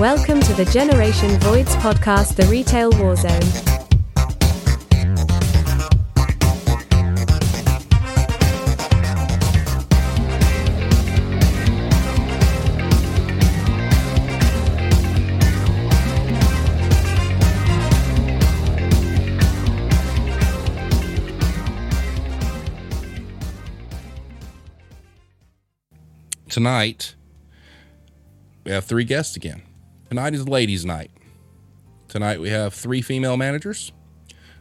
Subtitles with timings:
[0.00, 3.68] Welcome to the Generation Voids podcast, The Retail Warzone.
[26.48, 27.16] Tonight,
[28.64, 29.60] we have three guests again.
[30.10, 31.12] Tonight is ladies' night.
[32.08, 33.92] Tonight we have three female managers,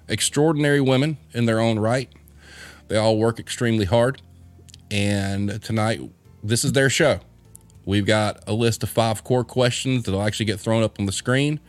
[0.07, 2.07] extraordinary women in their own right.
[2.87, 4.21] They all work extremely hard.
[4.91, 6.01] And tonight,
[6.43, 7.21] this is their show.
[7.83, 11.11] We've got a list of five core questions that'll actually get thrown up on the
[11.11, 11.59] screen.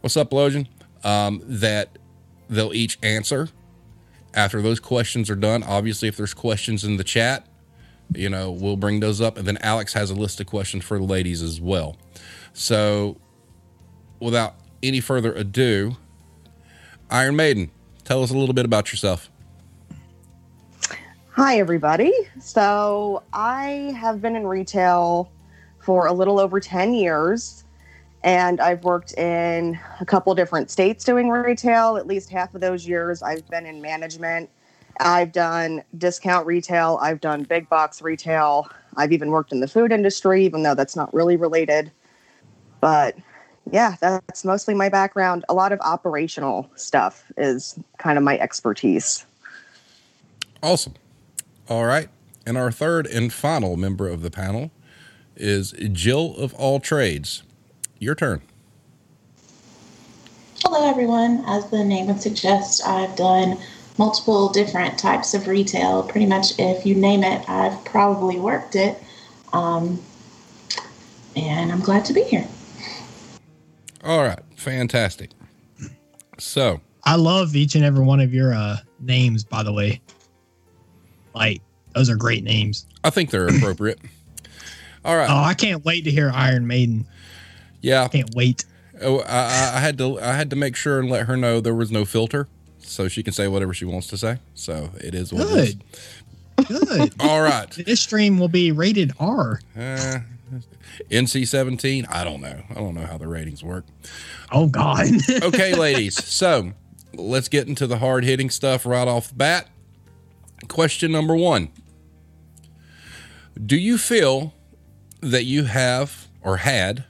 [0.00, 0.66] What's up, Logan?
[1.04, 1.98] Um, that
[2.48, 3.50] they'll each answer.
[4.32, 7.46] After those questions are done, obviously, if there's questions in the chat,
[8.14, 9.36] you know, we'll bring those up.
[9.36, 11.98] And then Alex has a list of questions for the ladies as well.
[12.54, 13.16] So,
[14.20, 15.96] without any further ado,
[17.10, 17.70] Iron Maiden,
[18.04, 19.28] tell us a little bit about yourself.
[21.32, 22.12] Hi, everybody.
[22.40, 25.32] So, I have been in retail
[25.80, 27.64] for a little over 10 years,
[28.22, 31.96] and I've worked in a couple different states doing retail.
[31.96, 34.48] At least half of those years, I've been in management.
[35.00, 39.90] I've done discount retail, I've done big box retail, I've even worked in the food
[39.90, 41.90] industry, even though that's not really related.
[42.84, 43.16] But
[43.72, 45.46] yeah, that's mostly my background.
[45.48, 49.24] A lot of operational stuff is kind of my expertise.
[50.62, 50.92] Awesome.
[51.70, 52.10] All right.
[52.44, 54.70] And our third and final member of the panel
[55.34, 57.42] is Jill of All Trades.
[57.98, 58.42] Your turn.
[60.62, 61.42] Hello, everyone.
[61.46, 63.56] As the name would suggest, I've done
[63.96, 66.02] multiple different types of retail.
[66.02, 69.02] Pretty much, if you name it, I've probably worked it.
[69.54, 70.02] Um,
[71.34, 72.46] and I'm glad to be here.
[74.04, 74.40] All right.
[74.56, 75.30] Fantastic.
[76.38, 80.00] So, I love each and every one of your uh, names, by the way.
[81.34, 81.62] Like,
[81.94, 82.86] those are great names.
[83.02, 83.98] I think they're appropriate.
[85.04, 85.28] All right.
[85.30, 87.06] Oh, I can't wait to hear Iron Maiden.
[87.82, 88.04] Yeah.
[88.04, 88.64] I can't wait.
[89.00, 91.74] Oh, I, I had to I had to make sure and let her know there
[91.74, 92.48] was no filter,
[92.78, 94.38] so she can say whatever she wants to say.
[94.54, 95.74] So it is what it is.
[95.74, 96.88] Good.
[96.88, 97.14] Good.
[97.20, 97.68] All right.
[97.70, 99.60] this stream will be rated R.
[99.76, 100.20] Uh,
[101.10, 102.06] NC seventeen.
[102.06, 102.62] I don't know.
[102.70, 103.84] I don't know how the ratings work.
[104.52, 105.06] Oh God.
[105.42, 106.22] okay, ladies.
[106.24, 106.72] So
[107.14, 109.68] let's get into the hard hitting stuff right off the bat.
[110.68, 111.70] Question number one:
[113.62, 114.54] Do you feel
[115.20, 117.04] that you have or had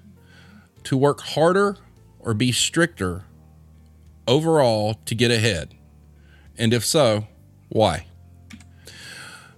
[0.85, 1.77] to work harder
[2.21, 3.25] or be stricter
[4.27, 5.75] overall to get ahead?
[6.57, 7.27] And if so,
[7.69, 8.07] why?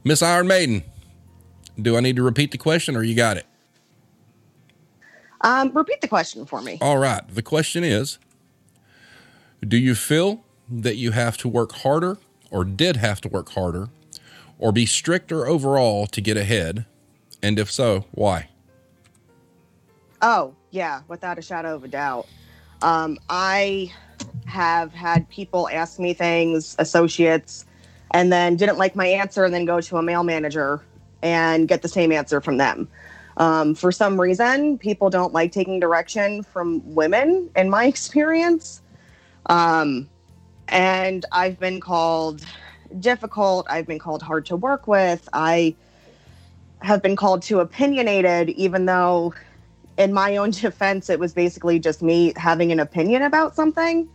[0.04, 0.84] Miss Iron Maiden,
[1.80, 3.46] do I need to repeat the question or you got it?
[5.46, 6.76] Um, repeat the question for me.
[6.80, 7.22] All right.
[7.28, 8.18] The question is
[9.66, 12.18] Do you feel that you have to work harder
[12.50, 13.88] or did have to work harder
[14.58, 16.84] or be stricter overall to get ahead?
[17.44, 18.48] And if so, why?
[20.20, 22.26] Oh, yeah, without a shadow of a doubt.
[22.82, 23.92] Um, I
[24.46, 27.66] have had people ask me things, associates,
[28.10, 30.82] and then didn't like my answer, and then go to a male manager
[31.22, 32.88] and get the same answer from them.
[33.36, 38.80] Um, for some reason, people don't like taking direction from women, in my experience.
[39.47, 40.08] Um,
[40.69, 42.44] and I've been called
[43.00, 43.66] difficult.
[43.69, 45.28] I've been called hard to work with.
[45.32, 45.75] I
[46.80, 49.34] have been called too opinionated, even though,
[49.98, 54.08] in my own defense, it was basically just me having an opinion about something.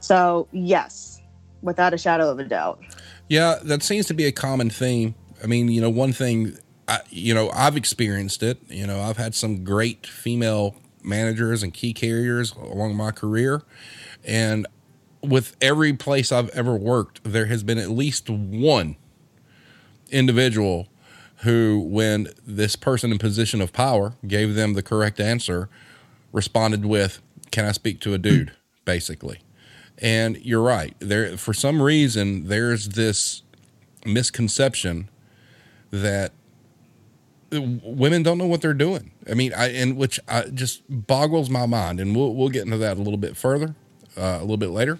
[0.00, 1.20] So, yes,
[1.62, 2.80] without a shadow of a doubt.
[3.28, 5.14] Yeah, that seems to be a common theme.
[5.42, 6.56] I mean, you know, one thing,
[6.88, 8.58] I, you know, I've experienced it.
[8.68, 13.62] You know, I've had some great female managers and key carriers along my career.
[14.24, 14.66] And
[15.22, 18.96] with every place I've ever worked, there has been at least one
[20.10, 20.88] individual
[21.40, 25.68] who, when this person in position of power gave them the correct answer,
[26.32, 27.20] responded with,
[27.50, 28.52] Can I speak to a dude?
[28.84, 29.40] basically.
[29.98, 30.94] And you're right.
[30.98, 33.42] There, for some reason, there's this
[34.04, 35.08] misconception
[35.90, 36.32] that
[37.52, 39.12] women don't know what they're doing.
[39.30, 42.00] I mean, I and which I, just boggles my mind.
[42.00, 43.74] And we'll we'll get into that a little bit further,
[44.16, 44.98] uh, a little bit later.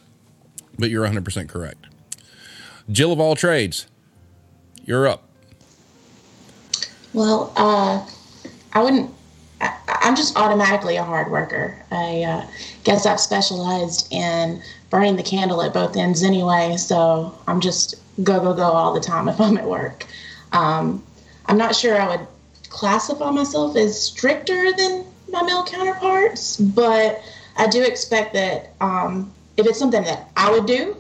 [0.79, 1.87] But you're 100 percent correct.
[2.91, 3.87] Jill of all trades,
[4.85, 5.29] you're up.
[7.13, 8.07] Well, uh,
[8.73, 9.11] I wouldn't.
[9.61, 11.83] I, I'm just automatically a hard worker.
[11.91, 12.47] I uh,
[12.85, 18.41] guess I've specialized in burning the candle at both ends anyway, so I'm just go
[18.41, 20.07] go go all the time if I'm at work.
[20.53, 21.03] Um,
[21.47, 22.27] I'm not sure I would
[22.77, 27.23] classify myself as stricter than my male counterparts, but
[27.57, 30.95] I do expect that um, if it's something that I would do,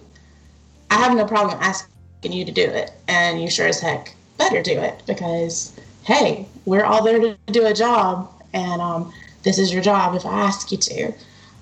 [0.90, 4.62] I have no problem asking you to do it, and you sure as heck better
[4.62, 9.12] do it because hey, we're all there to do a job, and um,
[9.42, 11.12] this is your job if I ask you to.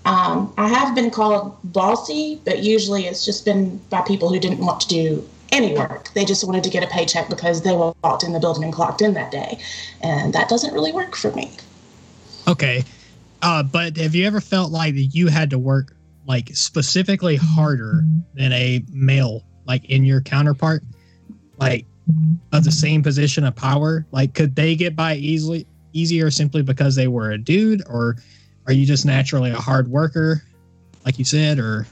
[0.05, 4.60] Um, I have been called bossy, but usually it's just been by people who didn't
[4.60, 6.12] want to do any work.
[6.14, 9.00] They just wanted to get a paycheck because they walked in the building and clocked
[9.00, 9.58] in that day.
[10.02, 11.50] And that doesn't really work for me.
[12.48, 12.84] Okay.
[13.40, 15.94] Uh, but have you ever felt like that you had to work
[16.26, 18.04] like specifically harder
[18.34, 20.82] than a male, like in your counterpart,
[21.58, 21.86] like
[22.52, 24.06] of the same position of power?
[24.10, 28.16] Like, could they get by easily, easier simply because they were a dude, or
[28.66, 30.42] are you just naturally a hard worker,
[31.04, 31.86] like you said, or?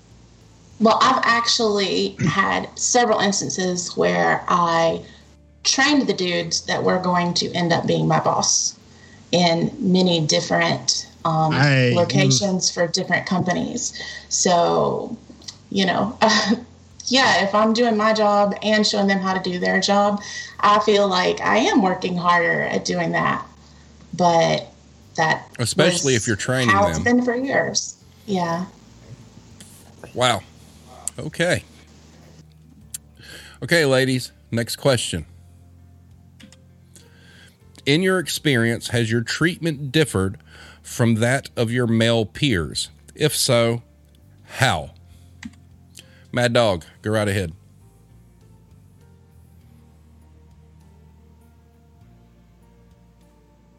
[0.83, 5.05] Well, I've actually had several instances where I
[5.63, 8.77] trained the dudes that were going to end up being my boss
[9.31, 11.93] in many different um, Aye.
[11.95, 13.93] locations for different companies.
[14.29, 15.17] So,
[15.71, 16.19] you know,
[17.07, 20.21] yeah, if I'm doing my job and showing them how to do their job,
[20.59, 23.47] I feel like I am working harder at doing that.
[24.15, 24.67] But
[25.17, 27.19] that, Especially was if you're training how it's them.
[27.19, 27.97] been for years.
[28.27, 28.67] Yeah.
[30.13, 30.43] Wow.
[31.19, 31.65] Okay.
[33.63, 35.27] Okay, ladies, next question.
[37.85, 40.39] In your experience, has your treatment differed
[40.83, 42.91] from that of your male peers?
[43.15, 43.83] If so,
[44.45, 44.91] how?
[46.33, 47.53] Mad Dog, go right ahead.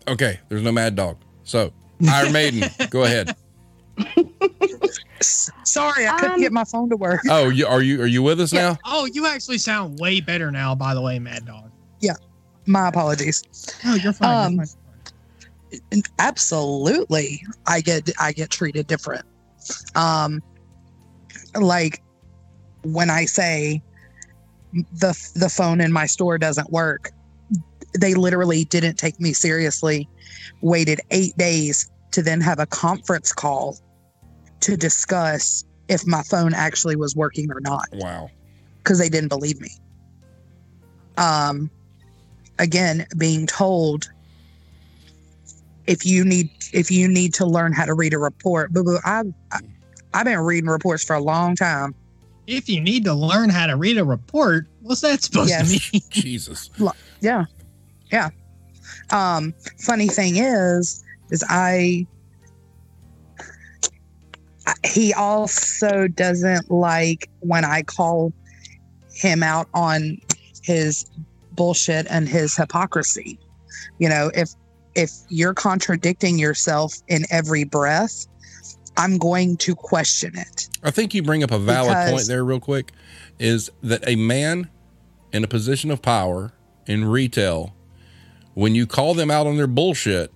[0.08, 1.18] Okay, there's no Mad Dog.
[1.44, 1.72] So,
[2.10, 3.36] Iron Maiden, go ahead.
[5.24, 7.22] S- Sorry, I couldn't Um, get my phone to work.
[7.30, 8.78] Oh, you, are you are you with us now?
[8.86, 11.72] Oh, you actually sound way better now, by the way, Mad Dog.
[12.02, 12.16] Yeah,
[12.66, 13.44] my apologies.
[13.86, 14.54] No, you're fine.
[14.54, 14.68] you're Um,
[15.92, 16.02] fine.
[16.20, 19.26] Absolutely, I get I get treated different.
[19.96, 20.42] Um,
[21.56, 22.02] like
[22.84, 23.82] when I say
[24.74, 27.12] the the phone in my store doesn't work,
[28.00, 30.08] they literally didn't take me seriously.
[30.62, 33.78] Waited eight days to then have a conference call
[34.64, 37.86] to discuss if my phone actually was working or not.
[37.94, 38.30] Wow.
[38.84, 39.70] because they didn't believe me.
[41.18, 41.70] Um,
[42.60, 44.10] again, being told
[45.86, 48.98] if you need if you need to learn how to read a report, boo boo.
[49.06, 49.60] I've I-
[50.16, 51.96] I've been reading reports for a long time.
[52.46, 55.68] If you need to learn how to read a report, what's that supposed Yes.
[55.68, 56.02] to mean?
[56.12, 56.70] Jesus.
[57.22, 57.46] Yeah,
[58.12, 58.30] yeah.
[59.12, 62.06] Um, funny thing is, is I.
[64.86, 68.34] He also doesn't like when I call
[69.14, 70.18] him out on
[70.62, 71.06] his
[71.52, 73.40] bullshit and his hypocrisy.
[74.00, 74.50] You know, if
[74.96, 78.28] if you're contradicting yourself in every breath,
[78.98, 80.70] I'm going to question it.
[80.84, 82.92] I think you bring up a valid Because- point there, real quick.
[83.40, 84.70] Is that a man
[85.32, 86.54] in a position of power
[86.86, 87.74] in retail,
[88.54, 90.32] when you call them out on their bullshit,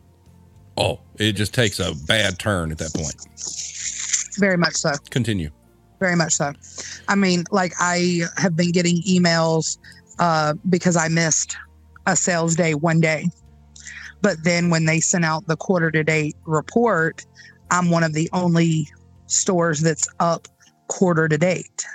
[0.75, 3.15] oh, it just takes a bad turn at that point.
[4.37, 4.91] Very much so.
[5.09, 5.49] Continue.
[5.99, 6.53] very much so.
[7.07, 9.77] I mean, like I have been getting emails
[10.19, 11.57] uh, because I missed
[12.05, 13.27] a sales day one day,
[14.21, 17.25] but then when they sent out the quarter to date report,
[17.71, 18.87] I'm one of the only
[19.25, 20.47] stores that's up
[20.87, 21.85] quarter to date.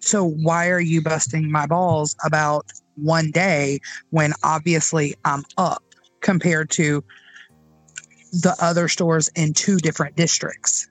[0.00, 5.82] So why are you busting my balls about one day when obviously I'm up
[6.20, 7.04] compared to
[8.32, 10.88] the other stores in two different districts?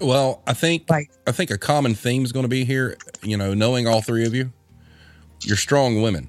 [0.00, 2.96] Well, I think Like- I think a common theme is going to be here.
[3.22, 4.52] You know, knowing all three of you,
[5.42, 6.28] you're strong women,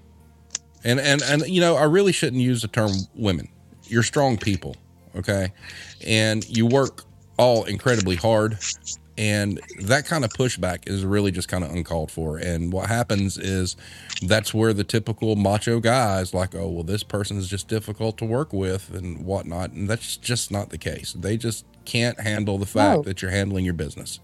[0.83, 3.47] and and and you know, I really shouldn't use the term women.
[3.87, 4.75] You're strong people,
[5.15, 5.51] okay,
[6.05, 7.03] and you work
[7.37, 8.57] all incredibly hard,
[9.17, 12.37] and that kind of pushback is really just kind of uncalled for.
[12.37, 13.75] And what happens is
[14.21, 18.17] that's where the typical macho guy is like, oh well, this person is just difficult
[18.19, 21.13] to work with and whatnot, and that's just not the case.
[21.13, 23.03] They just can't handle the fact No.
[23.03, 24.19] that you're handling your business.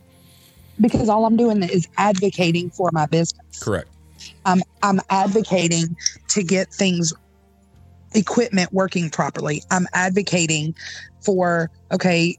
[0.79, 3.59] Because all I'm doing is advocating for my business.
[3.59, 3.89] Correct.
[4.45, 5.95] I'm I'm advocating
[6.29, 7.13] to get things
[8.13, 9.63] equipment working properly.
[9.71, 10.75] I'm advocating
[11.21, 12.37] for okay,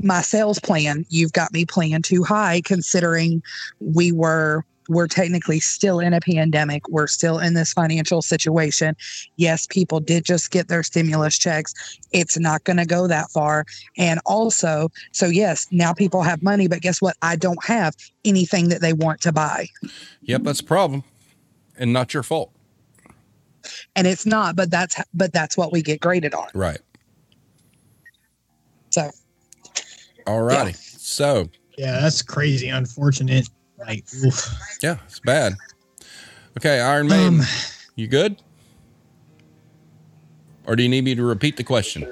[0.00, 3.42] my sales plan, you've got me planned too high considering
[3.80, 6.88] we were we're technically still in a pandemic.
[6.88, 8.96] We're still in this financial situation.
[9.36, 11.74] Yes, people did just get their stimulus checks.
[12.12, 13.64] It's not going to go that far.
[13.96, 17.16] And also, so yes, now people have money, but guess what?
[17.22, 19.68] I don't have anything that they want to buy.
[20.22, 21.04] Yep, that's a problem,
[21.78, 22.52] and not your fault.
[23.94, 26.80] and it's not but that's but that's what we get graded on Right.
[28.90, 29.10] So
[30.26, 30.72] All righty.
[30.72, 31.48] So,
[31.78, 32.68] Yeah, that's crazy.
[32.68, 33.48] Unfortunate.
[33.86, 34.54] Like, oof.
[34.82, 35.54] yeah, it's bad.
[36.58, 37.46] Okay, Iron Maiden, Um,
[37.96, 38.36] you good?
[40.66, 42.06] Or do you need me to repeat the question?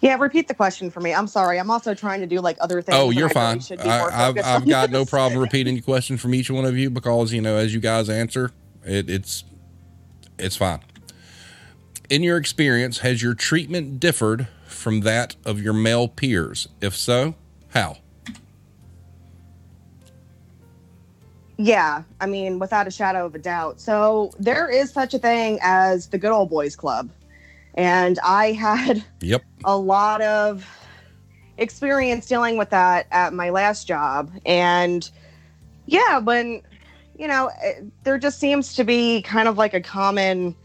[0.00, 1.12] Yeah, repeat the question for me.
[1.14, 1.58] I'm sorry.
[1.58, 2.96] I'm also trying to do like other things.
[2.98, 3.48] Oh, you're I fine.
[3.54, 6.34] really should be more I, I've, I've on got no problem repeating the question from
[6.34, 8.52] each one of you because you know, as you guys answer,
[8.84, 9.44] it, it's
[10.38, 10.80] it's fine.
[12.08, 16.68] In your experience, has your treatment differed from that of your male peers?
[16.80, 17.34] If so,
[17.70, 17.98] how?
[21.58, 23.80] Yeah, I mean, without a shadow of a doubt.
[23.80, 27.10] So there is such a thing as the good old boys club.
[27.74, 29.44] And I had Yep.
[29.64, 30.68] a lot of
[31.58, 34.30] experience dealing with that at my last job.
[34.44, 35.08] And
[35.86, 36.62] yeah, when,
[37.18, 40.56] you know, eh, there just seems to be kind of like a common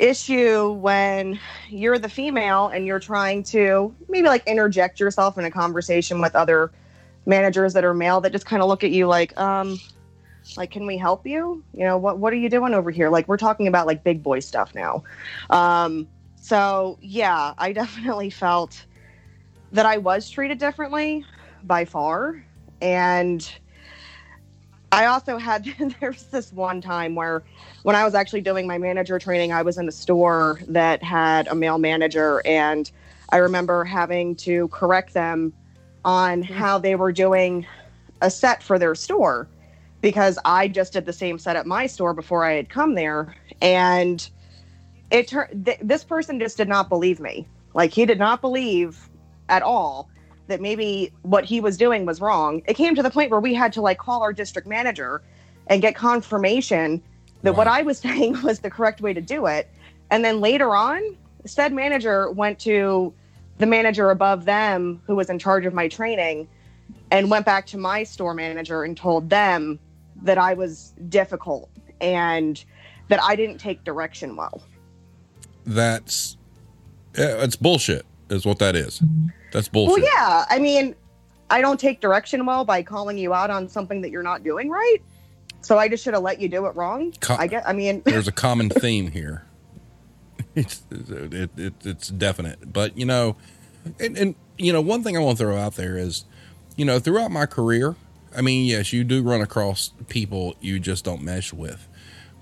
[0.00, 5.50] issue when you're the female and you're trying to maybe like interject yourself in a
[5.50, 6.72] conversation with other
[7.30, 9.78] managers that are male that just kind of look at you like um
[10.56, 11.64] like can we help you?
[11.72, 13.08] You know what what are you doing over here?
[13.08, 15.04] Like we're talking about like big boy stuff now.
[15.48, 16.08] Um
[16.40, 18.86] so yeah i definitely felt
[19.72, 21.24] that i was treated differently
[21.62, 22.44] by far.
[22.80, 23.48] And
[24.90, 25.64] i also had
[26.00, 27.44] there was this one time where
[27.82, 31.46] when i was actually doing my manager training i was in a store that had
[31.48, 32.42] a male manager.
[32.46, 32.90] And
[33.30, 35.52] i remember having to correct them
[36.04, 36.52] on mm-hmm.
[36.52, 37.66] how they were doing
[38.20, 39.48] a set for their store
[40.00, 43.34] because I just did the same set at my store before I had come there
[43.60, 44.28] and
[45.10, 47.46] it turned th- this person just did not believe me.
[47.74, 49.08] Like he did not believe
[49.48, 50.08] at all
[50.46, 52.62] that maybe what he was doing was wrong.
[52.66, 55.22] It came to the point where we had to like call our district manager
[55.66, 57.02] and get confirmation
[57.42, 59.68] that what I was saying was the correct way to do it.
[60.10, 61.16] And then later on
[61.46, 63.14] said manager went to
[63.60, 66.48] the manager above them who was in charge of my training
[67.10, 69.78] and went back to my store manager and told them
[70.22, 71.68] that I was difficult
[72.00, 72.64] and
[73.08, 74.62] that I didn't take direction well.
[75.66, 76.38] That's
[77.16, 78.06] yeah, it's bullshit.
[78.30, 79.02] Is what that is.
[79.52, 80.02] That's bullshit.
[80.02, 80.94] Well, yeah, I mean,
[81.50, 84.70] I don't take direction well by calling you out on something that you're not doing
[84.70, 84.98] right.
[85.60, 87.12] So I just should have let you do it wrong.
[87.28, 87.68] I get.
[87.68, 89.44] I mean, there's a common theme here.
[90.54, 93.36] It's it, it, it's definite, but you know,
[93.98, 96.24] and, and you know, one thing I want to throw out there is,
[96.76, 97.94] you know, throughout my career,
[98.36, 101.88] I mean, yes, you do run across people you just don't mesh with,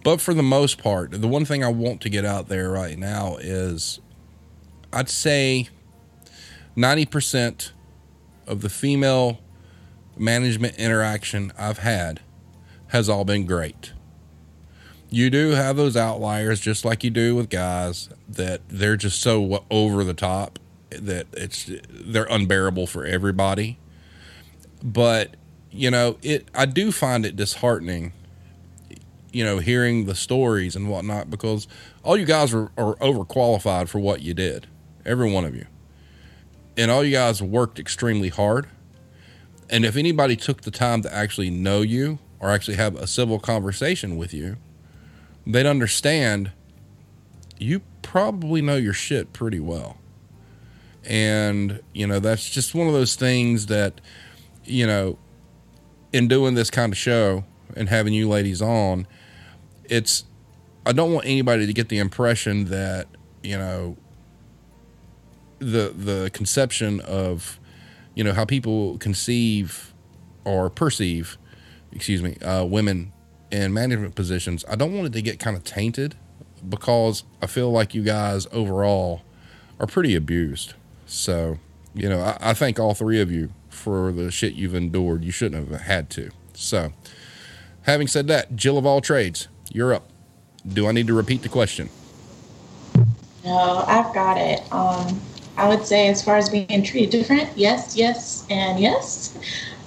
[0.05, 2.99] but for the most part, the one thing I want to get out there right
[2.99, 4.01] now is,
[4.93, 5.69] I'd say,
[6.75, 7.73] ninety percent
[8.47, 9.41] of the female
[10.17, 12.21] management interaction I've had
[12.89, 13.93] has all been great
[15.11, 19.65] you do have those outliers just like you do with guys that they're just so
[19.71, 20.59] over the top
[20.91, 23.79] that it's they're unbearable for everybody.
[24.83, 25.35] But
[25.71, 28.11] you know it i do find it disheartening
[29.33, 31.69] you know hearing the stories and whatnot because
[32.03, 34.67] all you guys are, are overqualified for what you did
[35.05, 35.67] every one of you.
[36.77, 38.69] And all you guys worked extremely hard.
[39.71, 43.39] And if anybody took the time to actually know you or actually have a civil
[43.39, 44.57] conversation with you
[45.49, 46.53] they'd understand
[47.59, 49.97] you probably know your shit pretty well.
[51.05, 54.01] And, you know, that's just one of those things that,
[54.65, 55.19] you know,
[56.13, 59.07] in doing this kind of show and having you ladies on,
[59.85, 60.25] it's,
[60.85, 63.09] I don't want anybody to get the impression that,
[63.43, 63.97] you know,
[65.59, 67.59] the, the conception of,
[68.15, 69.95] you know, how people conceive
[70.45, 71.39] or perceive,
[71.93, 73.13] excuse me, uh, women
[73.51, 76.15] in management positions, I don't want it to get kind of tainted
[76.69, 79.23] because I feel like you guys overall
[79.79, 80.75] are pretty abused.
[81.07, 81.59] So,
[81.95, 85.25] you know, I, I thank all three of you for the shit you've endured.
[85.25, 86.31] You shouldn't have had to.
[86.55, 86.93] So,
[87.83, 90.11] having said that, Jill of all trades, you're up.
[90.67, 91.89] Do I need to repeat the question?
[93.45, 94.61] No, I've got it.
[94.73, 95.21] Um,
[95.57, 99.39] I would say, as far as being treated different, yes, yes, and yes.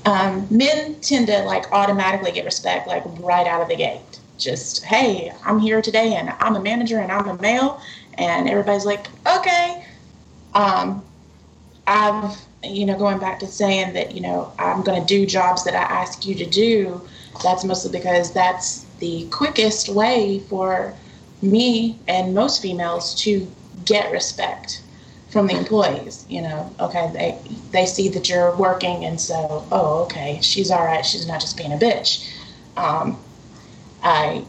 [0.05, 4.19] Um, men tend to like automatically get respect like right out of the gate.
[4.37, 7.79] Just, hey, I'm here today and I'm a manager and I'm a male,
[8.15, 9.85] and everybody's like, okay.
[10.53, 11.03] Um,
[11.85, 15.63] I've, you know, going back to saying that, you know, I'm going to do jobs
[15.65, 17.01] that I ask you to do.
[17.43, 20.93] That's mostly because that's the quickest way for
[21.41, 23.47] me and most females to
[23.85, 24.81] get respect
[25.31, 30.03] from the employees you know okay they they see that you're working and so oh
[30.03, 32.29] okay she's all right she's not just being a bitch
[32.77, 33.19] um,
[34.03, 34.45] i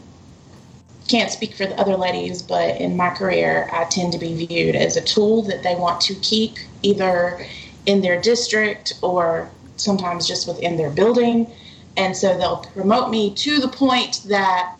[1.07, 4.75] can't speak for the other ladies, but in my career, I tend to be viewed
[4.75, 7.45] as a tool that they want to keep either
[7.85, 11.51] in their district or sometimes just within their building.
[11.97, 14.75] And so they'll promote me to the point that,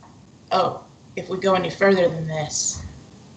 [0.52, 0.84] oh,
[1.16, 2.84] if we go any further than this,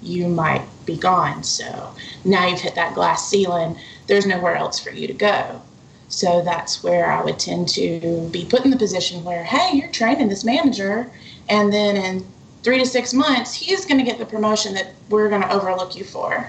[0.03, 1.43] you might be gone.
[1.43, 3.79] So now you've hit that glass ceiling.
[4.07, 5.63] There's nowhere else for you to go.
[6.09, 9.91] So that's where I would tend to be put in the position where, hey, you're
[9.91, 11.11] training this manager,
[11.49, 12.25] and then in
[12.63, 15.97] three to six months, he's going to get the promotion that we're going to overlook
[15.97, 16.49] you for,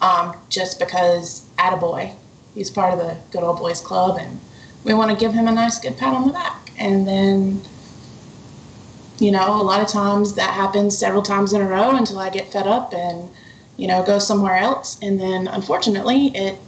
[0.00, 2.14] um, just because attaboy,
[2.54, 4.40] he's part of the good old boys club, and
[4.84, 6.72] we want to give him a nice good pat on the back.
[6.78, 7.60] And then,
[9.18, 12.30] you know, a lot of times that happens several times in a row until I
[12.30, 13.30] get fed up and,
[13.76, 14.98] you know, go somewhere else.
[15.02, 16.58] And then unfortunately, it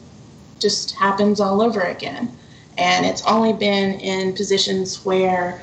[0.59, 2.31] just happens all over again.
[2.79, 5.61] And it's only been in positions where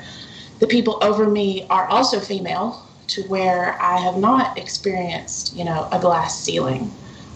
[0.58, 5.88] the people over me are also female to where I have not experienced, you know,
[5.92, 6.92] a glass ceiling.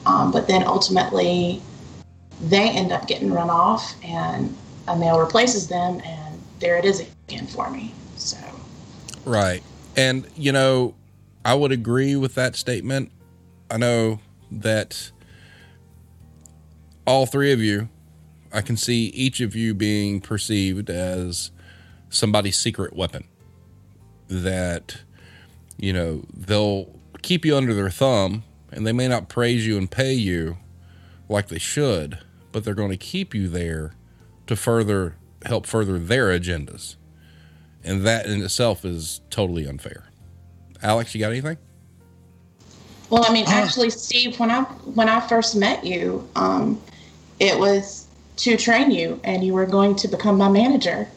[0.07, 1.63] Um, but then ultimately,
[2.41, 7.07] they end up getting run off and a male replaces them, and there it is
[7.29, 7.95] again for me.
[9.25, 9.63] Right.
[9.97, 10.95] And, you know,
[11.45, 13.11] I would agree with that statement.
[13.71, 14.21] I know
[14.51, 15.11] that
[17.07, 17.89] all three of you,
[18.53, 21.51] I can see each of you being perceived as
[22.11, 23.25] somebody's secret weapon
[24.29, 25.01] that,
[25.77, 29.91] you know, they'll keep you under their thumb and they may not praise you and
[29.91, 30.59] pay you
[31.29, 32.19] like they should,
[32.53, 33.95] but they're going to keep you there
[34.47, 36.97] to further help further their agendas.
[37.89, 40.05] And that in itself is totally unfair.
[40.83, 41.57] Alex, you got anything?
[43.09, 46.79] Well, I mean, actually, Steve, when I when I first met you, um,
[47.41, 51.09] it was to train you, and you were going to become my manager.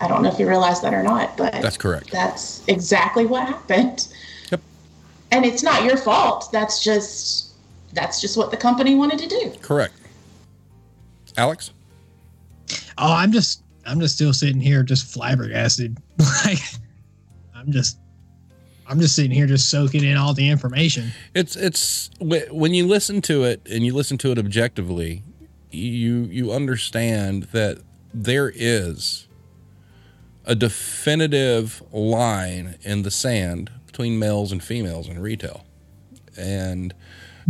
[0.00, 2.10] I don't know if you realize that or not, but that's correct.
[2.10, 4.08] That's exactly what happened.
[4.50, 4.60] Yep.
[5.30, 6.50] And it's not your fault.
[6.50, 7.52] That's just
[7.92, 9.52] that's just what the company wanted to do.
[9.62, 9.94] Correct.
[11.36, 11.70] Alex.
[12.98, 15.98] Oh, I'm just I'm just still sitting here just flabbergasted.
[16.44, 16.58] like
[17.54, 17.98] I'm just
[18.86, 21.10] I'm just sitting here just soaking in all the information.
[21.34, 25.22] It's it's when you listen to it and you listen to it objectively,
[25.70, 27.78] you you understand that
[28.14, 29.28] there is
[30.44, 35.66] a definitive line in the sand between males and females in retail.
[36.38, 36.94] And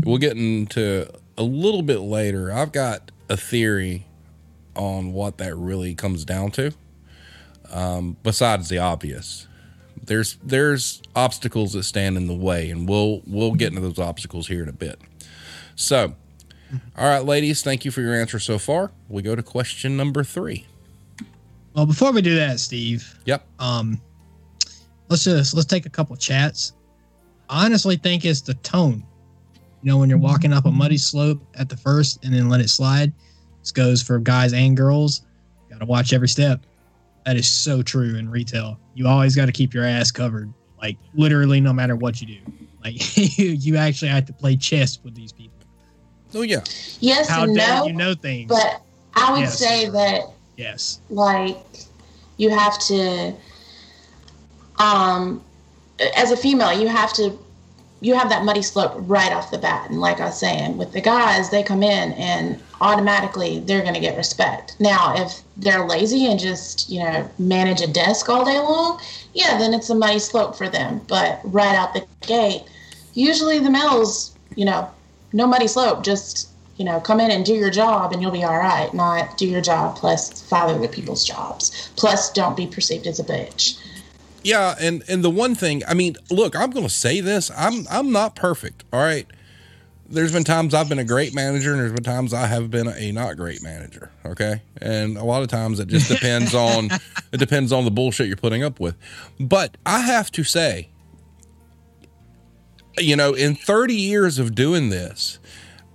[0.02, 2.52] we'll get into a little bit later.
[2.52, 4.07] I've got a theory
[4.78, 6.72] on what that really comes down to.
[7.70, 9.46] Um, besides the obvious,
[10.02, 14.48] there's there's obstacles that stand in the way, and we'll we'll get into those obstacles
[14.48, 14.98] here in a bit.
[15.76, 16.14] So,
[16.96, 18.92] all right, ladies, thank you for your answer so far.
[19.08, 20.66] We go to question number three.
[21.74, 23.18] Well, before we do that, Steve.
[23.26, 23.46] Yep.
[23.58, 24.00] Um,
[25.08, 26.72] let's just let's take a couple chats.
[27.50, 29.04] I honestly think it's the tone.
[29.82, 32.60] You know, when you're walking up a muddy slope at the first and then let
[32.60, 33.12] it slide.
[33.60, 35.22] This goes for guys and girls.
[35.70, 36.60] Got to watch every step.
[37.26, 38.78] That is so true in retail.
[38.94, 42.52] You always got to keep your ass covered, like literally, no matter what you do.
[42.82, 45.58] Like you, you actually have to play chess with these people.
[46.34, 46.60] Oh yeah.
[47.00, 47.86] Yes How and dare no.
[47.86, 48.48] you know things?
[48.48, 48.80] But
[49.14, 49.58] I would Yes.
[49.58, 50.22] say that
[50.56, 51.00] yes.
[51.10, 51.56] like
[52.36, 53.34] you have to
[54.78, 55.42] um
[56.16, 57.36] as a female you have to
[58.00, 59.90] you have that muddy slope right off the bat.
[59.90, 63.94] And like i was saying with the guys they come in and automatically they're going
[63.94, 64.76] to get respect.
[64.78, 69.00] Now if they're lazy and just you know manage a desk all day long
[69.34, 71.00] yeah then it's a muddy slope for them.
[71.08, 72.64] But right out the gate
[73.14, 74.90] usually the males you know
[75.32, 76.04] no muddy slope.
[76.04, 78.92] Just you know come in and do your job and you'll be all right.
[78.94, 81.90] Not do your job plus five other people's jobs.
[81.96, 83.78] Plus don't be perceived as a bitch
[84.42, 87.50] Yeah, and and the one thing, I mean, look, I'm going to say this.
[87.56, 88.84] I'm I'm not perfect.
[88.92, 89.26] All right.
[90.10, 92.88] There's been times I've been a great manager and there's been times I have been
[92.88, 94.62] a not great manager, okay?
[94.80, 96.88] And a lot of times it just depends on
[97.30, 98.96] it depends on the bullshit you're putting up with.
[99.38, 100.88] But I have to say
[103.00, 105.38] you know, in 30 years of doing this,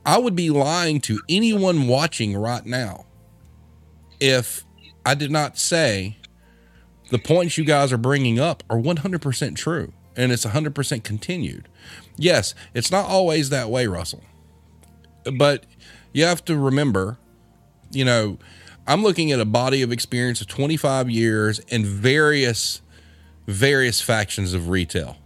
[0.05, 3.05] I would be lying to anyone watching right now
[4.19, 4.63] if
[5.05, 6.17] I did not say
[7.13, 11.69] the points you guys are bringing up are 100% true and it's 100% continued.
[12.17, 14.23] Yes, it's not always that way, Russell.
[15.31, 15.67] But
[16.11, 17.19] you have to remember,
[17.91, 18.39] you know,
[18.87, 22.81] I'm looking at a body of experience of 25 years in various
[23.45, 25.17] various factions of retail.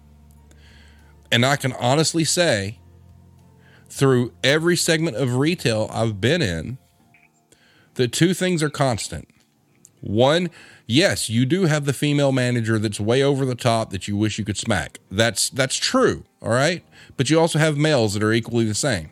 [1.32, 2.80] And I can honestly say
[3.88, 6.80] through every segment of retail I've been in
[7.94, 9.30] that two things are constant.
[10.02, 10.50] One,
[10.86, 14.38] yes, you do have the female manager that's way over the top that you wish
[14.38, 15.00] you could smack.
[15.10, 16.84] That's that's true, all right?
[17.16, 19.10] But you also have males that are equally the same.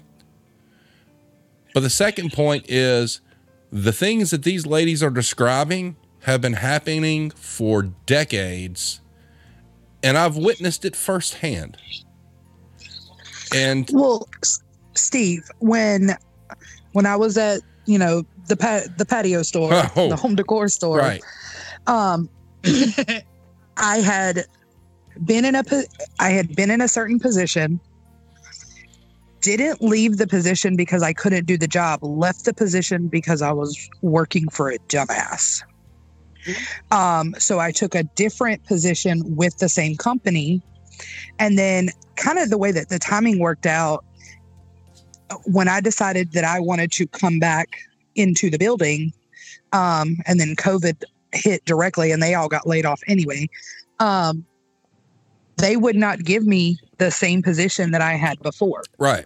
[1.74, 3.22] But the second point is
[3.72, 9.02] the things that these ladies are describing have been happening for decades
[10.06, 11.78] and I've witnessed it firsthand.
[13.54, 14.30] And Well,
[14.94, 16.16] Steve, when
[16.92, 20.10] when I was at you know the pa- the patio store, Oh.
[20.10, 21.22] the home decor store, right,
[21.88, 22.30] um,
[23.78, 24.46] I had
[25.24, 25.84] been in a po-
[26.20, 27.80] I had been in a certain position.
[29.42, 32.00] Didn't leave the position because I couldn't do the job.
[32.04, 35.62] Left the position because I was working for a dumbass.
[36.92, 40.64] Um, so I took a different position with the same company,
[41.38, 44.04] and then kind of the way that the timing worked out.
[45.46, 47.78] When I decided that I wanted to come back
[48.16, 49.12] into the building,
[49.74, 51.04] um, and then COVID
[51.36, 53.48] hit directly and they all got laid off anyway
[54.00, 54.46] um
[55.58, 59.26] they would not give me the same position that i had before right.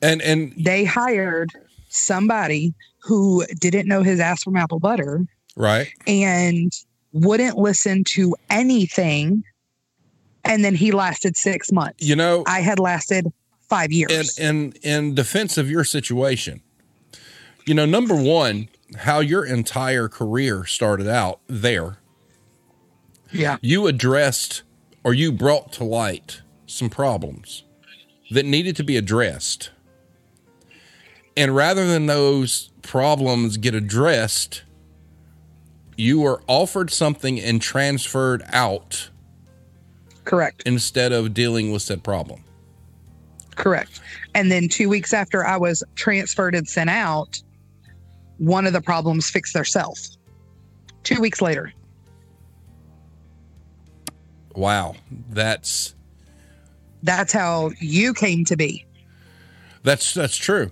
[0.00, 1.50] And and they hired
[1.88, 5.26] somebody who didn't know his ass from apple butter
[5.56, 5.88] right.
[6.06, 6.72] and
[7.12, 9.42] wouldn't listen to anything
[10.44, 13.32] and then he lasted six months You know, i had lasted
[13.68, 14.38] five years.
[14.38, 16.62] In in in defense of your situation,
[17.66, 21.98] you know, number one, how your entire career started out there,
[23.32, 23.58] yeah.
[23.60, 24.62] You addressed
[25.04, 27.64] or you brought to light some problems
[28.30, 29.70] that needed to be addressed.
[31.36, 34.64] And rather than those problems get addressed,
[35.96, 39.10] you were offered something and transferred out
[40.24, 40.62] correct.
[40.66, 42.44] instead of dealing with said problem.
[43.58, 44.00] Correct.
[44.34, 47.42] And then two weeks after I was transferred and sent out,
[48.38, 50.16] one of the problems fixed themselves.
[51.02, 51.72] Two weeks later.
[54.54, 54.94] Wow,
[55.30, 55.94] that's
[57.02, 58.84] That's how you came to be.
[59.82, 60.70] that's that's true.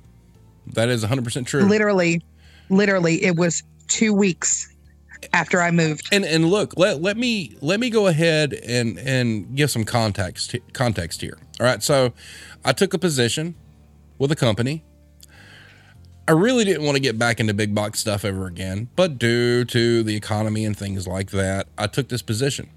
[0.75, 1.62] That is 100% true.
[1.62, 2.20] Literally,
[2.68, 4.75] literally, it was two weeks
[5.33, 6.09] after I moved.
[6.11, 10.57] And and look, let, let me let me go ahead and and give some context
[10.72, 11.38] context here.
[11.61, 12.12] All right, so
[12.66, 13.55] I took a position
[14.18, 14.85] with a company.
[16.26, 19.64] I really didn't want to get back into big box stuff ever again, but due
[19.66, 22.68] to the economy and things like that, I took this position.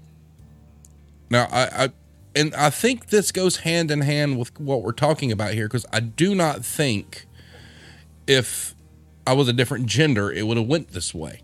[1.28, 1.88] Now I, I
[2.36, 5.84] and I think this goes hand in hand with what we're talking about here because
[5.92, 7.26] I do not think
[8.28, 8.76] if
[9.26, 11.42] I was a different gender, it would have went this way.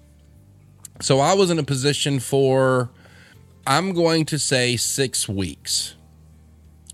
[1.01, 2.91] So I was in a position for,
[3.67, 5.97] I'm going to say six weeks.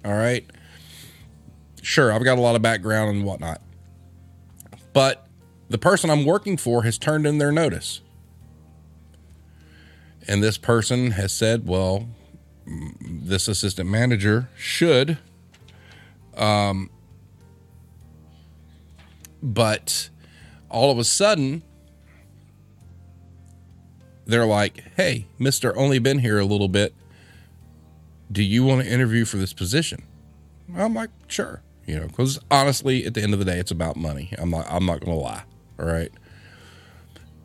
[0.03, 0.47] All right.
[1.83, 3.61] Sure, I've got a lot of background and whatnot.
[4.93, 5.27] But
[5.69, 8.01] the person I'm working for has turned in their notice.
[10.29, 12.09] And this person has said, well,
[13.01, 15.19] this assistant manager should.
[16.37, 16.89] Um,
[19.43, 20.09] but
[20.71, 21.63] all of a sudden,
[24.25, 26.95] they're like, "Hey, Mister, only been here a little bit.
[28.31, 30.05] Do you want to interview for this position?"
[30.75, 33.97] I'm like, "Sure," you know, because honestly, at the end of the day, it's about
[33.97, 34.33] money.
[34.39, 34.67] I'm not.
[34.69, 35.45] I'm not going to lie.
[35.79, 36.13] All right.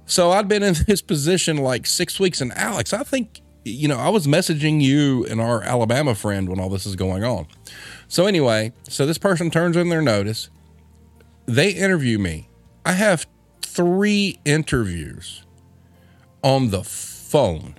[0.06, 3.98] So I'd been in this position like six weeks, and Alex, I think you know,
[3.98, 7.48] I was messaging you and our Alabama friend when all this is going on.
[8.08, 10.50] So anyway, so this person turns in their notice.
[11.46, 12.50] They interview me.
[12.86, 13.28] I have
[13.62, 15.44] three interviews
[16.44, 17.76] on the phone.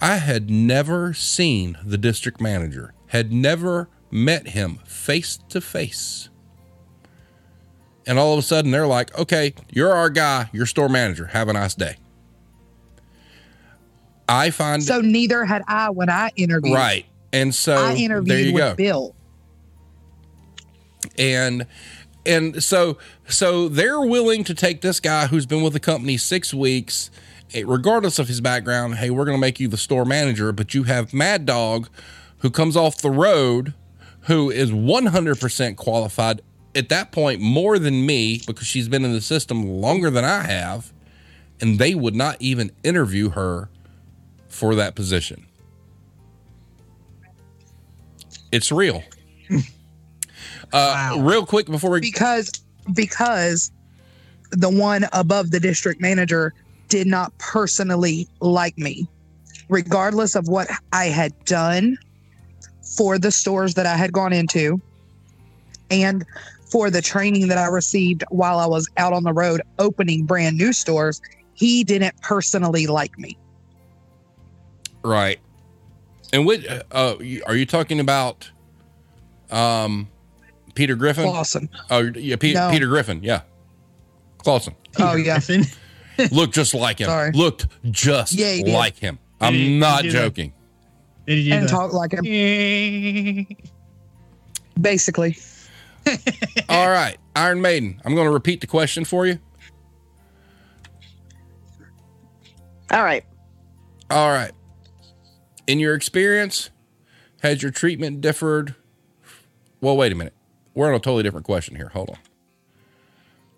[0.00, 6.28] I had never seen the district manager, had never met him face to face.
[8.06, 11.26] And all of a sudden they're like, okay, you're our guy, you're store manager.
[11.26, 11.96] Have a nice day.
[14.28, 16.74] I find So neither had I when I interviewed.
[16.74, 17.06] right.
[17.32, 18.74] And so I there interviewed you with go.
[18.74, 19.14] Bill.
[21.18, 21.66] and
[22.26, 26.52] and so so they're willing to take this guy who's been with the company six
[26.52, 27.10] weeks
[27.54, 30.74] eh, regardless of his background hey we're going to make you the store manager but
[30.74, 31.88] you have mad dog
[32.38, 33.74] who comes off the road
[34.30, 36.40] who is 100% qualified
[36.74, 40.42] at that point more than me because she's been in the system longer than i
[40.42, 40.92] have
[41.60, 43.68] and they would not even interview her
[44.48, 45.46] for that position.
[48.52, 49.02] It's real.
[50.72, 52.52] Uh, real quick before we because
[52.94, 53.72] because
[54.52, 56.54] the one above the district manager
[56.86, 59.08] did not personally like me.
[59.68, 61.98] Regardless of what i had done
[62.96, 64.80] for the stores that i had gone into
[65.90, 66.24] and
[66.70, 70.56] for the training that i received while i was out on the road opening brand
[70.56, 71.20] new stores
[71.54, 73.36] he didn't personally like me.
[75.02, 75.38] Right.
[76.32, 78.50] And what uh, are you talking about?
[79.50, 80.08] Um,
[80.74, 81.26] Peter Griffin.
[81.26, 81.68] Awesome.
[81.90, 82.70] Oh, yeah, Pe- No.
[82.70, 83.22] Peter Griffin.
[83.22, 83.42] Yeah,
[84.38, 85.38] Clausen Oh, yeah.
[85.40, 85.64] Griffin.
[86.32, 87.06] looked just like him.
[87.06, 87.32] Sorry.
[87.32, 88.72] Looked just Yeah, he did.
[88.72, 89.18] like him.
[89.40, 90.22] I'm he- not he do that?
[90.24, 90.52] joking.
[91.26, 93.46] Did he And the- talk like him,
[94.80, 95.36] basically.
[96.68, 98.00] All right, Iron Maiden.
[98.04, 99.38] I'm going to repeat the question for you.
[102.90, 103.24] All right.
[104.10, 104.50] All right.
[105.66, 106.70] In your experience,
[107.42, 108.74] has your treatment differed?
[109.80, 110.34] Well, wait a minute.
[110.74, 111.90] We're on a totally different question here.
[111.90, 112.16] Hold on.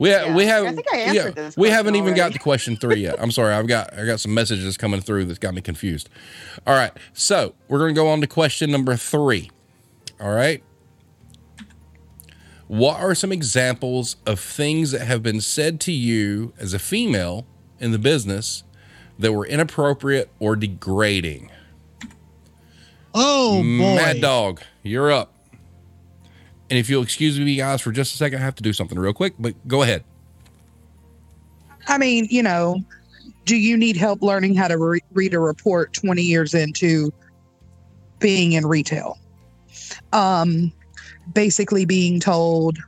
[0.03, 2.33] We ha- Yeah, we have I think I answered this we question haven't even got
[2.33, 3.15] to question three yet.
[3.21, 3.55] I'm sorry.
[3.55, 6.09] I've got I got some messages coming through that's got me confused.
[6.67, 6.91] All right.
[7.13, 9.51] So we're gonna go on to question number three.
[10.21, 10.63] All right.
[12.67, 17.47] What are some examples of things that have been said to you as a female
[17.79, 18.65] in the business
[19.19, 21.51] that were inappropriate or degrading?
[23.15, 23.95] Oh boy.
[23.95, 25.33] Mad Dog, you're up.
[26.73, 28.99] And if you'll excuse me, guys, for just a second, I have to do something
[28.99, 30.05] real quick, but go ahead.
[31.87, 32.81] I mean, you know,
[33.45, 37.13] do you need help learning how to re- read a report 20 years into
[38.21, 39.19] being in retail?
[40.15, 40.73] Um,
[41.35, 42.79] basically being told,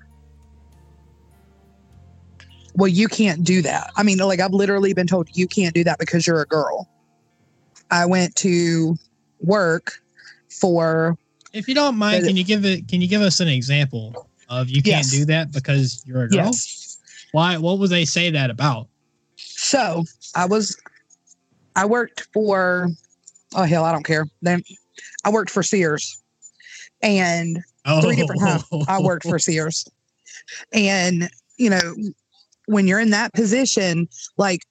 [2.76, 3.90] well, you can't do that.
[3.98, 6.88] I mean, like, I've literally been told you can't do that because you're a girl.
[7.90, 8.96] I went to
[9.40, 10.00] work
[10.48, 11.18] for,
[11.54, 12.88] If you don't mind, can you give it?
[12.88, 15.10] Can you give us an example of you can't Yes.
[15.10, 16.46] do that because you're a girl?
[16.46, 16.98] yes.
[17.30, 17.56] Why?
[17.56, 18.88] What would they say that about?
[19.36, 20.76] So I was,
[21.76, 22.88] I worked for,
[23.54, 24.26] oh hell, I don't care.
[24.42, 24.62] Then
[25.24, 26.20] I worked for Sears,
[27.02, 27.62] and
[28.02, 28.46] three different oh.
[28.46, 29.86] times I worked for Sears,
[30.72, 31.94] and you know,
[32.66, 34.62] when you're in that position, like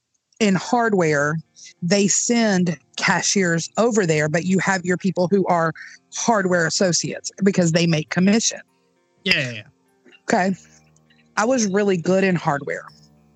[0.41, 1.37] in hardware,
[1.81, 5.73] they send cashiers over there, but you have your people who are
[6.15, 8.61] hardware associates because they make commission.
[9.23, 9.63] Yeah.
[10.23, 10.55] Okay.
[11.37, 12.85] I was really good in hardware.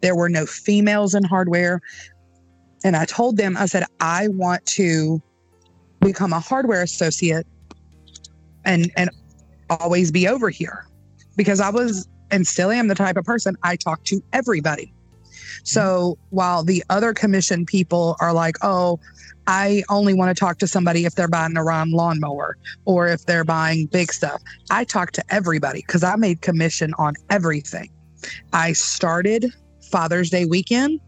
[0.02, 1.82] There were no females in hardware.
[2.84, 5.22] And I told them, I said, I want to
[6.00, 7.48] become a hardware associate
[8.64, 9.10] and and
[9.70, 10.86] always be over here.
[11.36, 14.94] Because I was and still am the type of person I talk to everybody.
[15.64, 16.36] So mm-hmm.
[16.36, 19.00] while the other commission people are like, oh,
[19.48, 23.26] I only want to talk to somebody if they're buying a Ron lawnmower or if
[23.26, 24.42] they're buying big stuff.
[24.70, 27.90] I talk to everybody because I made commission on everything.
[28.52, 29.46] I started
[29.90, 31.00] Father's Day weekend,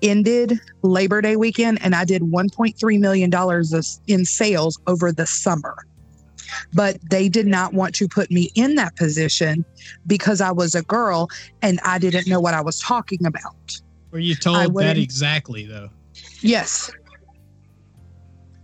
[0.00, 3.30] ended Labor Day weekend, and I did $1.3 million
[4.06, 5.76] in sales over the summer.
[6.72, 9.64] But they did not want to put me in that position
[10.06, 11.28] because I was a girl
[11.60, 13.80] and I didn't know what I was talking about.
[14.10, 15.90] Were you told that exactly though?
[16.40, 16.90] Yes.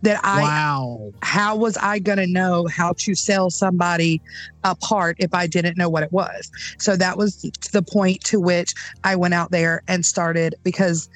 [0.03, 1.13] That I wow.
[1.23, 4.23] how was I going to know how to sell somebody
[4.63, 6.51] a part if I didn't know what it was?
[6.79, 11.09] So that was the point to which I went out there and started because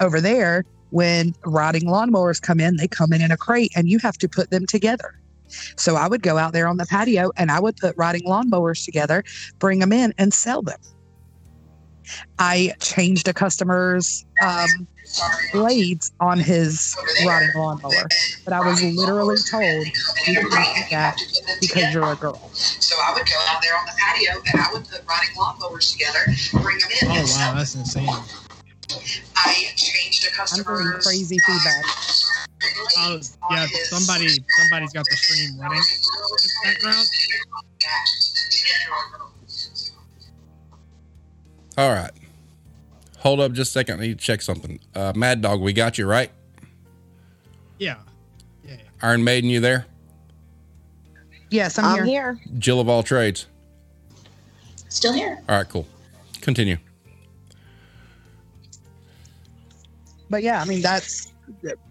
[0.00, 3.98] over there, when rotting lawnmowers come in, they come in in a crate and you
[4.00, 5.19] have to put them together.
[5.76, 8.84] So I would go out there on the patio and I would put rotting lawnmowers
[8.84, 9.22] together,
[9.58, 10.78] bring them in and sell them.
[12.38, 14.88] I changed a customer's um,
[15.52, 18.08] blades on his rotting lawnmower,
[18.44, 19.86] but I was literally told
[20.26, 21.20] you can't do that
[21.60, 22.50] because you're a girl.
[22.54, 25.92] So I would go out there on the patio and I would put rotting lawnmowers
[25.92, 26.18] together,
[26.62, 27.56] bring them in, Oh and wow, sell them.
[27.58, 28.08] that's insane.
[29.36, 31.84] I changed a I'm customer's getting crazy feedback.
[32.98, 33.20] Oh
[33.50, 35.82] yeah, somebody somebody's got the stream running in
[36.42, 37.06] the background.
[41.78, 42.10] All right.
[43.18, 44.00] Hold up just a second.
[44.00, 44.80] I need to check something.
[44.94, 46.30] Uh, Mad Dog, we got you, right?
[47.78, 47.96] Yeah.
[48.66, 48.76] Yeah.
[49.02, 49.86] Iron Maiden, you there?
[51.50, 52.04] Yes, I'm, I'm here.
[52.04, 52.40] here.
[52.58, 53.46] Jill of all trades.
[54.88, 55.38] Still here.
[55.48, 55.86] All right, cool.
[56.40, 56.76] Continue.
[60.28, 61.29] But yeah, I mean that's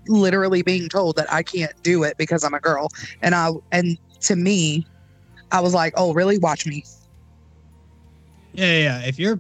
[0.08, 2.90] literally being told that I can't do it because I'm a girl,
[3.22, 4.86] and I and to me,
[5.52, 6.38] I was like, oh really?
[6.38, 6.84] Watch me.
[8.54, 9.08] Yeah, yeah, yeah.
[9.08, 9.40] If you're,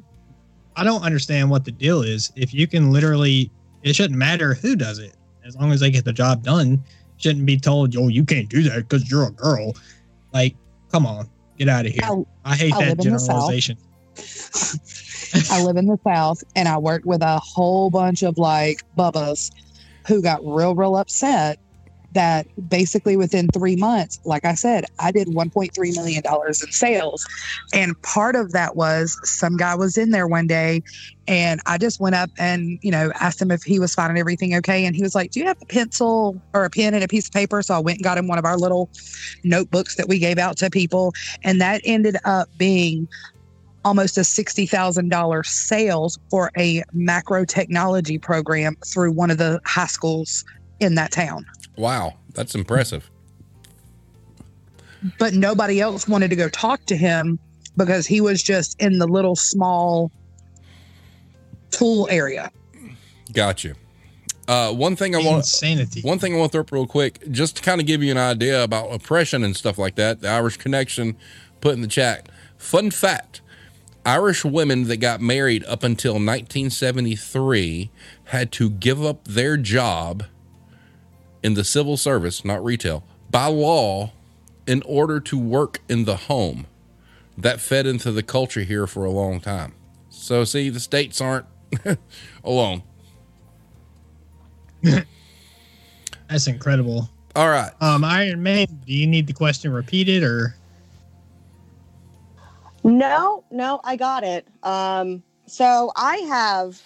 [0.76, 2.32] I don't understand what the deal is.
[2.36, 3.52] If you can literally,
[3.84, 6.84] it shouldn't matter who does it, as long as they get the job done.
[7.18, 9.74] Shouldn't be told, "Yo, you can't do that because you're a girl."
[10.34, 10.56] Like,
[10.92, 12.04] come on, get out of here.
[12.04, 13.52] I, I hate I that live in the South.
[13.52, 13.78] generalization.
[15.52, 19.52] I live in the South, and I work with a whole bunch of like bubbas
[20.10, 21.60] who got real, real upset
[22.14, 27.28] that basically within three months, like I said, I did $1.3 million in sales.
[27.72, 30.82] And part of that was some guy was in there one day
[31.28, 34.56] and I just went up and, you know, asked him if he was finding everything
[34.56, 34.86] okay.
[34.86, 37.28] And he was like, Do you have a pencil or a pen and a piece
[37.28, 37.62] of paper?
[37.62, 38.90] So I went and got him one of our little
[39.44, 41.14] notebooks that we gave out to people.
[41.44, 43.08] And that ended up being
[43.86, 50.44] almost a $60,000 sales for a macro technology program through one of the high schools
[50.80, 51.46] in that town.
[51.78, 53.10] Wow, that's impressive.
[55.18, 57.40] But nobody else wanted to go talk to him
[57.78, 60.12] because he was just in the little small
[61.72, 62.52] tool area.
[63.32, 63.76] Gotcha.
[64.48, 66.02] Uh, one thing I want Insanity.
[66.02, 68.12] one thing I want to throw up real quick, just to kind of give you
[68.12, 70.22] an idea about oppression and stuff like that.
[70.22, 71.16] The Irish connection
[71.62, 72.30] put in the chat.
[72.58, 73.42] Fun fact:
[74.06, 77.92] Irish women that got married up until 1973
[78.26, 80.24] had to give up their job
[81.44, 84.12] in the civil service, not retail, by law,
[84.66, 86.66] in order to work in the home.
[87.38, 89.74] That fed into the culture here for a long time.
[90.10, 91.46] So, see, the states aren't
[92.44, 92.84] alone.
[94.82, 97.10] That's incredible.
[97.36, 97.72] All right.
[97.82, 100.56] Um, Iron Man, do you need the question repeated or?
[102.84, 104.48] No, no, I got it.
[104.64, 106.82] Um, so I have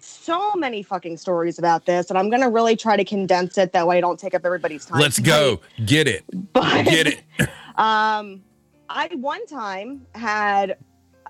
[0.00, 3.86] so many fucking stories about this, and I'm gonna really try to condense it that
[3.86, 5.00] way I don't take up everybody's time.
[5.00, 5.60] Let's go.
[5.84, 6.24] Get it.
[6.52, 7.22] But Get it.
[7.76, 8.42] um,
[8.88, 10.76] I one time had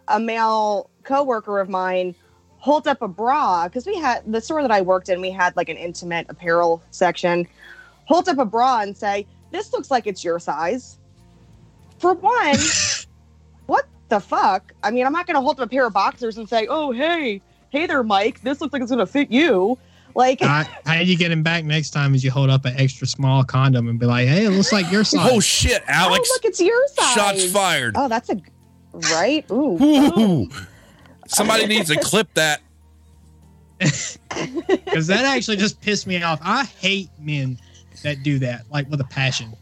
[0.09, 2.15] a male coworker of mine
[2.59, 5.21] hold up a bra because we had the store that I worked in.
[5.21, 7.47] We had like an intimate apparel section.
[8.07, 10.99] Hold up a bra and say, "This looks like it's your size."
[11.99, 12.57] For one,
[13.69, 14.73] what the fuck?
[14.83, 17.41] I mean, I'm not gonna hold up a pair of boxers and say, "Oh, hey,
[17.71, 18.41] hey there, Mike.
[18.41, 19.79] This looks like it's gonna fit you."
[20.15, 23.07] Like, How, how you get him back next time is you hold up an extra
[23.07, 26.29] small condom and be like, "Hey, it looks like your oh, size." Oh shit, Alex.
[26.29, 27.15] oh, look, it's your size.
[27.15, 27.95] Shots fired.
[27.97, 28.41] Oh, that's a
[29.13, 29.49] right.
[29.53, 29.79] Ooh.
[29.81, 30.49] Ooh.
[31.29, 32.61] Somebody needs to clip that.
[34.69, 36.41] Because that actually just pissed me off.
[36.43, 37.59] I hate men
[38.03, 39.55] that do that, like with a passion.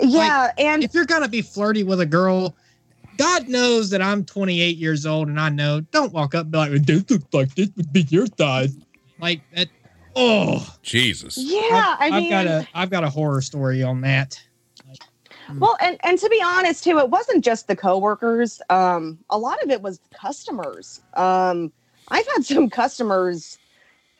[0.00, 2.54] Yeah, and If you're gonna be flirty with a girl,
[3.16, 5.80] God knows that I'm 28 years old, and I know.
[5.80, 8.76] Don't walk up and be like, "This looks like this would be your size."
[9.18, 9.68] Like that.
[10.14, 11.38] Oh, Jesus.
[11.38, 14.38] yeah, I I've, mean, I've got a I've got a horror story on that.
[15.58, 18.60] Well, and and to be honest too, it wasn't just the coworkers.
[18.70, 21.00] Um, a lot of it was customers.
[21.14, 21.72] Um,
[22.08, 23.58] I've had some customers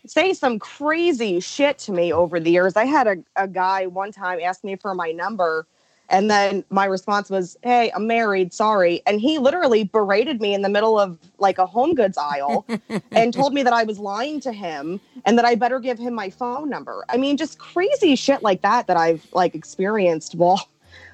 [0.07, 2.77] say some crazy shit to me over the years.
[2.77, 5.67] I had a, a guy one time ask me for my number,
[6.13, 8.53] and then my response was, "Hey, I'm married.
[8.53, 12.65] Sorry." And he literally berated me in the middle of like a home goods aisle
[13.11, 16.15] and told me that I was lying to him and that I better give him
[16.15, 17.05] my phone number.
[17.09, 20.69] I mean, just crazy shit like that that I've like experienced while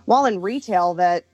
[0.04, 1.24] while in retail that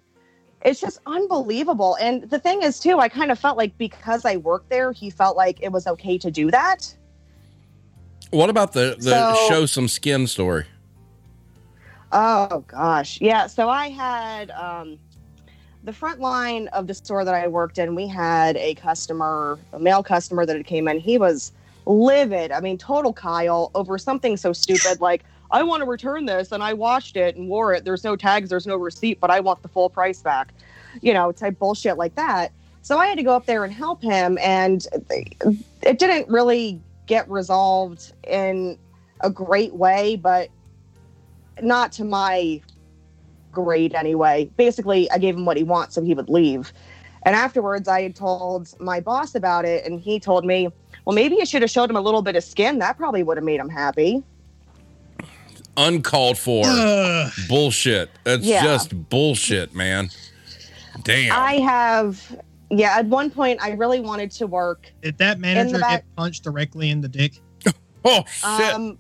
[0.63, 1.97] it's just unbelievable.
[2.01, 5.11] And the thing is too, I kind of felt like because I worked there, he
[5.11, 6.95] felt like it was okay to do that.
[8.31, 10.67] What about the, the So- show some skin story?
[12.15, 13.21] Oh gosh.
[13.21, 13.49] Yeah.
[13.49, 15.01] So I had um
[15.83, 19.79] the front line of the store that I worked in, we had a customer, a
[19.79, 20.99] male customer that had came in.
[20.99, 21.53] He was
[21.87, 22.53] livid.
[22.53, 26.63] I mean, total Kyle over something so stupid like I want to return this and
[26.63, 27.85] I washed it and wore it.
[27.85, 30.55] There's no tags, there's no receipt, but I want the full price back.
[31.03, 32.53] You know, type bullshit like that.
[32.83, 34.87] So I had to go up there and help him and
[35.83, 38.79] it didn't really get resolved in
[39.21, 40.49] a great way, but
[41.63, 42.61] not to my
[43.53, 44.51] grade anyway.
[44.57, 46.73] Basically, I gave him what he wants so he would leave.
[47.23, 50.69] And afterwards, I had told my boss about it, and he told me,
[51.07, 52.79] well, maybe you should have showed him a little bit of skin.
[52.81, 54.23] That probably would have made him happy.
[55.77, 56.65] Uncalled for.
[56.67, 57.33] Ugh.
[57.49, 58.11] bullshit.
[58.25, 58.63] That's Yeah.
[58.63, 60.11] just bullshit, man.
[61.03, 61.33] Damn.
[61.33, 62.37] I have,
[62.71, 64.93] yeah, at one point, I really wanted to work.
[65.03, 67.41] Did that manager back- get punched directly in the dick?
[68.05, 68.75] oh shit.
[68.75, 68.99] Um,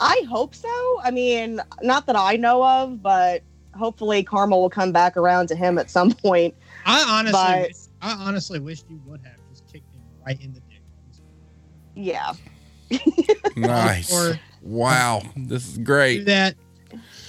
[0.00, 1.00] I hope so.
[1.02, 3.42] I mean, not that I know of, but
[3.74, 6.54] hopefully karma will come back around to him at some point.
[6.84, 10.52] I honestly, But- wish- I honestly wish you would have just kicked him right in
[10.52, 10.82] the dick.
[11.94, 12.34] Yeah.
[13.56, 14.12] nice.
[14.12, 15.22] Or wow.
[15.36, 16.26] This is great.
[16.26, 16.54] that.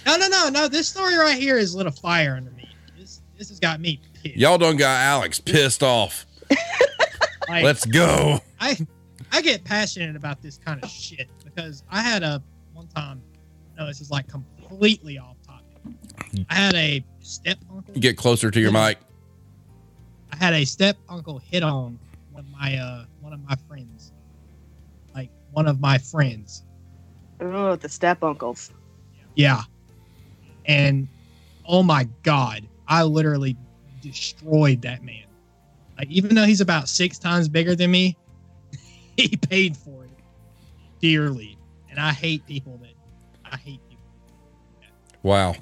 [0.06, 0.68] No, no, no, no.
[0.68, 2.70] This story right here is lit a fire under me.
[2.98, 4.36] This, this has got me pissed.
[4.38, 6.26] Y'all done got Alex pissed off.
[7.50, 8.40] Like, Let's go.
[8.60, 8.78] I
[9.32, 12.44] I get passionate about this kind of shit because I had a
[12.78, 13.22] one time.
[13.78, 15.66] No, this is like completely off topic.
[16.50, 17.94] I had a step uncle.
[17.96, 19.00] Get closer to your mic.
[20.32, 22.00] I had a step uncle hit on
[22.32, 24.14] one of my uh one of my friends,
[25.16, 26.64] like one of my friends.
[27.42, 28.72] Oh, the step uncles.
[29.36, 29.64] Yeah.
[30.66, 31.08] And
[31.66, 33.58] oh my God, I literally
[34.02, 35.24] destroyed that man.
[35.98, 38.16] Like, even though he's about six times bigger than me,
[39.18, 40.12] he paid for it
[41.02, 41.57] dearly.
[41.98, 42.94] And I hate people that
[43.52, 44.06] I hate people.
[45.24, 45.56] Wow.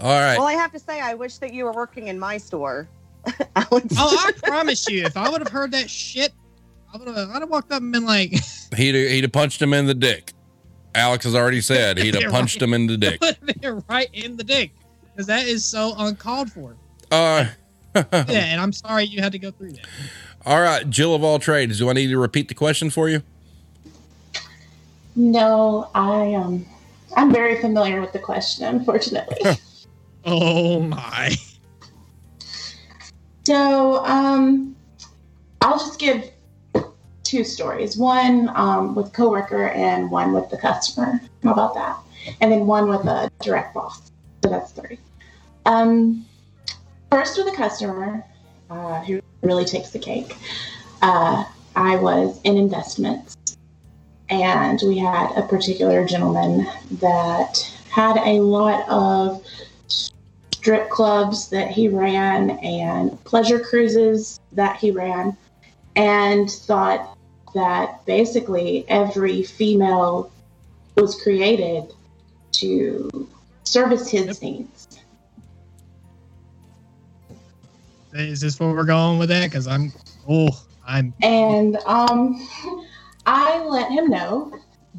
[0.00, 0.38] All right.
[0.38, 2.88] Well, I have to say, I wish that you were working in my store.
[3.56, 3.94] Alex.
[3.98, 6.32] Oh, I promise you, if I would have heard that shit,
[6.92, 8.30] I would have I'd have walked up and been like,
[8.74, 10.32] He'd he'd have punched him in the dick.
[10.94, 12.68] Alex has already said he'd have punched right.
[12.68, 13.20] him in the dick.
[13.20, 14.72] would have been right in the dick.
[15.12, 16.74] Because that is so uncalled for.
[17.10, 17.44] Uh,
[17.94, 19.86] Yeah, and I'm sorry you had to go through that.
[20.46, 21.78] all right, Jill of all trades.
[21.78, 23.22] Do I need to repeat the question for you?
[25.14, 26.66] No, I um,
[27.16, 29.38] I'm very familiar with the question, unfortunately.
[30.24, 31.34] Oh my.
[33.44, 34.76] so um,
[35.60, 36.30] I'll just give
[37.24, 37.96] two stories.
[37.96, 41.20] One um, with coworker and one with the customer.
[41.42, 41.96] How about that?
[42.40, 44.12] And then one with a direct boss.
[44.44, 44.98] So that's three.
[45.66, 46.24] Um,
[47.10, 48.24] first with a customer
[48.70, 50.36] uh, who really takes the cake.
[51.00, 51.44] Uh,
[51.74, 53.36] I was in investments,
[54.32, 59.44] and we had a particular gentleman that had a lot of
[60.50, 65.36] strip clubs that he ran and pleasure cruises that he ran,
[65.96, 67.14] and thought
[67.54, 70.32] that basically every female
[70.96, 71.92] was created
[72.52, 73.28] to
[73.64, 74.88] service his needs.
[78.14, 79.50] Is this where we're going with that?
[79.50, 79.92] Because I'm,
[80.26, 80.48] oh,
[80.86, 82.46] I'm, And um,
[83.26, 84.52] I let him know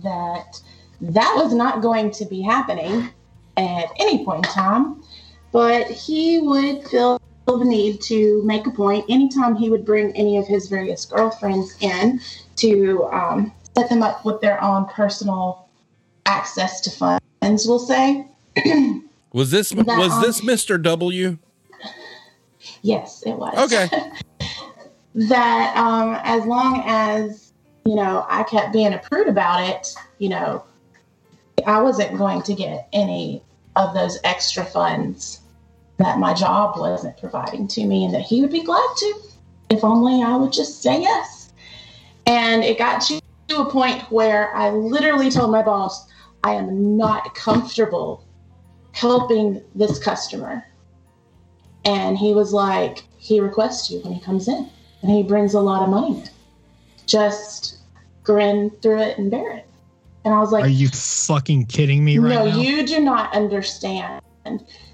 [0.03, 0.61] that
[1.01, 3.09] that was not going to be happening
[3.57, 5.03] at any point in time,
[5.51, 10.37] but he would feel the need to make a point anytime he would bring any
[10.37, 12.21] of his various girlfriends in
[12.55, 15.67] to um, set them up with their own personal
[16.25, 18.25] access to funds, we'll say.
[19.33, 20.79] Was this That, was um, this Mr.
[20.79, 21.39] W?
[22.83, 23.55] Yes, it was.
[23.57, 23.89] Okay.
[25.15, 27.42] that um, as long as
[27.85, 30.63] you know I kept being a prude about it, you know,
[31.65, 33.43] I wasn't going to get any
[33.75, 35.41] of those extra funds
[35.97, 39.13] that my job wasn't providing to me, and that he would be glad to
[39.69, 41.51] if only I would just say yes.
[42.25, 43.19] And it got to
[43.57, 46.07] a point where I literally told my boss,
[46.43, 48.25] I am not comfortable
[48.91, 50.63] helping this customer.
[51.85, 54.69] And he was like, he requests you when he comes in,
[55.01, 56.23] and he brings a lot of money.
[57.05, 57.72] Just
[58.23, 59.67] grin through it and bear it.
[60.25, 62.57] And I was like, are you fucking kidding me right no, now?
[62.57, 64.21] you do not understand.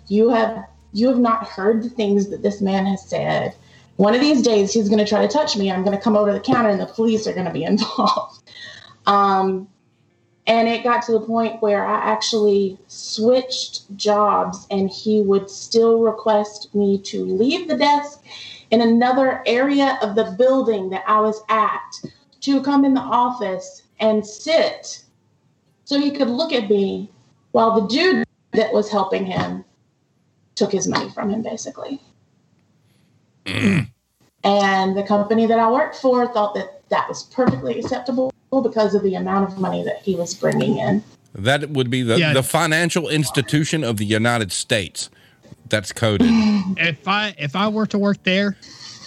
[0.08, 3.54] You have you have not heard the things that this man has said.
[3.98, 5.72] One of these days, he's going to try to touch me.
[5.72, 8.50] I'm going to come over the counter, and the police are going to be involved.
[9.06, 9.68] Um,
[10.48, 16.00] and it got to the point where I actually switched jobs, and he would still
[16.00, 18.24] request me to leave the desk
[18.72, 22.02] in another area of the building that I was at
[22.42, 25.04] to come in the office and sit
[25.84, 27.10] so he could look at me
[27.52, 29.66] while the dude that was helping him
[30.56, 32.00] took his money from him, basically.
[33.46, 33.88] and
[34.44, 39.16] the company that I worked for thought that that was perfectly acceptable because of the
[39.16, 41.04] amount of money that he was bringing in.
[41.34, 42.34] That would be the, Yeah.
[42.34, 45.10] the financial institution of the United States.
[45.70, 46.30] That's coded.
[46.78, 48.58] If I if I were to work there,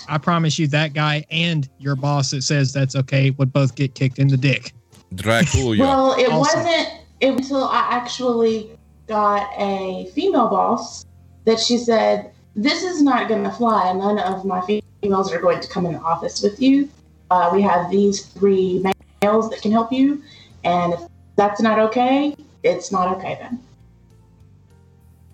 [0.08, 3.94] I promise you that guy and your boss that says that's okay would both get
[3.94, 4.72] kicked in the dick.
[5.14, 5.76] Dracula.
[5.78, 6.38] Well, it Awesome.
[6.38, 6.88] wasn't it
[7.20, 8.70] until I actually
[9.06, 11.04] got a female boss
[11.44, 13.92] that she said, This is not going to fly.
[13.92, 14.60] None of my
[15.02, 16.88] females are going to come in the office with you.
[17.30, 18.84] Uh, we have these three
[19.22, 20.22] males that can help you.
[20.64, 21.00] And if
[21.36, 23.58] that's not okay, it's not okay then.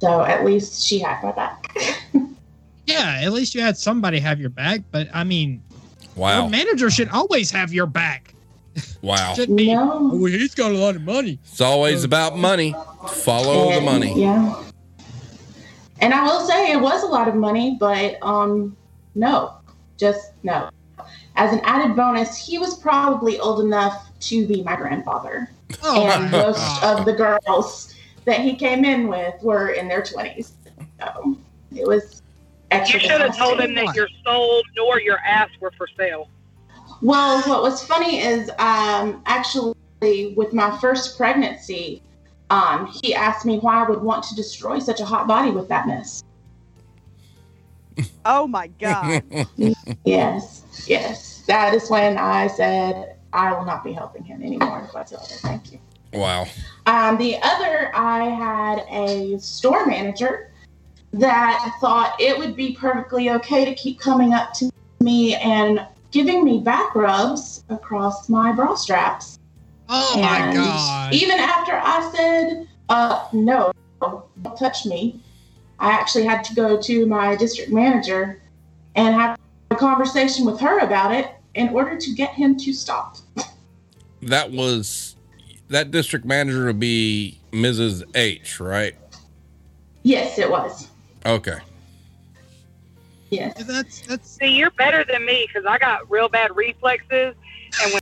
[0.00, 1.76] So at least she had my back.
[2.88, 4.80] Yeah, at least you had somebody have your back.
[4.90, 5.62] But I mean,
[6.16, 6.40] wow.
[6.40, 8.34] your manager should always have your back.
[9.02, 9.34] Wow.
[9.54, 9.74] Be.
[9.74, 10.10] no.
[10.12, 11.38] Oh, he's got a lot of money.
[11.44, 12.74] It's always about money.
[13.10, 14.18] Follow the money.
[14.18, 14.64] Yeah.
[16.00, 18.76] And I will say it was a lot of money, but um,
[19.14, 19.54] no,
[19.98, 20.70] just no.
[21.36, 25.50] As an added bonus, he was probably old enough to be my grandfather.
[25.82, 30.52] Oh and most of the girls that he came in with were in their 20s.
[31.00, 31.36] So
[31.74, 32.27] it was extra.
[32.72, 36.28] You should have told him that your soul nor your ass were for sale.
[37.00, 39.74] Well, what was funny is um, actually
[40.36, 42.02] with my first pregnancy,
[42.50, 45.68] um, he asked me why I would want to destroy such a hot body with
[45.68, 46.22] that mess.
[48.24, 49.22] Oh my god.
[50.04, 51.44] Yes, yes.
[51.46, 55.24] That is when I said I will not be helping him anymore whatsoever.
[55.24, 55.80] Thank you.
[56.12, 56.46] Wow.
[56.86, 60.50] Um, the other, I had a store manager
[61.12, 66.44] that thought it would be perfectly okay to keep coming up to me and giving
[66.44, 69.38] me back rubs across my bra straps.
[69.88, 71.14] Oh my And god.
[71.14, 75.20] Even after I said, uh, no, don't touch me,
[75.78, 78.42] I actually had to go to my district manager
[78.96, 79.38] and have
[79.70, 83.16] a conversation with her about it in order to get him to stop.
[84.22, 85.16] That was
[85.68, 88.02] that district manager would be Mrs.
[88.16, 88.94] H, right?
[90.02, 90.88] Yes, it was.
[91.26, 91.58] Okay.
[93.30, 93.62] Yes.
[93.64, 97.34] That's that's See, you're better than me because I got real bad reflexes,
[97.82, 98.00] and when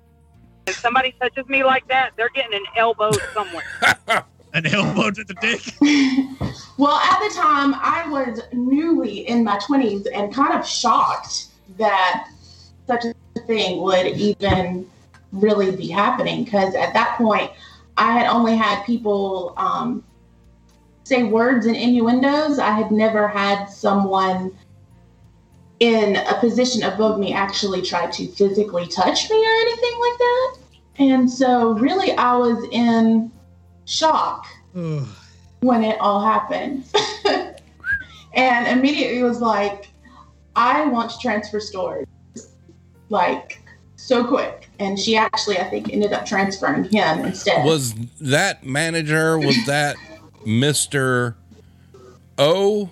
[0.64, 3.64] when somebody touches me like that, they're getting an elbow somewhere.
[4.52, 5.60] an elbow to the dick.
[6.78, 11.46] well, at the time, I was newly in my 20s and kind of shocked
[11.78, 12.28] that
[12.86, 14.88] such a thing would even
[15.30, 17.50] really be happening because at that point,
[17.96, 20.02] I had only had people um,
[21.06, 22.58] say words and innuendos.
[22.58, 24.50] I had never had someone
[25.78, 30.56] in a position above me actually try to physically touch me or anything like that.
[30.98, 33.30] And so, really, I was in
[33.84, 35.06] shock Ugh.
[35.60, 36.84] when it all happened.
[38.34, 39.88] and immediately was like,
[40.56, 42.06] I want to transfer stores.
[43.10, 43.60] Like,
[43.94, 44.70] so quick.
[44.80, 47.64] And she actually, I think, ended up transferring him instead.
[47.64, 49.38] Was that manager?
[49.38, 49.96] Was that
[50.46, 51.36] Mister
[52.38, 52.88] O?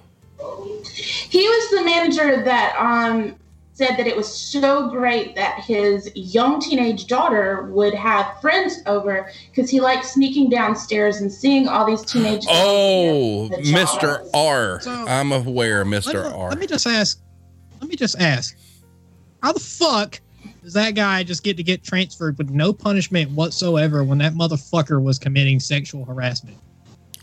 [1.28, 3.34] he was the manager that um,
[3.72, 9.30] said that it was so great that his young teenage daughter would have friends over
[9.50, 14.30] because he liked sneaking downstairs and seeing all these teenage girls Oh, the Mister child.
[14.34, 14.80] R.
[14.80, 16.48] So- am aware, Mister Let, me- R.
[16.50, 17.20] let me just ask.
[17.80, 18.57] Let me just ask.
[19.42, 20.20] How the fuck
[20.62, 25.02] does that guy just get to get transferred with no punishment whatsoever when that motherfucker
[25.02, 26.57] was committing sexual harassment?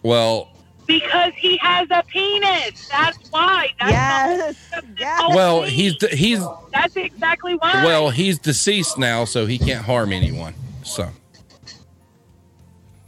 [0.04, 0.50] Well,
[0.88, 2.88] because he has a penis.
[2.90, 3.70] That's why.
[3.80, 4.56] That's Yes.
[4.72, 5.22] the- Yes.
[5.36, 5.96] Well, please.
[6.02, 7.86] he's he's That's exactly why.
[7.86, 10.54] well he's deceased now, so he can't harm anyone.
[10.84, 11.10] So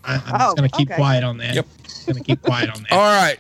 [0.04, 0.96] I, I'm Oh, just gonna keep okay.
[0.98, 1.56] quiet on that.
[1.56, 1.68] Yep.
[2.08, 2.92] Gonna keep quiet on that.
[2.92, 3.40] all right,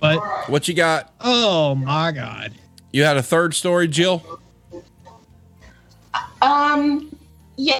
[0.00, 1.12] But what you got?
[1.20, 2.52] oh my god.
[2.92, 4.22] You had a third story, Jill.
[6.42, 7.14] Um,
[7.56, 7.78] yeah,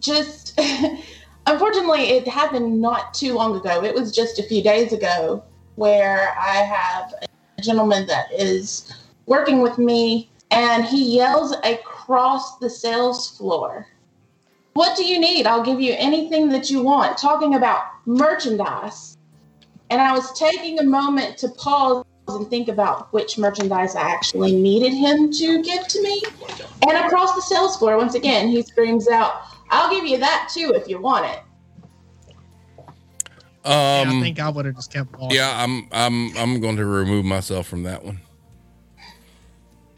[0.00, 0.58] just
[1.46, 3.84] unfortunately, it happened not too long ago.
[3.84, 5.42] It was just a few days ago
[5.76, 8.92] where I have a gentleman that is
[9.26, 13.86] working with me, and he yells across the sales floor.
[14.74, 15.46] What do you need?
[15.46, 17.16] I'll give you anything that you want.
[17.16, 19.16] Talking about merchandise.
[19.90, 24.56] And I was taking a moment to pause and think about which merchandise I actually
[24.56, 26.22] needed him to give to me.
[26.88, 30.72] And across the sales floor, once again, he screams out, I'll give you that too
[30.74, 31.40] if you want it.
[33.66, 35.36] Yeah, Um, I think I would have just kept walking.
[35.36, 38.20] yeah, I'm I'm I'm going to remove myself from that one.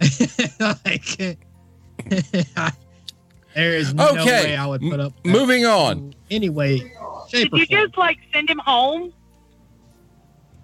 [0.60, 1.16] like,
[3.54, 5.12] there is no Okay, way I would put up.
[5.24, 5.32] with.
[5.32, 6.14] Moving on.
[6.30, 6.78] Anyway,
[7.28, 7.86] shape Did you form.
[7.86, 9.12] just like send him home?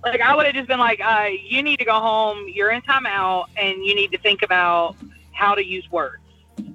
[0.05, 2.47] Like I would have just been like, uh, you need to go home.
[2.49, 4.97] You're in timeout, and you need to think about
[5.33, 6.22] how to use words.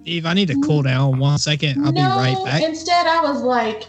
[0.01, 1.85] Steve, I need to cool down one second.
[1.85, 2.63] I'll be right back.
[2.63, 3.83] Instead, I was like,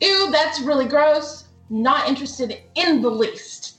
[0.00, 1.44] ew, that's really gross.
[1.68, 3.76] Not interested in the least.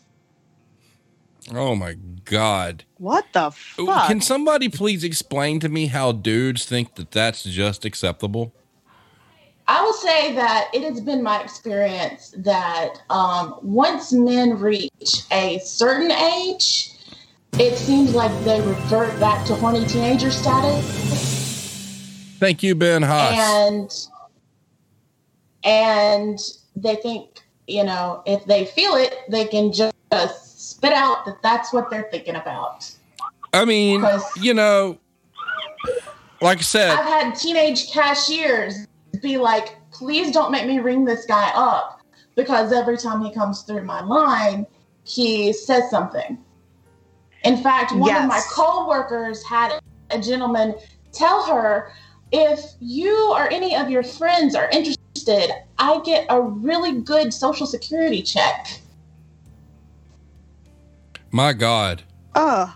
[1.54, 2.86] Oh my god.
[2.98, 4.08] What the fuck?
[4.08, 8.54] Can somebody please explain to me how dudes think that that's just acceptable?
[9.68, 15.60] I will say that it has been my experience that um, once men reach a
[15.60, 16.94] certain age,
[17.54, 21.41] it seems like they revert back to horny teenager status.
[22.42, 23.38] Thank you, Ben Haas.
[23.38, 24.08] and
[25.64, 26.40] and
[26.76, 27.38] they think
[27.68, 29.94] you know if they feel it they can just
[30.72, 32.92] spit out that that's what they're thinking about
[33.54, 34.04] I mean,
[34.38, 34.98] you know,
[36.42, 38.88] like I said, i've had teenage cashiers
[39.22, 42.02] be like please don't make me ring this guy up
[42.36, 44.66] because every time he comes through my line
[45.04, 46.40] he says something
[47.44, 48.52] in fact one of my Yes.
[48.52, 49.80] co-workers had
[50.10, 50.74] a gentleman
[51.12, 51.92] tell her
[52.32, 57.68] if you or any of your friends are interested i get a really good social
[57.68, 58.82] security check
[61.32, 62.04] my God.
[62.36, 62.70] Ugh.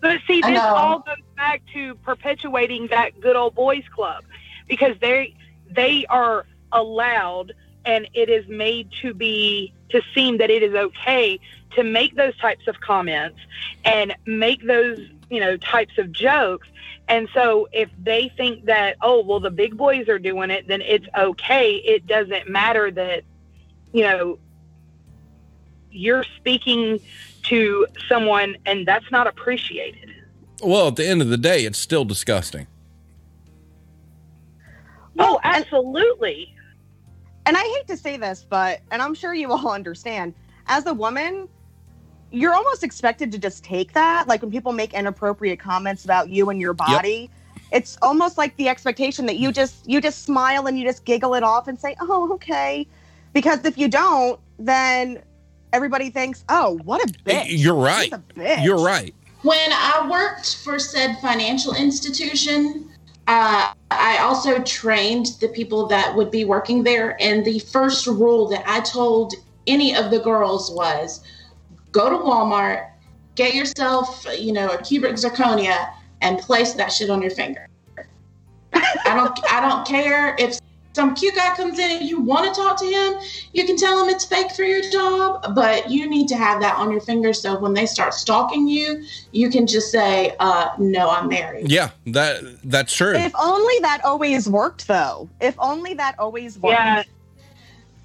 [0.00, 4.24] But see, this all goes back to perpetuating that good old boys club
[4.68, 5.34] because they
[5.70, 7.52] they are allowed
[7.84, 11.38] and it is made to be to seem that it is okay
[11.74, 13.38] to make those types of comments
[13.84, 14.98] and make those
[15.30, 16.68] you know types of jokes
[17.08, 20.80] and so if they think that oh well the big boys are doing it then
[20.80, 23.22] it's okay it doesn't matter that
[23.92, 24.38] you know,
[25.90, 26.98] you're speaking
[27.44, 30.10] to someone and that's not appreciated.
[30.62, 32.66] Well, at the end of the day, it's still disgusting.
[35.18, 36.54] Oh, and- absolutely.
[37.46, 40.34] and I hate to say this, but and I'm sure you all understand,
[40.66, 41.48] as a woman,
[42.32, 44.26] you're almost expected to just take that.
[44.26, 47.30] Like when people make inappropriate comments about you and your body,
[47.70, 51.34] it's almost like the expectation that you just you just smile and you just giggle
[51.34, 52.86] it off and say, "Oh, okay."
[53.32, 55.22] Because if you don't, then
[55.72, 58.12] everybody thinks, "Oh, what a bitch." You're right.
[58.12, 58.64] A bitch.
[58.64, 59.14] You're right.
[59.42, 62.88] When I worked for said financial institution,
[63.26, 67.16] uh, I also trained the people that would be working there.
[67.20, 69.34] And the first rule that I told
[69.66, 71.22] any of the girls was
[71.92, 72.88] go to Walmart,
[73.34, 77.66] get yourself, you know, a cubic zirconia, and place that shit on your finger.
[78.74, 80.58] I don't, I don't care if
[80.94, 83.14] some cute guy comes in and you want to talk to him,
[83.52, 86.76] you can tell him it's fake for your job, but you need to have that
[86.76, 91.08] on your finger so when they start stalking you, you can just say, uh, "No,
[91.08, 93.14] I'm married." Yeah, that that's true.
[93.14, 95.30] If only that always worked, though.
[95.40, 96.74] If only that always worked.
[96.74, 97.02] Yeah.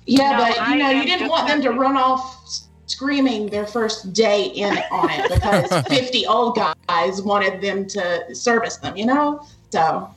[0.05, 3.67] Yeah, No, but you know, you didn't want them to run off s- screaming their
[3.67, 6.57] first day in on it because 50 old
[6.87, 9.45] guys wanted them to service them, you know?
[9.71, 10.09] So,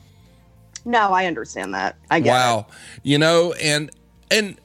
[0.85, 1.95] No, I understand that.
[2.09, 2.31] I get it.
[2.31, 2.65] wow
[3.03, 3.91] you know and
[4.31, 4.59] and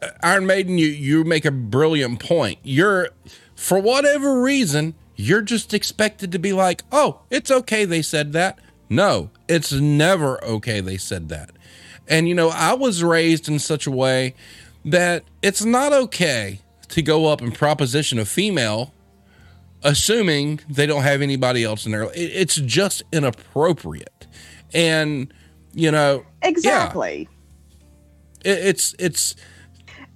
[0.00, 3.10] uh, iron maiden you you make a brilliant point you're
[3.54, 8.58] for whatever reason you're just expected to be like oh it's okay they said that
[8.88, 11.50] no it's never okay they said that
[12.06, 14.34] and you know i was raised in such a way
[14.84, 18.92] that it's not okay to go up and proposition a female
[19.82, 24.26] assuming they don't have anybody else in their it- it's just inappropriate.
[24.74, 25.32] And
[25.74, 27.28] you know Exactly.
[28.44, 29.36] it, it's it's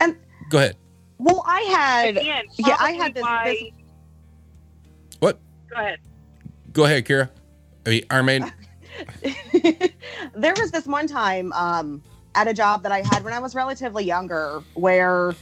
[0.00, 0.16] And-
[0.48, 0.76] go ahead.
[1.18, 3.72] Well, I had Again, yeah, I had this, why- this
[5.18, 5.38] what?
[5.68, 5.98] Go ahead.
[6.72, 7.28] go ahead kira.
[7.86, 8.52] I mean, Iron
[10.34, 12.02] there was this one time um,
[12.34, 15.34] at a job that I had when I was relatively younger where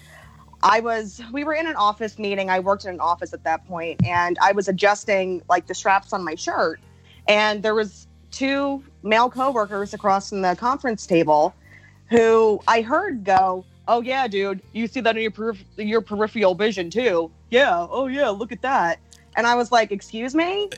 [0.62, 2.50] I was, we were in an office meeting.
[2.50, 6.12] I worked in an office at that point and I was adjusting like the straps
[6.12, 6.80] on my shirt.
[7.28, 11.54] And there was two male coworkers across from the conference table
[12.10, 16.54] who I heard go, Oh yeah, dude, you see that in your, perif- your peripheral
[16.54, 17.30] vision too.
[17.50, 17.86] Yeah.
[17.90, 18.28] Oh yeah.
[18.28, 18.98] Look at that.
[19.38, 20.68] And I was like, excuse me?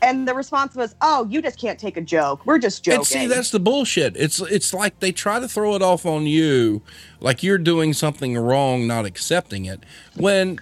[0.00, 2.46] And the response was, "Oh, you just can't take a joke.
[2.46, 4.16] We're just joking." And see, that's the bullshit.
[4.16, 6.82] It's it's like they try to throw it off on you,
[7.18, 9.82] like you're doing something wrong, not accepting it.
[10.16, 10.60] When,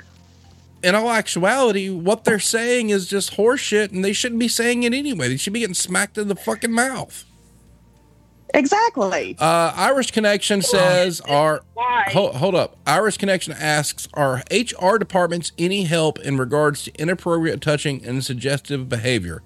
[0.82, 4.94] in all actuality, what they're saying is just horseshit, and they shouldn't be saying it
[4.94, 5.28] anyway.
[5.28, 7.26] They should be getting smacked in the fucking mouth.
[8.54, 9.36] Exactly.
[9.38, 11.62] Uh, Irish Connection says, "Are
[12.08, 17.60] hold, hold up?" Irish Connection asks, "Are HR departments any help in regards to inappropriate
[17.60, 19.42] touching and suggestive behavior?"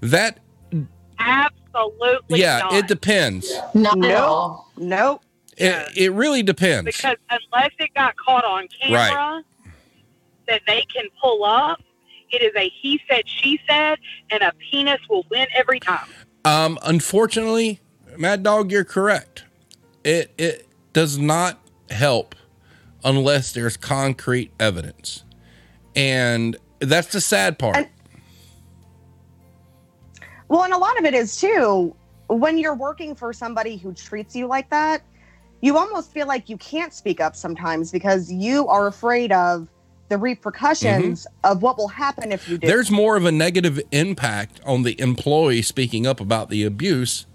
[0.00, 0.38] That
[1.18, 2.72] Absolutely yeah, not.
[2.74, 3.52] it depends.
[3.74, 4.20] not at Nope.
[4.20, 4.72] all.
[4.76, 5.22] Nope.
[5.56, 6.86] It, it really depends.
[6.86, 9.42] because unless it got caught on camera
[10.46, 11.80] that they can pull up,
[12.30, 13.98] it is a he said, she said,
[14.30, 16.06] and a penis will win every time.
[16.44, 17.80] Um, unfortunately,
[18.18, 19.44] Mad Dog, you're correct.
[20.04, 22.34] It it does not help
[23.04, 25.24] unless there's concrete evidence,
[25.94, 27.76] and that's the sad part.
[27.76, 27.88] And-
[30.48, 31.94] Well, and a lot of it is too
[32.28, 35.02] when you're working for somebody who treats you like that,
[35.60, 39.68] you almost feel like you can't speak up sometimes because you are afraid of
[40.08, 41.52] the repercussions mm-hmm.
[41.52, 42.66] of what will happen if you do.
[42.66, 47.26] there's more of a negative impact on the employee speaking up about the abuse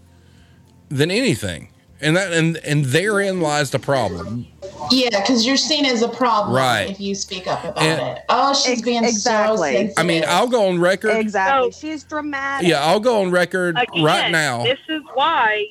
[0.89, 1.69] than anything,
[2.01, 4.47] and that and and therein lies the problem.
[4.91, 6.89] Yeah, because you're seen as a problem Right.
[6.89, 8.23] if you speak up about And- it.
[8.27, 9.57] Oh, she's Ex- being exactly.
[9.57, 9.93] so sensitive.
[9.97, 11.15] I mean, I'll go on record.
[11.15, 11.71] exactly.
[11.71, 12.67] So- She's dramatic.
[12.67, 14.63] Yeah, I'll go on record Again, right now.
[14.63, 15.67] This is why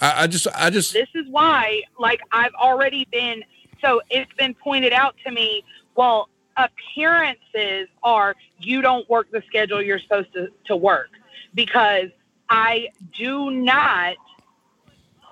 [0.00, 3.42] I, I just, I just, this is why like I've already been
[3.82, 5.62] so it's been pointed out to me,
[5.94, 11.10] well, appearances are you don't work the schedule you're supposed to, to work
[11.54, 12.08] because
[12.48, 14.16] I do not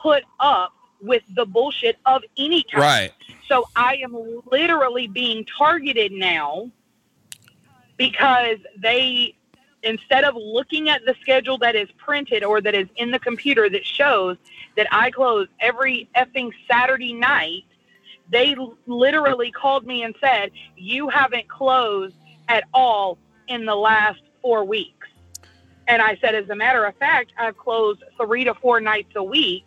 [0.03, 2.83] put up with the bullshit of any kind.
[2.83, 3.13] right.
[3.49, 4.17] So I am
[4.51, 6.71] literally being targeted now
[7.97, 9.37] because they,
[9.83, 13.69] instead of looking at the schedule that is printed or that is in the computer
[13.69, 14.37] that shows
[14.77, 17.65] that I close every effing Saturday night,
[18.31, 18.57] they
[18.87, 22.17] literally called me and said, You haven't closed
[22.49, 24.94] at all in the last four weeks.
[25.87, 29.23] And I said, As a matter of fact, I've closed three to four nights a
[29.23, 29.65] week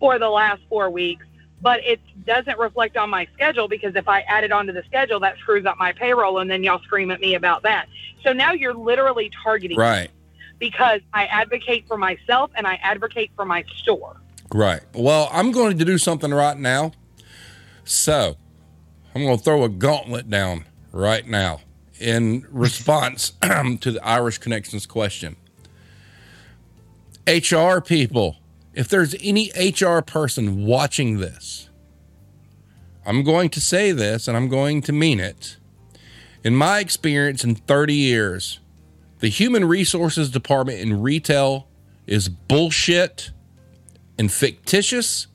[0.00, 1.24] for the last four weeks
[1.60, 5.20] but it doesn't reflect on my schedule because if I add it onto the schedule,
[5.20, 7.88] that screws up my payroll, and then y'all scream at me about that.
[8.22, 10.10] So now you're literally targeting me Right.
[10.58, 14.16] because I advocate for myself and I advocate for my store.
[14.52, 14.80] Right.
[14.94, 16.92] Well, I'm going to do something right now.
[17.84, 18.36] So
[19.14, 21.60] I'm going to throw a gauntlet down right now
[22.00, 25.36] in response um, to the Irish Connections question.
[27.26, 28.36] HR people,
[28.74, 31.68] if there's any HR person watching this,
[33.04, 35.56] I'm going to say this and I'm going to mean it.
[36.44, 38.60] In my experience in 30 years,
[39.20, 41.68] the human resources department in retail
[42.06, 43.30] is bullshit
[44.18, 45.26] and fictitious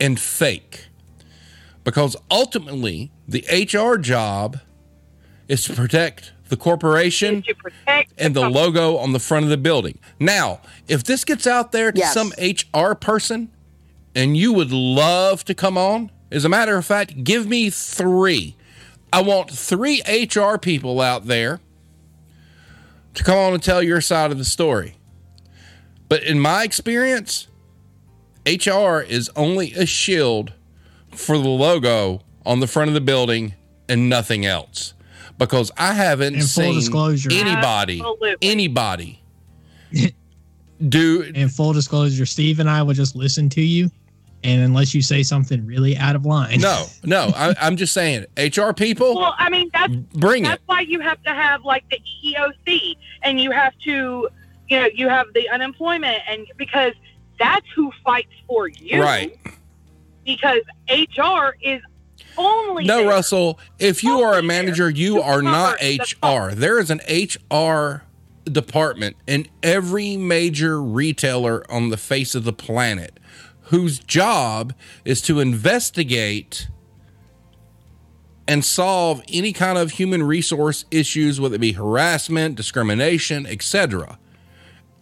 [0.00, 0.88] and fake.
[1.84, 4.58] Because ultimately, the HR job
[5.48, 8.60] is to protect the corporation protect and the company.
[8.64, 9.98] logo on the front of the building.
[10.20, 12.14] Now, if this gets out there to Yes.
[12.14, 13.50] some HR person
[14.14, 18.56] and you would love to come on, as a matter of fact, give me three.
[19.12, 21.60] I want three HR people out there
[23.14, 24.96] to come on and tell your side of the story.
[26.08, 27.48] But in my experience,
[28.46, 30.52] HR is only a shield
[31.10, 33.54] for the logo on the front of the building
[33.88, 34.92] and nothing else.
[35.38, 37.28] Because I haven't full seen disclosure.
[37.32, 38.36] anybody, Absolutely.
[38.42, 39.22] anybody
[40.88, 43.90] do In full disclosure, Steve and I will just listen to you,
[44.44, 47.32] and unless you say something really out of line, no, no.
[47.34, 50.62] I, I'm just saying, HR people, Well, I mean that's bring that's it.
[50.66, 54.28] why you have to have like the EEOC and you have to
[54.68, 56.92] you know you have the unemployment and because
[57.38, 59.38] that's who fights for you Right.
[60.24, 60.60] because
[60.90, 61.80] HR is
[62.36, 63.08] only No, there.
[63.08, 66.54] Russell, if you are a Only manager, you are not HR.
[66.54, 68.02] There is an HR
[68.44, 73.18] department in every major retailer on the face of the planet
[73.62, 74.72] whose job
[75.04, 76.68] is to investigate
[78.48, 84.18] and solve any kind of human resource issues, whether it be harassment, discrimination, etc.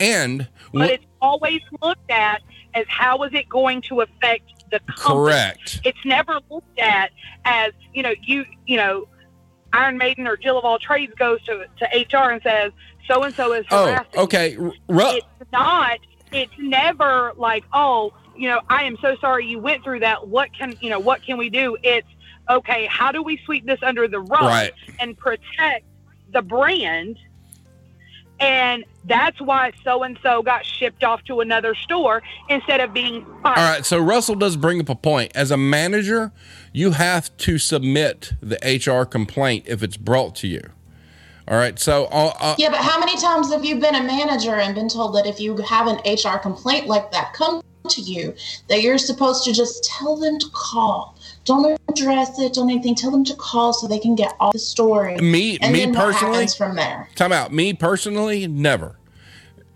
[0.01, 4.97] And but it's always looked at as how is it going to affect the company.
[5.27, 5.81] correct.
[5.85, 7.11] It's never looked at
[7.45, 9.07] as you know you you know
[9.73, 11.87] Iron Maiden or Jill of all trades goes to to
[12.17, 12.73] HR and says
[13.09, 14.57] so and so is Oh, okay.
[14.57, 14.73] R-
[15.17, 15.99] It's not.
[16.33, 20.27] It's never like oh you know I am so sorry you went through that.
[20.29, 21.77] What can you know what can we do?
[21.83, 22.09] It's
[22.51, 22.87] okay.
[22.91, 24.73] How do we sweep this under the rug Right.
[25.01, 25.85] and protect
[26.33, 27.17] the brand?
[28.45, 33.25] And that's why so and so got shipped off to another store instead of being
[33.43, 33.59] fired.
[33.59, 35.33] All right, so Russell does bring up a point.
[35.35, 36.31] As a manager,
[36.73, 40.63] you have to submit the HR complaint if it's brought to you.
[41.49, 44.57] All right, so uh, uh, Yeah, but how many times have you been a manager
[44.57, 48.35] and been told that if you have an HR complaint like that come to you,
[48.69, 51.17] that you're supposed to just tell them to call?
[51.45, 52.95] Don't address it, don't anything.
[52.95, 55.17] Tell them to call so they can get all the story.
[55.17, 57.09] me, and me personally, from there?
[57.15, 57.53] time out.
[57.53, 58.97] Me personally, never.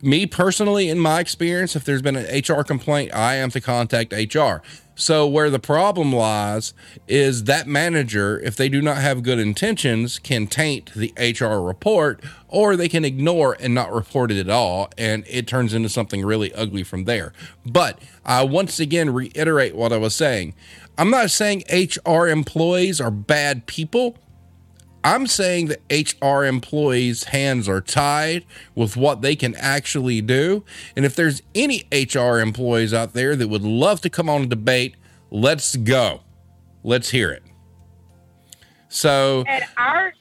[0.00, 4.12] Me personally, in my experience, if there's been an HR complaint, I am to contact
[4.12, 4.62] HR.
[4.94, 6.74] So where the problem lies
[7.06, 12.20] is that manager, if they do not have good intentions, can taint the HR report,
[12.48, 16.24] or they can ignore and not report it at all, and it turns into something
[16.24, 17.32] really ugly from there.
[17.64, 20.54] But I once again reiterate what I was saying.
[20.98, 24.18] I'm not saying HR employees are bad people.
[25.04, 25.80] I'm saying that
[26.20, 28.44] HR employees' hands are tied
[28.74, 30.64] with what they can actually do.
[30.96, 34.46] And if there's any HR employees out there that would love to come on a
[34.46, 34.96] debate,
[35.30, 36.22] let's go.
[36.82, 37.44] Let's hear it.
[38.88, 40.12] So, And our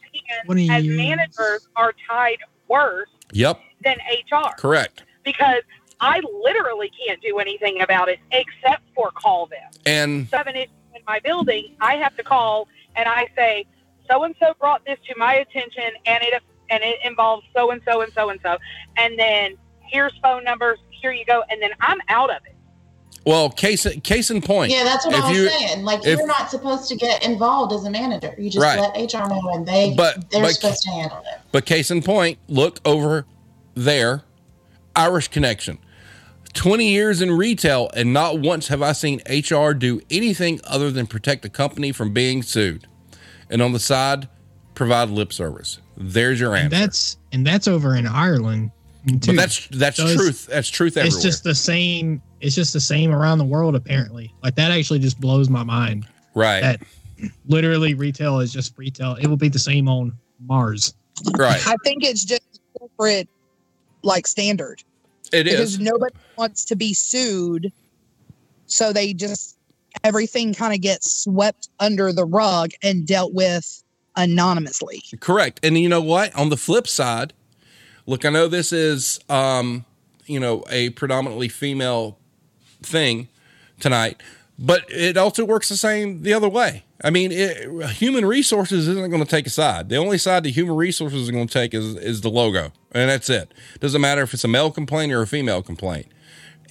[0.47, 3.95] hands as managers are tied worse yep, than
[4.31, 5.03] HR correct.
[5.23, 5.63] because
[5.99, 9.69] I literally can't do anything about it except for call them.
[9.85, 13.27] And So I have an issue in my building, I have to call and I
[13.35, 13.65] say,
[14.09, 17.81] so and so brought this to my attention and it and it involves so and
[17.87, 18.57] so and so and so.
[18.97, 22.53] And then here's phone numbers, here you go, and then I'm out of it.
[23.25, 24.71] well, case case in point.
[24.71, 25.83] Yeah, that's what if I was you- saying.
[25.83, 28.35] Like if- you're not supposed to get involved as a manager.
[28.37, 28.79] You just Right.
[28.79, 31.39] let HR know and they But- they're but- supposed to handle it.
[31.51, 33.25] But case in point, look over
[33.75, 34.23] there,
[34.95, 35.77] Irish Connection.
[36.57, 41.05] 20 years in retail, and not once have I seen HR do anything other than
[41.07, 42.87] protect the company from being sued.
[43.49, 44.27] And on the side,
[44.73, 45.79] provide lip service.
[45.95, 46.77] There's your And answer.
[46.77, 48.71] that's and that's over in Ireland
[49.07, 49.19] too.
[49.27, 50.47] but that's that's So truth.
[50.47, 51.15] That's truth everywhere.
[51.15, 52.21] it's just the same.
[52.41, 54.33] It's just the same around the world apparently.
[54.43, 56.07] Like that actually just blows my mind.
[56.35, 56.61] right.
[56.61, 56.81] that-
[57.47, 59.15] Literally, retail is just retail.
[59.15, 60.15] It will be the same on
[60.47, 60.93] Mars.
[61.35, 61.59] right.
[61.67, 63.27] I think it's just corporate
[64.03, 64.83] like standard
[65.31, 65.79] It because is.
[65.79, 67.71] nobody wants to be sued,
[68.65, 69.57] so they just
[70.03, 73.83] everything kind of gets swept under the rug and dealt with
[74.15, 75.01] anonymously.
[75.19, 75.59] Correct.
[75.63, 76.35] And you know what?
[76.35, 77.33] On the flip side,
[78.05, 79.85] look, I know this is um,
[80.27, 82.19] you know, a predominantly female
[82.83, 83.27] thing
[83.79, 84.21] tonight,
[84.59, 86.83] but it also works the same the other way.
[87.03, 89.89] I mean, it, human resources isn't going to take a side.
[89.89, 93.09] The only side the human resources is going to take is is the logo, and
[93.09, 93.53] that's it.
[93.79, 96.07] Doesn't matter if it's a male complaint or a female complaint,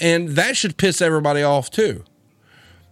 [0.01, 2.05] and that should piss everybody off too.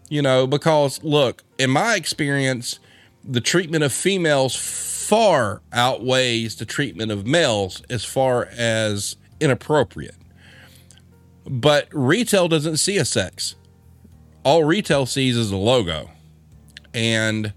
[0.09, 2.78] You know, because look, in my experience,
[3.24, 10.16] the treatment of females far outweighs the treatment of males as far as inappropriate.
[11.47, 13.57] But retail doesn't see a sex.
[14.45, 16.11] All retail sees is a logo.
[16.95, 17.53] And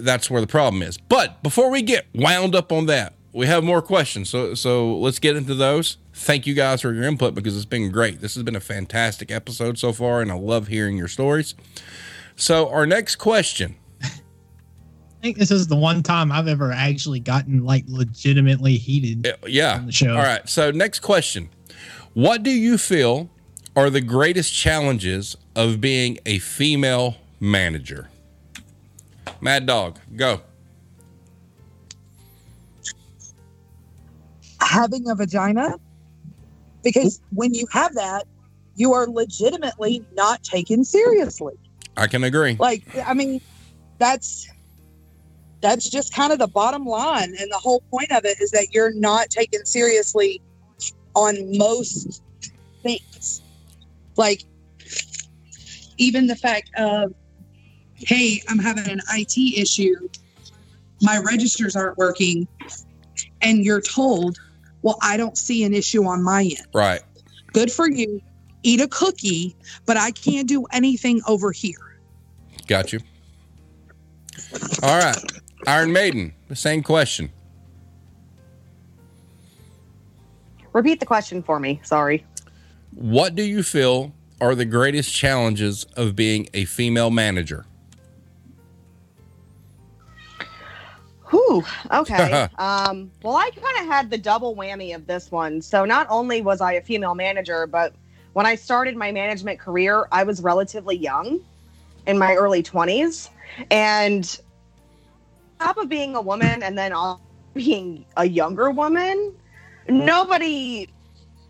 [0.00, 0.96] that's where the problem is.
[0.98, 4.28] But before we get wound up on that, we have more questions.
[4.28, 5.98] So so let's get into those.
[6.12, 8.20] Thank you guys for your input because it's been great.
[8.20, 11.54] This has been a fantastic episode so far and I love hearing your stories.
[12.36, 17.64] So our next question I think this is the one time I've ever actually gotten
[17.64, 19.26] like legitimately heated.
[19.26, 19.76] Uh, Yeah.
[19.76, 20.10] on the show.
[20.16, 20.48] All right.
[20.48, 21.50] So, next question
[22.14, 23.30] What do you feel
[23.76, 28.09] are the greatest challenges of being a female manager?
[29.40, 30.40] Mad Dog, go.
[34.60, 35.76] Having a vagina,
[36.84, 38.26] because when you have that,
[38.76, 41.54] you are legitimately not taken seriously.
[41.96, 42.56] I can agree.
[42.58, 43.40] Like, I mean,
[43.98, 44.48] that's
[45.60, 48.68] that's just kind of the bottom line, and the whole point of it is that
[48.72, 50.40] you're not taken seriously
[51.14, 52.22] on most
[52.82, 53.42] things.
[54.16, 54.44] Like,
[55.98, 57.12] even the fact of,
[58.00, 60.08] hey, I'm having an IT issue,
[61.02, 62.46] my registers aren't working,
[63.42, 64.38] and you're told,
[64.82, 66.66] well, I don't see an issue on my end.
[66.74, 67.02] Right.
[67.52, 68.20] Good for you.
[68.62, 71.98] Eat a cookie, but I can't do anything over here.
[72.66, 73.00] Got you.
[74.82, 75.16] All right.
[75.66, 77.30] Iron Maiden, the same question.
[80.72, 81.80] Repeat the question for me.
[81.82, 82.24] Sorry.
[82.94, 87.66] What do you feel are the greatest challenges of being a female manager?
[91.30, 91.64] Whew.
[91.90, 92.48] Okay.
[92.58, 95.62] um, well, I kind of had the double whammy of this one.
[95.62, 97.94] So not only was I a female manager, but
[98.32, 101.40] when I started my management career, I was relatively young
[102.06, 103.28] in my early 20s.
[103.70, 104.40] And
[105.60, 106.92] on top of being a woman and then
[107.54, 109.34] being a younger woman,
[109.88, 110.88] nobody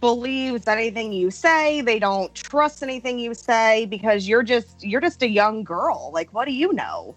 [0.00, 1.82] believes anything you say.
[1.82, 6.10] They don't trust anything you say because you're just you're just a young girl.
[6.12, 7.14] Like what do you know?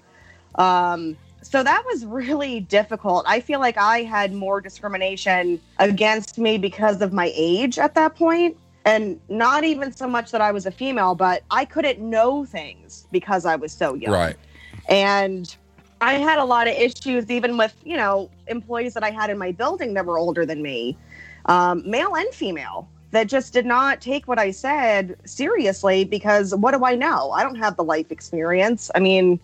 [0.55, 3.25] Um so that was really difficult.
[3.27, 8.15] I feel like I had more discrimination against me because of my age at that
[8.15, 8.57] point.
[8.85, 13.07] And not even so much that I was a female, but I couldn't know things
[13.11, 14.11] because I was so young.
[14.11, 14.35] Right.
[14.89, 15.55] And
[16.01, 19.37] I had a lot of issues, even with, you know, employees that I had in
[19.37, 20.97] my building that were older than me,
[21.45, 26.71] um, male and female, that just did not take what I said seriously because what
[26.71, 27.31] do I know?
[27.31, 28.91] I don't have the life experience.
[28.95, 29.39] I mean,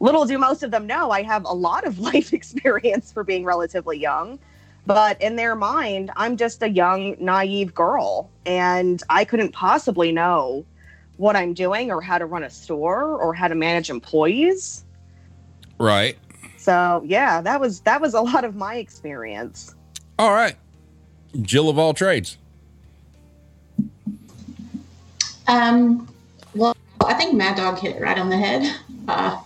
[0.00, 3.44] little do most of them know I have a lot of life experience for being
[3.44, 4.38] relatively young.
[4.86, 10.64] But in their mind, I'm just a young, naive girl, and I couldn't possibly know
[11.16, 14.84] what I'm doing or how to run a store or how to manage employees.
[15.78, 16.16] Right.
[16.56, 19.74] So yeah, that was that was a lot of my experience.
[20.18, 20.56] All right.
[21.42, 22.38] Jill of all trades.
[25.48, 26.08] Um,
[26.54, 26.74] well,
[27.04, 28.76] I think Mad Dog hit it right on the head.
[29.06, 29.40] Uh,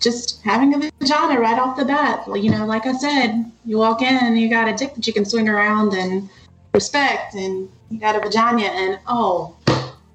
[0.00, 2.26] just having a vagina right off the bat.
[2.26, 5.12] You know, like I said, you walk in and you got a dick that you
[5.12, 6.28] can swing around and
[6.74, 9.54] respect, and you got a vagina, and oh,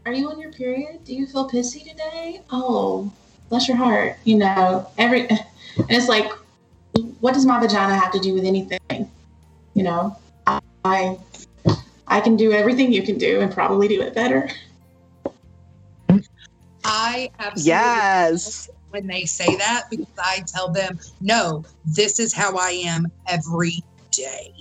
[0.06, 1.04] are you on your period?
[1.04, 2.42] Do you feel pissy today?
[2.52, 3.12] Oh,
[3.50, 4.18] bless your heart.
[4.24, 5.40] You know, every, and
[5.90, 6.32] it's like,
[7.20, 9.10] what does my vagina have to do with anything?
[9.74, 10.18] You know,
[10.48, 11.18] I,
[12.08, 14.50] I can do everything you can do and probably do it better.
[16.84, 18.70] I absolutely Yes.
[18.96, 23.84] When they say that because I tell them, no, this is how I am every
[24.12, 24.54] day.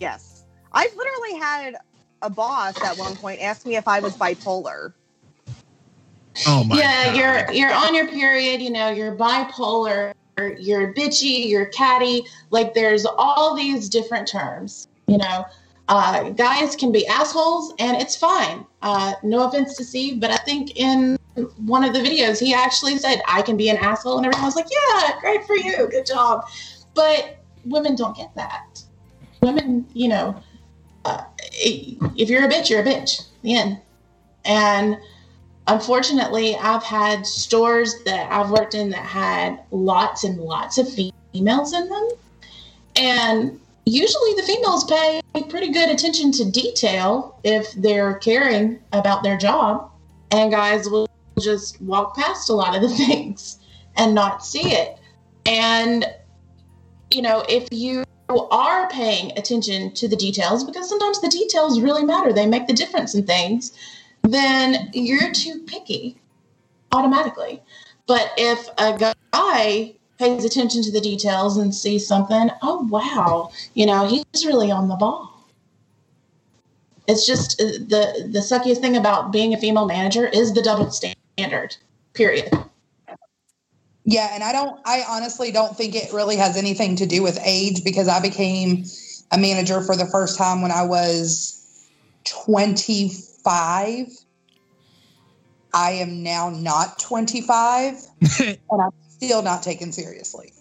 [0.00, 0.44] Yes.
[0.72, 1.76] I've literally had
[2.22, 4.92] a boss at one point ask me if I was bipolar.
[6.48, 7.16] Oh my yeah, God.
[7.16, 12.24] you're you're on your period, you know, you're bipolar, you're, you're bitchy, you're catty.
[12.50, 15.44] Like there's all these different terms, you know.
[15.88, 18.64] Uh, guys can be assholes, and it's fine.
[18.80, 21.18] Uh, no offense to Steve, but I think in
[21.56, 24.56] one of the videos he actually said I can be an asshole, and everyone was
[24.56, 26.44] like, "Yeah, great for you, good job."
[26.94, 28.82] But women don't get that.
[29.40, 30.36] Women, you know,
[31.04, 33.22] uh, if you're a bitch, you're a bitch.
[33.42, 33.78] The end.
[34.44, 34.98] And
[35.66, 41.72] unfortunately, I've had stores that I've worked in that had lots and lots of females
[41.72, 42.08] in them.
[42.96, 49.36] And usually the females pay pretty good attention to detail if they're caring about their
[49.36, 49.90] job.
[50.30, 51.08] And guys will
[51.40, 53.58] just walk past a lot of the things
[53.96, 54.98] and not see it.
[55.46, 56.06] And,
[57.10, 62.04] you know, if you are paying attention to the details, because sometimes the details really
[62.04, 63.72] matter, they make the difference in things,
[64.22, 66.16] then you're too picky
[66.92, 67.60] automatically.
[68.06, 73.86] But if a guy pays attention to the details and sees something, oh, wow, you
[73.86, 75.28] know, he's really on the ball.
[77.08, 80.88] It's just uh, the the suckiest thing about being a female manager is the double
[80.90, 81.18] standard.
[81.38, 81.76] Standard,
[82.14, 82.50] period.
[84.04, 87.38] Yeah, and I don't I honestly don't think it really has anything to do with
[87.44, 88.84] age because I became
[89.30, 91.58] a manager for the first time when I was
[92.24, 94.06] 25.
[95.74, 97.94] I am now not 25
[98.40, 100.52] and I'm still not taken seriously.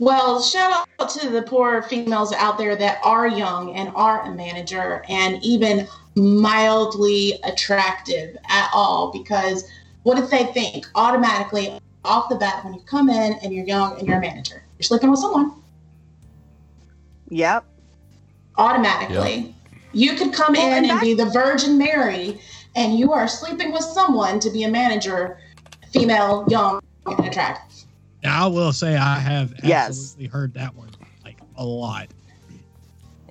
[0.00, 4.34] Well, shout out to the poor females out there that are young and are a
[4.34, 5.88] manager and even
[6.18, 9.64] mildly attractive at all because
[10.02, 13.98] what if they think automatically off the bat when you come in and you're young
[13.98, 14.62] and you're a manager?
[14.78, 15.52] You're sleeping with someone.
[17.30, 17.64] Yep.
[18.56, 19.36] Automatically.
[19.36, 19.54] Yep.
[19.92, 22.40] You could come Well, in and and be the Virgin Mary
[22.76, 25.38] and you are sleeping with someone to be a manager,
[25.92, 27.84] female, young, and attractive.
[28.22, 29.88] Now, I will say I have Yes.
[29.88, 30.90] absolutely heard that one
[31.24, 32.08] like a lot.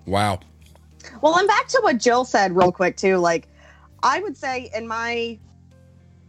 [0.05, 0.39] Wow.
[1.21, 3.17] Well, and back to what Jill said, real quick, too.
[3.17, 3.47] Like,
[4.03, 5.39] I would say in my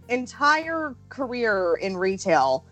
[0.08, 2.64] entire career in retail,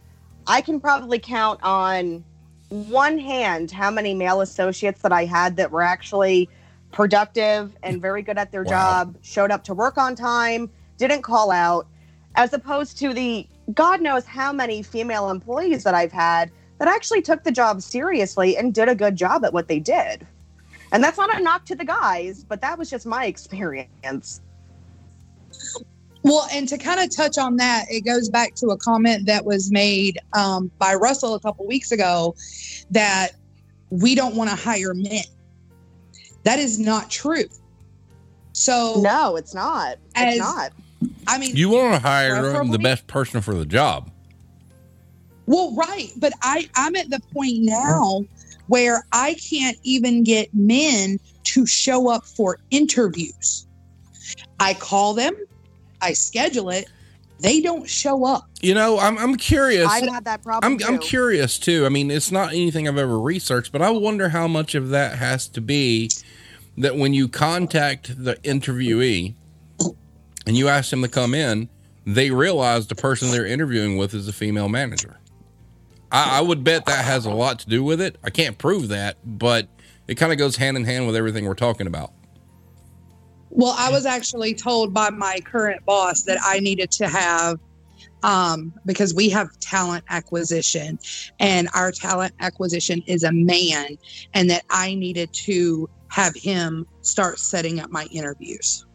[0.47, 2.25] I can probably count on
[2.69, 6.49] one hand how many male associates that I had that were actually
[6.93, 8.71] productive and very good at their Wow.
[8.71, 11.87] job, showed up to work on time, didn't call out,
[12.37, 17.23] as opposed to the God knows how many female employees that I've had that actually
[17.23, 20.27] took the job seriously and did a good job at what they did.
[20.93, 24.41] And that's not a knock to the guys, but that was just my experience.
[26.22, 29.45] Well, and to kind of touch on that, it goes back to a comment that
[29.45, 32.34] was made um, by Russell a couple weeks ago
[32.91, 33.30] that
[33.91, 35.22] we don't want to hire men.
[36.43, 37.45] That is not true.
[38.53, 39.97] So, No, it's not.
[40.14, 40.72] As- It's not.
[41.28, 44.11] I mean, You want to hire the Preferably- best person for the job.
[45.47, 48.24] Well, right, but I I'm at the point now
[48.69, 53.67] where I can't even get men to show up for interviews.
[54.59, 55.35] I call them,
[56.03, 56.89] I schedule it,
[57.41, 58.49] they don't show up.
[58.61, 59.87] You know, I'm I'm curious.
[59.89, 60.79] I've had that problem.
[60.81, 61.85] I'm I'm curious too.
[61.85, 65.19] I mean, it's not anything I've ever researched, but I wonder how much of that
[65.19, 66.11] has to be
[66.79, 69.35] that when you contact the interviewee
[70.47, 71.69] and you ask them to come in,
[72.07, 75.17] they realize the person they're interviewing with is a female manager.
[76.11, 78.17] I, I would bet that has a lot to do with it.
[78.23, 79.69] I can't prove that, but
[80.09, 82.13] it kind of goes hand in hand with everything we're talking about.
[83.51, 87.59] Well, I was actually told by my current boss that I needed to have
[88.23, 90.99] um because we have talent acquisition
[91.39, 93.97] and our talent acquisition is a man
[94.33, 98.87] and that I needed to have him start setting up my interviews.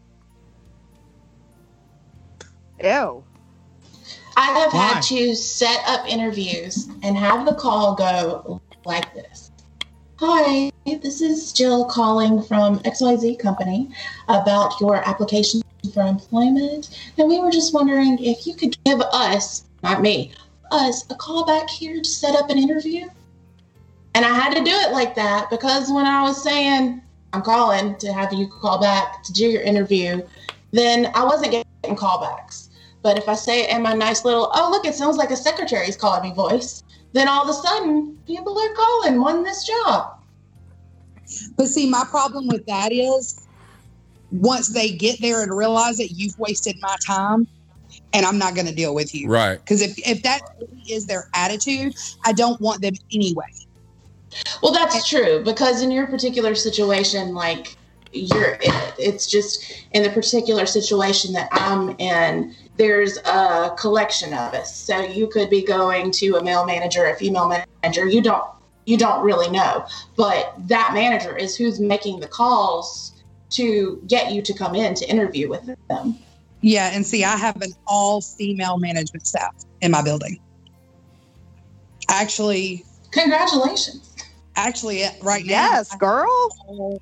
[2.84, 3.24] Ew.
[4.38, 4.88] I have Why?
[4.88, 9.52] had to set up interviews and have the call go like this.
[10.20, 13.90] Hi, this is Jill calling from XYZ Company
[14.28, 15.62] about your application
[15.94, 16.90] for employment.
[17.18, 20.32] And we were just wondering if you could give us, not me,
[20.72, 23.08] us a call back here to set up an interview.
[24.14, 27.02] And I had to do it like that because when I was saying,
[27.34, 30.22] I'm calling to have you call back to do your interview,
[30.72, 32.70] then I wasn't getting callbacks.
[33.02, 35.36] But if I say it in my nice little, oh, look, it sounds like a
[35.36, 36.84] secretary's calling me voice,
[37.14, 40.20] then all of a sudden people are calling, wanting this job.
[41.58, 43.48] But see, my problem with that is
[44.32, 47.48] once they get there and realize that you've wasted my time
[48.14, 49.28] and I'm not going to deal with you.
[49.28, 49.58] Right.
[49.58, 50.42] Because if, if that
[50.90, 51.96] is their attitude,
[52.26, 53.46] I don't want them anyway.
[54.62, 57.76] Well, that's true because in your particular situation, like
[58.14, 64.54] you're, it, it's just in the particular situation that I'm in, there's a collection of
[64.54, 64.76] us.
[64.76, 67.48] So you could be going to a male manager, a female
[67.84, 68.08] manager.
[68.08, 68.44] You don't,
[68.86, 73.12] you don't really know, but that manager is who's making the calls
[73.52, 76.18] to get you to come in to interview with them.
[76.62, 76.92] Yeah.
[76.94, 80.40] And see, I have an all female management staff in my building.
[82.10, 84.16] Actually, Congratulations.
[84.56, 87.00] actually, right now, Yes, girl.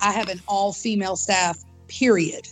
[0.00, 1.58] I have an all female staff,
[1.88, 2.48] period.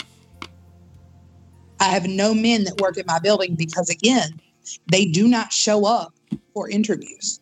[1.80, 4.38] I have no men that work in my building because, again,
[4.92, 6.14] they do not show up
[6.52, 7.40] for interviews.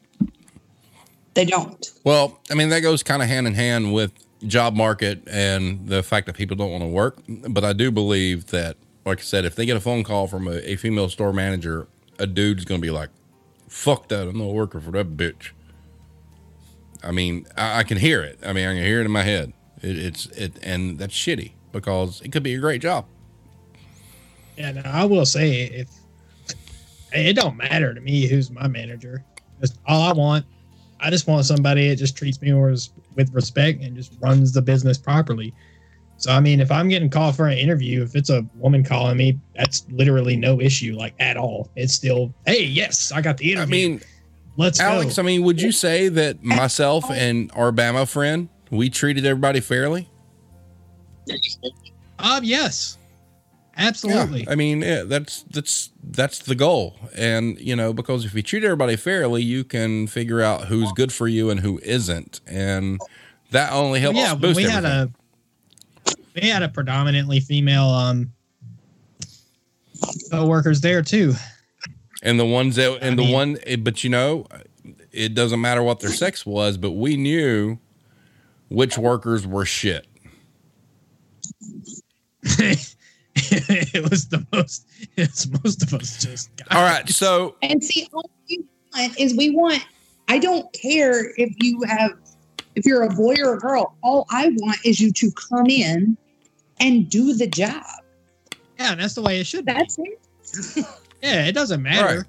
[1.34, 1.90] They don't.
[2.04, 4.12] Well, I mean, that goes kind of hand in hand with
[4.46, 7.18] job market and the fact that people don't want to work.
[7.28, 10.48] But I do believe that, like I said, if they get a phone call from
[10.48, 13.10] a, a female store manager, a dude's going to be like,
[13.68, 14.28] fuck that.
[14.28, 15.50] I'm not working for that bitch.
[17.02, 18.38] I mean, I, I can hear it.
[18.44, 19.52] I mean, I can hear it in my head.
[19.82, 23.06] It, it's it, and that's shitty because it could be a great job.
[24.58, 25.88] Yeah, no, I will say if
[27.12, 29.24] it don't matter to me who's my manager.
[29.60, 30.44] Just all I want,
[31.00, 34.60] I just want somebody that just treats me with with respect and just runs the
[34.60, 35.54] business properly.
[36.16, 39.16] So I mean, if I'm getting called for an interview, if it's a woman calling
[39.16, 41.70] me, that's literally no issue, like at all.
[41.76, 43.62] It's still, hey, yes, I got the interview.
[43.62, 44.00] I mean,
[44.56, 45.22] let's Alex, go.
[45.22, 50.08] I mean, would you say that myself and our Bama friend, we treated everybody fairly?
[52.18, 52.98] Um, yes,
[53.78, 54.40] absolutely.
[54.44, 58.42] Yeah, I mean, yeah, that's that's that's the goal, and you know, because if you
[58.42, 63.00] treat everybody fairly, you can figure out who's good for you and who isn't, and
[63.52, 64.70] that only helps yeah, boost we everything.
[64.70, 65.10] had a
[66.34, 68.32] we had a predominantly female um
[70.30, 71.34] co-workers there too.
[72.22, 74.46] and the ones that and I the mean- one, eh, but you know,
[75.12, 77.78] it doesn't matter what their sex was, but we knew
[78.68, 80.06] which workers were shit.
[83.94, 84.86] it was the most.
[85.16, 86.54] It's most of us just.
[86.56, 88.64] Got All right, so And see, all we
[88.94, 89.84] want is we want,
[90.28, 92.12] I don't care if you have,
[92.74, 96.16] if you're a boy or a girl, all I want is you to come in
[96.80, 97.84] and do the job.
[98.78, 99.72] Yeah, and that's the way it should be.
[99.72, 100.84] That's it.
[101.20, 102.28] Yeah, it doesn't matter.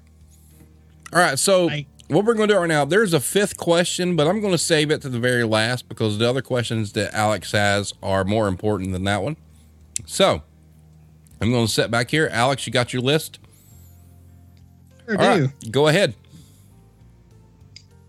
[1.12, 4.16] All right, so Like- what we're going to do right now, there's a fifth question,
[4.16, 7.14] but I'm going to save it to the very last because the other questions that
[7.14, 9.36] Alex has are more important than that one.
[10.06, 10.42] So
[11.40, 12.28] I'm going to sit back here.
[12.32, 13.38] Alex, you got your list?
[15.06, 15.44] Sure All do.
[15.44, 16.14] right, go ahead.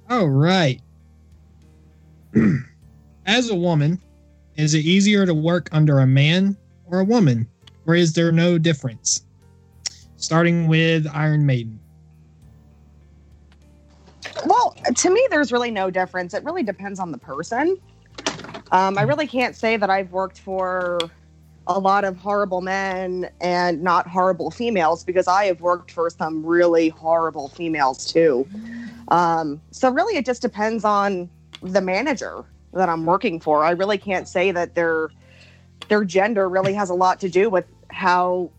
[0.09, 0.81] All right.
[3.25, 4.01] As a woman,
[4.57, 7.47] is it easier to work under a man or a woman,
[7.85, 9.23] or is there no difference?
[10.17, 11.79] Starting with Iron Maiden.
[14.45, 16.33] Well, to me, there's really no difference.
[16.33, 17.77] It really depends on the person.
[18.71, 20.99] Um, I really can't say that I've worked for
[21.67, 26.45] a lot of horrible men and not horrible females because I have worked for some
[26.45, 28.47] really horrible females too.
[29.09, 31.29] Um, so really, it just depends on
[31.61, 32.43] the manager
[32.73, 33.63] that I'm working for.
[33.63, 35.09] I really can't say that their
[35.89, 38.49] their gender really has a lot to do with how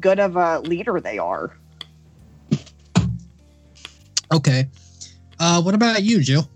[0.00, 1.54] good of a leader they are.
[4.32, 4.68] Okay.
[5.38, 6.48] Uh, what about you, Jill?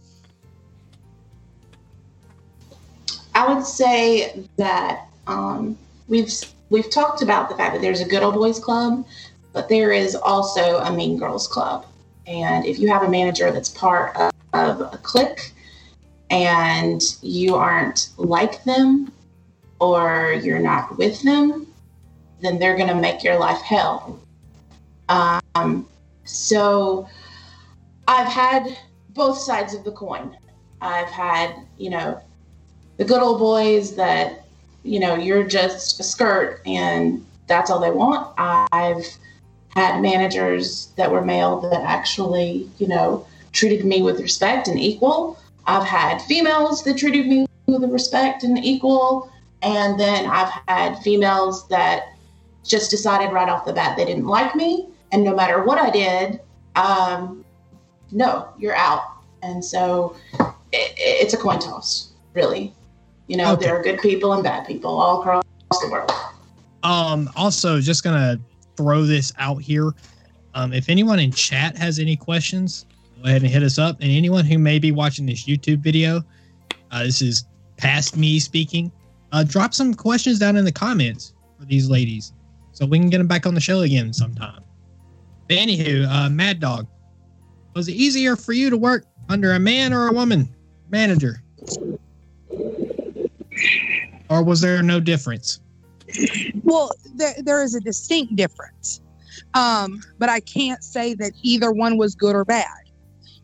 [3.35, 5.79] I would say that um,
[6.13, 6.31] we've
[6.69, 9.05] we've talked about the fact that there's a good old boys club,
[9.55, 11.87] but there is also a mean girls club.
[12.27, 15.53] And if you have a manager that's part of, of a clique
[16.31, 19.11] and you aren't like them
[19.81, 21.67] or you're not with them,
[22.43, 24.21] then they're going to make your life hell.
[25.09, 25.89] Um,
[26.25, 27.09] so
[28.07, 28.79] I've had
[29.11, 30.37] both sides of the coin.
[30.81, 32.21] I've had, you know,
[32.99, 34.42] the good old boys that
[34.83, 38.33] you know you're just a skirt and that's all they want.
[38.39, 39.07] I've
[39.71, 45.39] had managers that were male that actually you know treated me with respect and equal.
[45.67, 49.31] I've had females that treated me with respect and equal.
[49.63, 52.15] And then i've had females that
[52.65, 54.89] just decided right off the bat they didn't like me.
[55.13, 56.41] And no matter what i did
[56.75, 57.45] um,
[58.11, 59.03] no you're out.
[59.43, 60.17] And so
[60.73, 62.73] it, it's a coin toss really
[63.29, 63.67] you know, Okay.
[63.67, 66.11] there are good people and bad people all across the world.
[66.83, 68.39] Um, also, just gonna
[68.77, 69.93] throw this out here.
[70.55, 72.85] Um, if anyone in chat has any questions,
[73.23, 74.01] go ahead and hit us up.
[74.01, 76.23] And anyone who may be watching this YouTube video,
[76.91, 77.45] uh, this is
[77.77, 78.91] past me speaking.
[79.31, 82.33] Uh, drop some questions down in the comments for these ladies,
[82.73, 84.61] so we can get them back on the show again sometime.
[85.49, 86.87] But anywho, uh, Mad Dog,
[87.75, 90.49] was it easier for you to work under a man or a woman
[90.91, 91.43] manager,
[94.29, 95.61] or was there no difference?
[96.63, 99.01] Well, there, there is a distinct difference.
[99.55, 102.67] Um, but I can't say that either one was good or bad.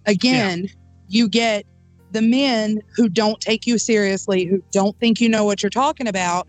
[0.06, 0.68] Again,
[1.08, 1.64] you get
[2.12, 6.08] the men who don't take you seriously, who don't think you know what you're talking
[6.08, 6.46] about.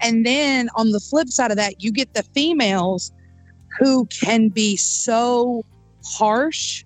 [0.00, 3.12] And then on the flip side of that, you get the females
[3.78, 5.64] who can be so
[6.04, 6.84] harsh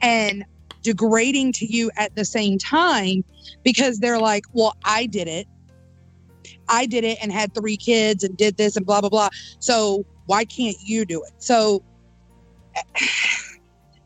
[0.00, 0.44] and
[0.82, 3.24] degrading to you at the same time
[3.62, 5.46] because they're like, well, I did it.
[6.68, 9.28] I did it and had three kids and did this and blah blah blah.
[9.58, 11.32] So why can't you do it?
[11.38, 11.82] So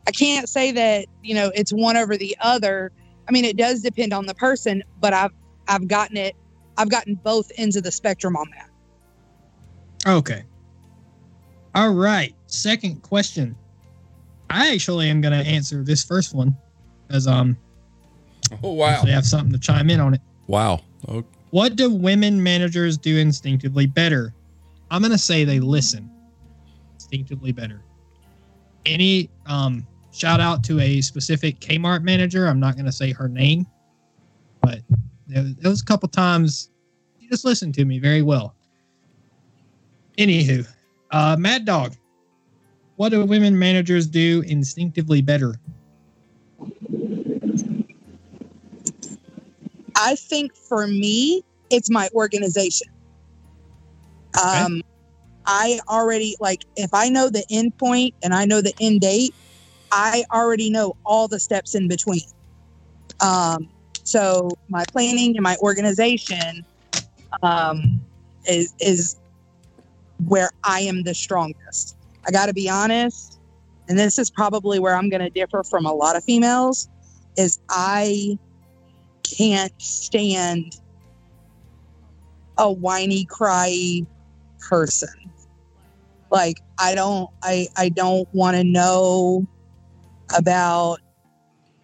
[0.05, 2.91] I can't say that you know it's one over the other.
[3.27, 5.31] I mean, it does depend on the person, but I've
[5.67, 6.35] I've gotten it.
[6.77, 10.09] I've gotten both ends of the spectrum on that.
[10.09, 10.43] Okay.
[11.75, 12.35] All right.
[12.47, 13.55] Second question.
[14.49, 16.55] I actually am going to answer this first one
[17.13, 17.55] as um
[18.63, 20.21] Oh wow, they have something to chime in on it.
[20.47, 20.81] wow.
[21.07, 24.33] Oh, What do women managers do instinctively better?
[24.91, 26.09] I'm going to say they listen
[26.93, 27.81] instinctively better.
[28.85, 32.47] Any um shout out to a specific Kmart manager.
[32.47, 33.65] I'm not going to say her name,
[34.61, 34.79] but
[35.27, 36.69] there, there was a couple times
[37.19, 38.55] she just listened to me very well.
[40.17, 40.67] Anywho,
[41.11, 41.95] uh, Mad Dog,
[42.97, 45.55] what do women managers do instinctively better?
[49.95, 52.87] I think for me, it's my organization.
[54.43, 54.81] Um,
[55.45, 59.35] I already like if I know the end point and I know the end date,
[59.91, 62.21] I already know all the steps in between.
[63.19, 63.69] Um,
[64.03, 66.65] so my planning and my organization
[67.41, 68.01] um,
[68.47, 69.19] is is
[70.25, 71.97] where I am the strongest.
[72.27, 73.32] I got to be honest,
[73.93, 76.89] and this is probably where I'm going to differ from a lot of females.
[77.37, 78.39] Is I
[79.37, 80.73] can't stand
[82.57, 84.01] a whiny, cry
[84.67, 85.09] person.
[86.31, 89.45] Like I don't, I I don't want to know
[90.35, 90.97] about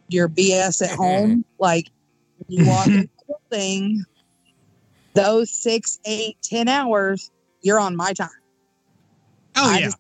[0.07, 1.45] your BS at home.
[1.59, 1.91] Like
[2.47, 2.93] you walk in
[3.27, 4.03] the building,
[5.13, 7.29] those six, eight, ten hours,
[7.61, 8.29] you're on my time.
[9.55, 9.97] Oh I yeah, just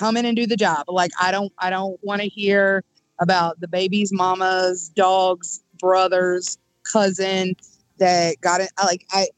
[0.00, 0.86] come in and do the job.
[0.88, 2.82] Like I don't I don't want to hear
[3.20, 6.58] about the baby's mama's, dogs, brothers,
[6.90, 7.54] cousin
[7.98, 8.70] that got it.
[8.78, 9.28] I Like I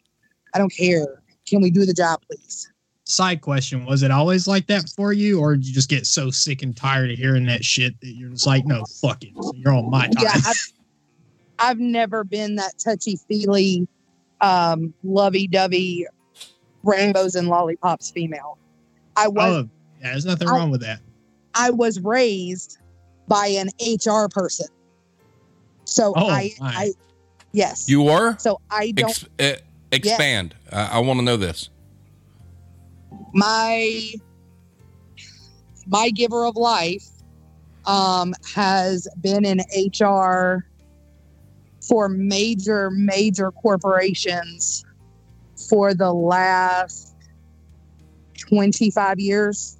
[0.55, 1.23] I don't care.
[1.47, 2.69] Can we do the job, please?
[3.05, 6.31] side question was it always like that for you or did you just get so
[6.31, 9.53] sick and tired of hearing that shit that you're just like no fuck it so
[9.57, 10.73] you're on my time Yeah, I've,
[11.59, 13.87] I've never been that touchy feely,
[14.41, 16.07] um, lovey dovey,
[16.85, 18.57] rainbows and lollipops female.
[19.17, 19.69] I was oh
[20.03, 21.01] yeah there's nothing I- wrong with that
[21.55, 22.79] I was raised
[23.29, 24.67] by an HR person.
[25.85, 26.73] So Oh, I, my.
[26.75, 26.93] I,
[27.53, 27.87] yes.
[27.89, 28.37] you were?
[28.39, 29.11] so I don't.
[29.39, 29.61] Ex- uh,
[29.93, 30.55] expand.
[30.73, 31.69] I, I want to know this.
[33.35, 34.13] my
[35.87, 37.05] my giver of life
[37.85, 40.67] um, has been in HR
[41.87, 44.85] for major major corporations
[45.69, 47.15] for the last
[48.49, 49.77] 25 years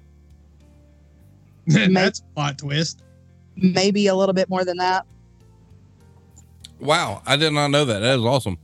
[1.93, 3.03] that's a plot twist.
[3.55, 5.05] maybe a little bit more than that.
[6.79, 7.99] Wow, I did not know that.
[7.99, 8.57] That is awesome.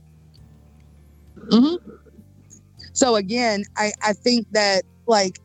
[2.92, 5.38] so again I, I think that like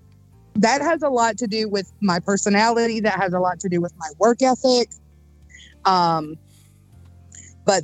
[0.56, 3.00] that has a lot to do with my personality.
[3.00, 4.90] That has a lot to do with my work ethic.
[5.86, 6.36] Um
[7.66, 7.84] but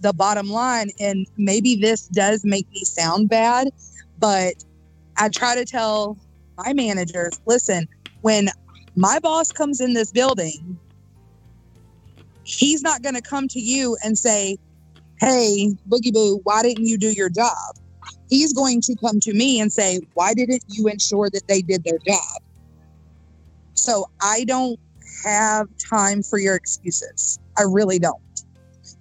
[0.00, 3.68] the bottom line and maybe this does make me sound bad
[4.18, 4.54] but
[5.16, 6.16] i try to tell
[6.56, 7.88] my managers listen
[8.20, 8.48] when
[8.98, 10.78] my boss comes in this building
[12.42, 14.56] he's not going to come to you and say
[15.20, 17.74] hey boogie boo why didn't you do your job
[18.28, 21.84] he's going to come to me and say, Why didn't you ensure that they did
[21.84, 22.42] their job?
[23.74, 24.78] So I don't
[25.24, 27.38] have time for your excuses.
[27.56, 28.16] I really don't.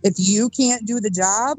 [0.03, 1.57] If you can't do the job,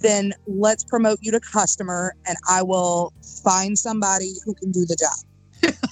[0.00, 3.12] then let's promote you to customer and I will
[3.42, 5.27] find somebody who can do the job.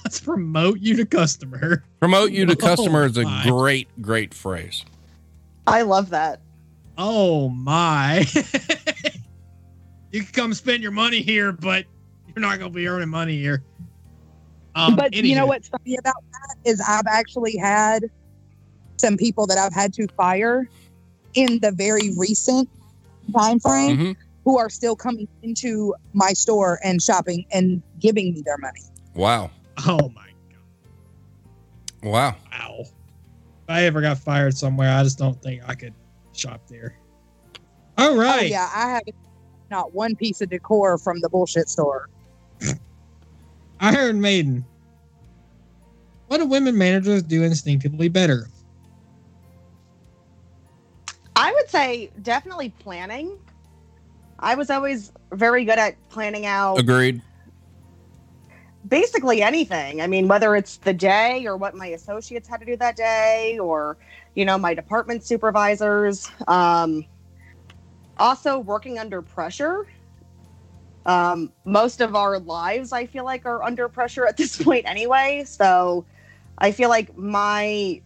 [0.07, 3.43] Let's promote you to customer Promote you to Oh, customer is a my.
[3.49, 4.85] great, great phrase.
[5.67, 6.39] I love that.
[6.97, 8.25] oh my
[10.13, 11.85] you can come spend your money here but
[12.25, 13.61] you're not gonna be earning money here
[14.75, 18.03] um, but you know what's funny about that is I've actually had
[18.97, 20.69] some people that I've had to fire
[21.33, 22.69] in the very recent
[23.37, 24.11] time frame hmm
[24.45, 28.79] who are still coming into my store and shopping and giving me their money.
[29.13, 29.51] Wow.
[29.85, 30.59] Oh my god!
[32.03, 32.35] Wow.
[32.51, 32.79] Wow.
[32.81, 35.93] If I ever got fired somewhere, I just don't think I could
[36.33, 36.97] shop there.
[37.97, 38.43] All oh, right.
[38.43, 39.03] Oh yeah, I have
[39.69, 42.09] not one piece of decor from the bullshit store.
[43.79, 44.65] Iron Maiden.
[46.27, 48.47] What do women managers do instinctively better?
[51.35, 53.37] I would say definitely planning.
[54.39, 57.21] I was always very good at planning out Agreed.
[58.87, 60.01] Basically anything.
[60.01, 63.59] I mean, whether it's the day or what my associates had to do that day
[63.59, 63.97] or,
[64.35, 66.29] you know, my department supervisors.
[66.47, 67.05] Um,
[68.17, 69.85] also, working under pressure.
[71.05, 75.43] Um, most of our lives, I feel like, are under pressure at this point anyway.
[75.45, 76.05] So
[76.57, 78.01] I feel like my,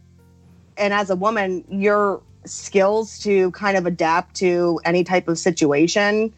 [0.77, 6.33] and as a woman, your skills to kind of adapt to any type of situation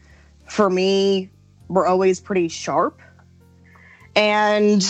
[0.48, 1.30] for me
[1.68, 3.02] were always pretty sharp.
[4.15, 4.84] And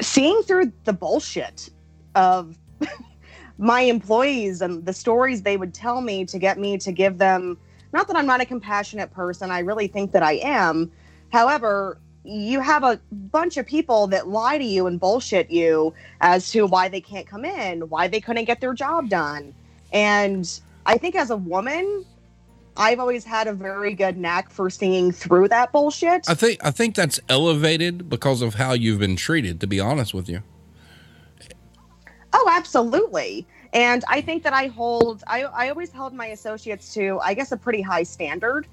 [0.00, 1.68] seeing through the bullshit
[2.14, 2.56] of
[3.58, 7.58] my employees and the stories they would tell me to get me to give them
[7.92, 10.92] not that I'm not a compassionate person, I really think that I am.
[11.32, 16.50] However, you have a bunch of people that lie to you and bullshit you as
[16.52, 19.54] to why they can't come in, why they couldn't get their job done.
[19.92, 20.48] And
[20.86, 22.04] I think as a woman,
[22.80, 26.28] I've always had a very good knack for seeing through that bullshit.
[26.28, 29.60] I think I think that's elevated because of how you've been treated.
[29.60, 30.42] To be honest with you,
[32.32, 33.46] Oh, absolutely.
[33.72, 37.52] And I think that I hold, I, I always held my associates to, I guess,
[37.52, 38.66] a pretty high standard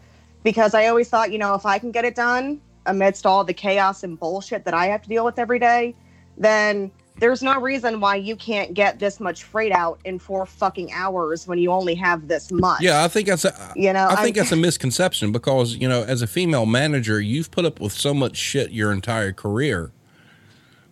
[0.44, 3.54] because I always thought, you know, if I can get it done amidst all the
[3.54, 5.96] chaos and bullshit that I have to deal with every day,
[6.38, 10.92] then there's no reason why you can't get this much freight out in four fucking
[10.92, 12.82] hours when you only have this much.
[12.82, 15.88] yeah, I think that's a, You know, I think I'm- that's a misconception because you
[15.90, 19.92] know, as a female manager, you've put up with so much shit your entire career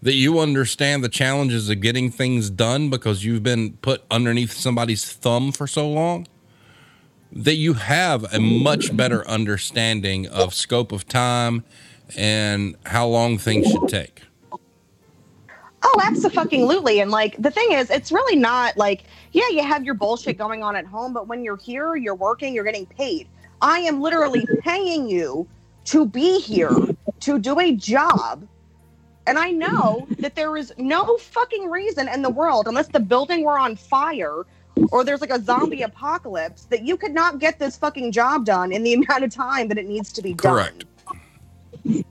[0.01, 5.03] that you understand the challenges of getting things done because you've been put underneath somebody's
[5.11, 6.27] thumb for so long
[7.31, 11.63] that you have a much better understanding of scope of time
[12.15, 14.21] and how long things should take.
[15.87, 16.99] Oh, absolutely.
[16.99, 19.03] And like the thing is, it's really not like,
[19.33, 22.55] yeah, you have your bullshit going on at home, but when you're here, you're working,
[22.55, 23.27] you're getting paid.
[23.61, 25.47] I am literally paying you
[25.85, 26.75] to be here
[27.19, 28.47] to do a job.
[29.27, 33.43] And I know that there is no fucking reason in the world, unless the building
[33.43, 34.43] were on fire
[34.91, 38.71] or there's like a zombie apocalypse, that you could not get this fucking job done
[38.71, 40.53] in the amount of time that it needs to be done.
[40.53, 40.85] Correct.
[41.85, 42.03] done.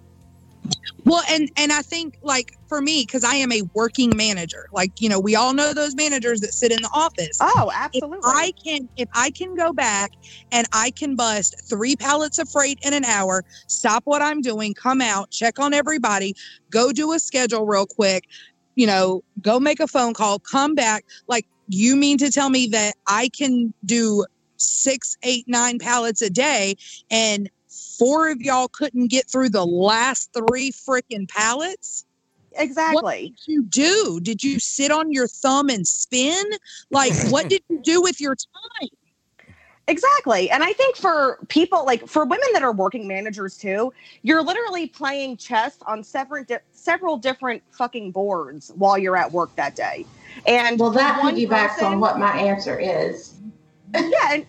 [1.04, 4.92] Well, and and I think like for me, because I am a working manager, like
[5.00, 7.38] you know, we all know those managers that sit in the office.
[7.40, 8.20] Oh, If absolutely.
[8.24, 10.12] I can, if I can go back
[10.50, 14.74] and I can bust three pallets of freight in an hour, stop what I'm doing,
[14.74, 16.34] come out, check on everybody,
[16.70, 18.24] go do a schedule real quick,
[18.74, 21.04] you know, go make a phone call, come back.
[21.28, 24.24] Like, you mean to tell me that I can do
[24.56, 26.76] six, eight, nine pallets a day
[27.10, 27.50] and
[27.98, 32.04] four of y'all couldn't get through the last three freaking pallets?
[32.56, 33.02] exactly.
[33.02, 34.20] What did you do?
[34.22, 36.44] Did you sit on your thumb and spin?
[36.90, 38.88] Like, what did you do with your time?
[39.86, 40.50] Exactly.
[40.50, 43.92] And I think for people like for women that are working managers too,
[44.22, 49.54] you're literally playing chess on several di- several different fucking boards while you're at work
[49.56, 50.06] that day.
[50.46, 53.34] And Well, that one piggybacks person- on what my answer is.
[53.94, 54.46] Yeah, and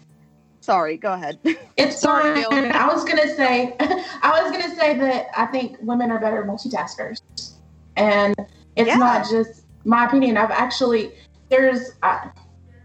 [0.66, 1.40] sorry, go ahead.
[1.78, 2.46] It's Sorry.
[2.46, 7.18] I was gonna say, I was gonna say that I think women are better multitaskers,
[7.98, 8.34] and
[8.78, 8.96] it's Yeah.
[8.96, 10.38] not just my opinion.
[10.38, 11.12] I've actually
[11.50, 12.30] there's uh,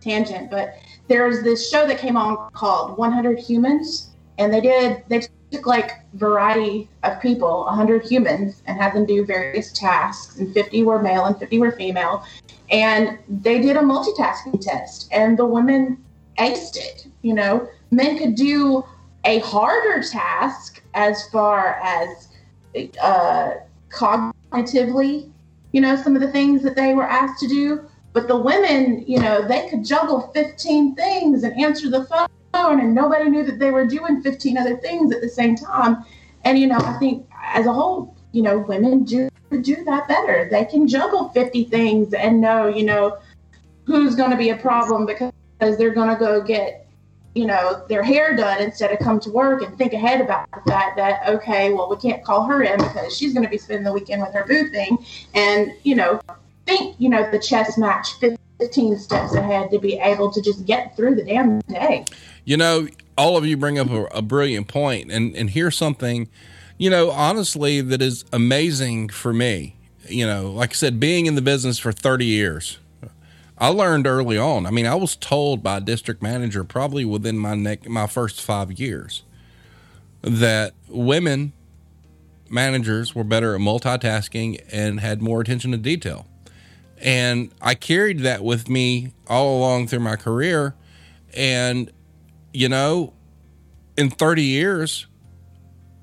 [0.01, 0.75] tangent, but
[1.07, 5.93] there's this show that came on called 100 Humans, and they did they took like
[6.15, 11.27] variety of people, 100 humans, and had them do various tasks, and 50 were male
[11.27, 12.25] and 50 were female,
[12.71, 16.05] and they did a multitasking test, and the women
[16.39, 17.07] aced it.
[17.23, 18.85] You know, men could do
[19.25, 22.29] a harder task as far as
[23.03, 23.55] uh,
[23.91, 25.31] cognitively,
[25.73, 27.85] you know, some of the things that they were asked to do.
[28.13, 32.05] But the women, you know, they could juggle 15 things and answer the
[32.53, 36.05] phone, and nobody knew that they were doing 15 other things at the same time.
[36.45, 39.29] And, you know, I think as a whole, you know, women do
[39.63, 40.49] do that better.
[40.51, 43.19] They can juggle 50 things and know, you know,
[43.85, 46.87] who's going to be a problem because they're going to go get
[47.35, 50.71] you know, their hair done instead of come to work and think ahead about the
[50.71, 53.85] fact that, okay, well, we can't call her in because she's going to be spending
[53.85, 54.99] the weekend with her boo thing.
[55.35, 56.21] And, you know,
[56.67, 58.09] think, you know, the chess match
[58.59, 62.05] 15 steps ahead to be able to just get through the damn day.
[62.45, 66.29] You know, all of you bring up a, a brilliant point, and and here's something,
[66.79, 69.77] you know, honestly, that is amazing for me.
[70.09, 72.79] You know, like I said, being in the business for 30 years,
[73.61, 74.65] I learned early on.
[74.65, 78.41] I mean, I was told by a district manager probably within my neck my first
[78.41, 79.23] five years
[80.23, 81.53] that women
[82.49, 86.27] managers were better at multitasking and had more attention to detail.
[86.99, 90.75] And I carried that with me all along through my career.
[91.35, 91.91] And,
[92.53, 93.13] you know,
[93.97, 95.07] in 30 years,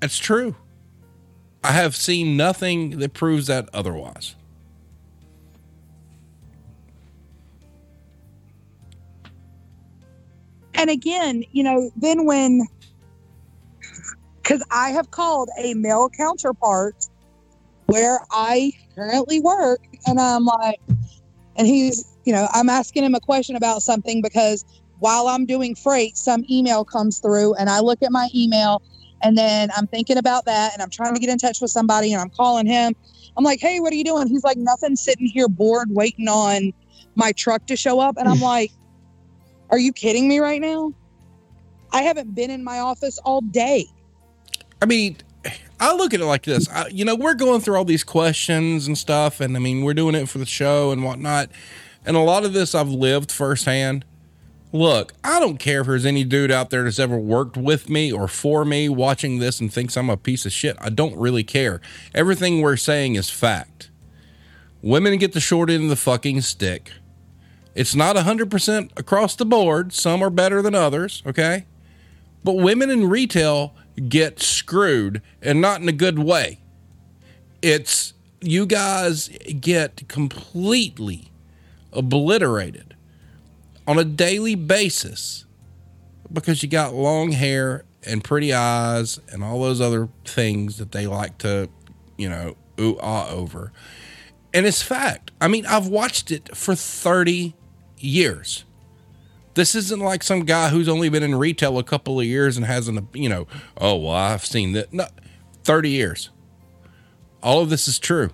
[0.00, 0.56] it's true.
[1.62, 4.36] I have seen nothing that proves that otherwise.
[10.78, 12.66] And again, you know, then when
[14.42, 16.94] because I have called a male counterpart
[17.86, 20.80] where I currently work, and I'm like,
[21.56, 24.64] and he's, you know, I'm asking him a question about something because
[25.00, 28.80] while I'm doing freight, some email comes through, and I look at my email,
[29.22, 32.12] and then I'm thinking about that, and I'm trying to get in touch with somebody,
[32.12, 32.94] and I'm calling him.
[33.36, 34.28] I'm like, hey, what are you doing?
[34.28, 36.72] He's like, nothing, sitting here bored, waiting on
[37.16, 38.70] my truck to show up, and I'm like,
[39.70, 40.92] are you kidding me right now?
[41.92, 43.86] I haven't been in my office all day.
[44.80, 45.16] I mean,
[45.80, 46.68] I look at it like this.
[46.68, 49.94] I, you know, we're going through all these questions and stuff, and I mean, we're
[49.94, 51.50] doing it for the show and whatnot.
[52.04, 54.04] And a lot of this I've lived firsthand.
[54.72, 58.12] Look, I don't care if there's any dude out there that's ever worked with me
[58.12, 60.76] or for me watching this and thinks I'm a piece of shit.
[60.78, 61.80] I don't really care.
[62.14, 63.90] Everything we're saying is fact.
[64.82, 66.92] Women get the short end of the fucking stick.
[67.78, 69.92] It's not 100% across the board.
[69.92, 71.64] Some are better than others, okay?
[72.42, 73.72] But women in retail
[74.08, 76.58] get screwed and not in a good way.
[77.62, 79.28] It's you guys
[79.60, 81.30] get completely
[81.92, 82.96] obliterated
[83.86, 85.44] on a daily basis
[86.32, 91.06] because you got long hair and pretty eyes and all those other things that they
[91.06, 91.68] like to,
[92.16, 93.70] you know, ooh ah over.
[94.52, 95.30] And it's fact.
[95.40, 97.54] I mean, I've watched it for 30
[98.02, 98.64] years.
[99.54, 102.64] This isn't like some guy who's only been in retail a couple of years and
[102.64, 103.46] hasn't, you know,
[103.76, 104.92] oh, well, I've seen that.
[104.92, 105.06] No,
[105.64, 106.30] 30 years.
[107.42, 108.30] All of this is true.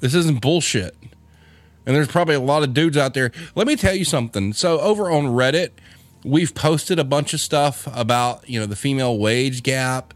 [0.00, 0.96] This isn't bullshit.
[1.86, 3.32] And there's probably a lot of dudes out there.
[3.54, 4.52] Let me tell you something.
[4.52, 5.70] So, over on Reddit,
[6.24, 10.14] we've posted a bunch of stuff about, you know, the female wage gap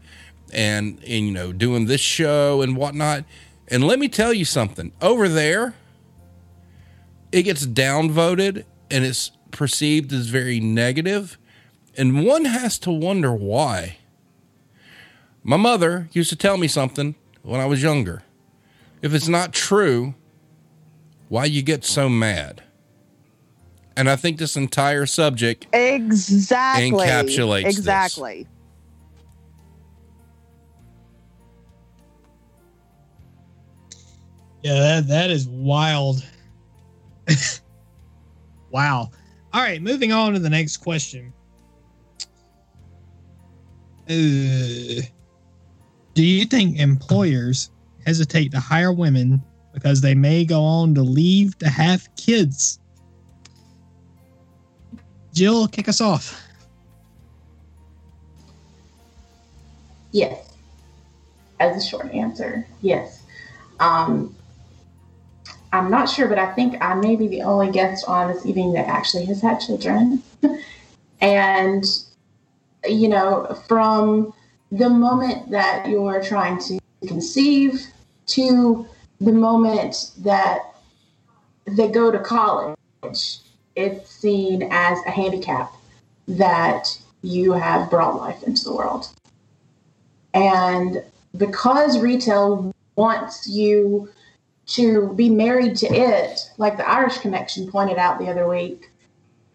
[0.53, 3.25] and, and you know, doing this show and whatnot.
[3.67, 4.91] And let me tell you something.
[5.01, 5.73] Over there,
[7.35, 11.37] it gets downvoted and it's perceived as very negative,
[11.97, 13.97] and one has to wonder why.
[15.43, 18.23] My mother used to tell me something when I was younger.
[19.01, 20.15] If it's not true,
[21.27, 22.63] why you get so mad?
[23.97, 27.05] And I think this entire subject Exactly.
[27.05, 27.77] Encapsulates this.
[27.77, 28.47] Exactly.
[34.63, 36.23] Yeah, that, that is wild.
[38.71, 39.09] wow.
[39.53, 41.33] All right, moving on to the next question.
[44.07, 45.01] Uh,
[46.13, 47.71] do you think employers
[48.05, 49.41] hesitate to hire women
[49.73, 52.79] because they may go on to leave to have kids?
[55.33, 56.41] Jill, kick us off.
[60.11, 60.53] Yes.
[61.59, 63.23] As a short answer, yes.
[63.79, 64.35] Um,
[65.75, 68.71] I'm not sure, but I think I may be the only guest on this evening
[68.73, 70.23] that actually has had children.
[71.21, 71.83] and,
[72.87, 74.33] you know, from
[74.71, 77.87] the moment that you're trying to conceive
[78.27, 78.87] to
[79.19, 80.59] the moment that
[81.67, 82.77] they go to college,
[83.75, 85.73] it's seen as a handicap
[86.29, 86.87] that
[87.21, 89.09] you have brought life into the world.
[90.33, 91.03] And
[91.35, 94.09] because retail wants you
[94.67, 98.89] to be married to it, like the Irish Connection pointed out the other week,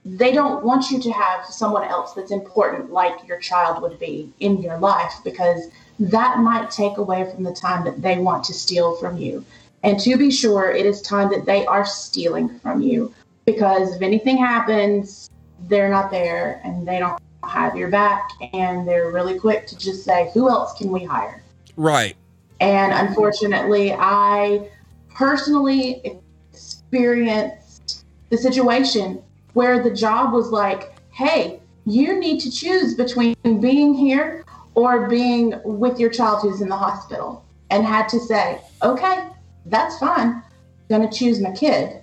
[0.04, 4.32] they don't want you to have someone else that's important like your child would be
[4.40, 5.68] in your life because
[5.98, 9.44] that might take away from the time that they want to steal from you.
[9.82, 13.12] And to be sure, it is time that they are stealing from you
[13.44, 15.28] because if anything happens,
[15.68, 20.04] they're not there and they don't have your back and they're really quick to just
[20.04, 21.42] say, who else can we hire?
[21.76, 22.16] right.
[22.60, 24.68] And unfortunately, I
[25.14, 26.20] personally
[26.52, 29.22] experienced the situation
[29.52, 35.60] where the job was like, hey, you need to choose between being here or being
[35.64, 37.44] with your child who's in the hospital.
[37.70, 39.28] And had to say, okay,
[39.66, 40.42] that's fine.
[40.88, 42.02] Gonna choose my kid.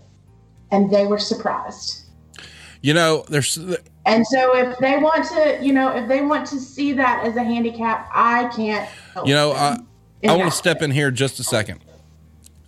[0.71, 2.05] And they were surprised.
[2.81, 3.57] You know, there's
[4.05, 7.35] And so if they want to, you know, if they want to see that as
[7.35, 8.87] a handicap, I can't.
[9.13, 9.77] help You know, I,
[10.25, 11.83] I want to step in here just a second.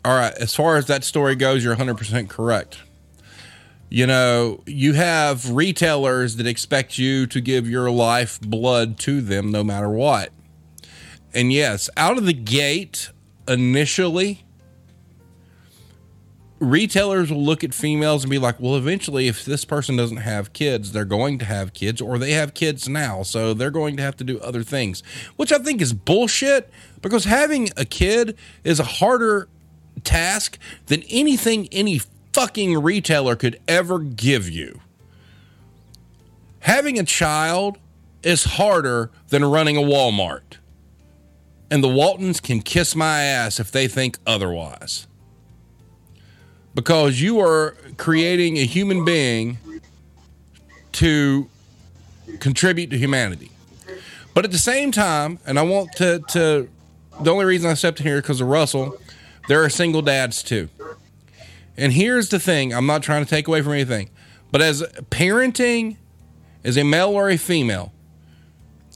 [0.06, 2.80] All right, as far as that story goes, you're 100% correct.
[3.90, 9.52] You know, you have retailers that expect you to give your life blood to them
[9.52, 10.32] no matter what.
[11.34, 13.10] And yes, out of the gate,
[13.48, 14.46] initially,
[16.60, 20.54] retailers will look at females and be like, well, eventually, if this person doesn't have
[20.54, 23.24] kids, they're going to have kids, or they have kids now.
[23.24, 25.02] So they're going to have to do other things,
[25.36, 26.70] which I think is bullshit
[27.02, 29.48] because having a kid is a harder
[30.04, 30.58] task
[30.88, 32.02] than anything any
[32.34, 34.82] fucking retailer could ever give you.
[36.62, 37.78] Having a child
[38.24, 40.58] is harder than running a Walmart.
[41.72, 45.08] And the Waltons can kiss my ass if they think otherwise.
[46.74, 49.58] Because you are creating a human being
[50.94, 51.50] to
[52.40, 53.52] contribute to humanity.
[54.34, 56.70] But at the same time, and I want to, to
[57.22, 58.98] the only reason I stepped in here because of Russell,
[59.50, 60.70] there are single dads too.
[61.76, 64.12] And here's the thing I'm not trying to take away from anything,
[64.52, 65.98] but as parenting
[66.64, 67.92] as a male or a female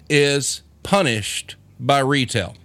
[0.10, 2.56] is punished by retail.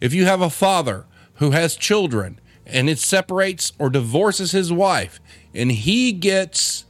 [0.00, 1.04] If you have a father
[1.34, 5.20] who has children and it separates or divorces his wife
[5.52, 6.86] and he gets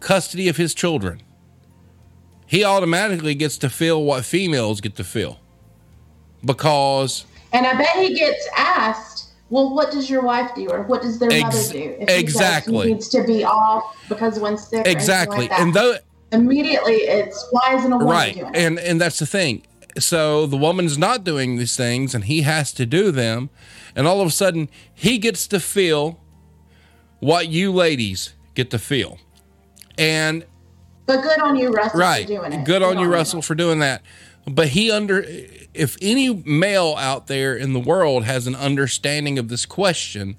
[0.00, 1.22] custody of his children,
[2.46, 5.38] he automatically gets to feel what females get to feel
[6.44, 9.11] because And I bet he gets asked,
[9.52, 11.96] well, what does your wife do, or what does their Ex- mother do?
[12.00, 12.86] If exactly.
[12.88, 14.86] he needs to be off because one's sick.
[14.86, 15.96] exactly like and though
[16.32, 18.56] immediately it's why isn't a woman right doing it?
[18.56, 19.62] and and that's the thing
[19.98, 23.50] so the woman's not doing these things and he has to do them
[23.94, 26.18] and all of a sudden he gets to feel
[27.20, 29.18] what you ladies get to feel
[29.98, 30.46] and
[31.04, 32.64] But good on you, Russell, right for doing it.
[32.64, 34.00] good on you russell for doing that
[34.46, 35.24] but he under
[35.74, 40.36] if any male out there in the world has an understanding of this question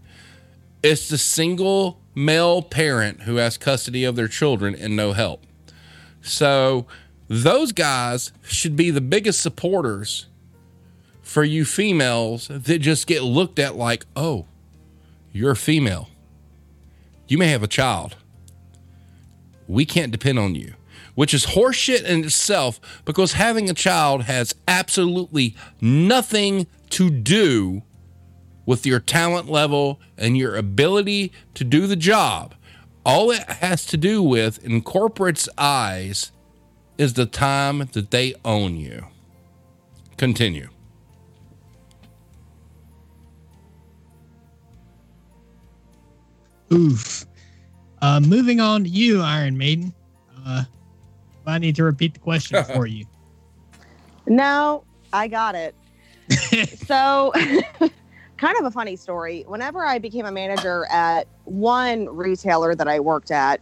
[0.81, 5.45] it's the single male parent who has custody of their children and no help
[6.21, 6.85] so
[7.27, 10.27] those guys should be the biggest supporters
[11.21, 14.45] for you females that just get looked at like, oh,
[15.31, 16.09] you're a female.
[17.27, 18.15] You may have a child.
[19.67, 20.75] We can't depend on you,
[21.15, 27.83] which is horseshit in itself because having a child has absolutely nothing to do
[28.65, 32.55] with your talent level and your ability to do the job.
[33.05, 36.31] All it has to do with, in corporate's eyes,
[36.97, 39.07] is the time that they own you.
[40.15, 40.69] Continue.
[46.71, 47.25] Oof.
[48.01, 49.93] Uh, moving on to you, Iron Maiden.
[50.45, 50.63] Uh,
[51.45, 53.05] I need to repeat the question for you.
[54.27, 55.75] No, I got it.
[56.87, 57.31] so,
[58.37, 59.43] kind of a funny story.
[59.47, 63.61] Whenever I became a manager at one retailer that I worked at,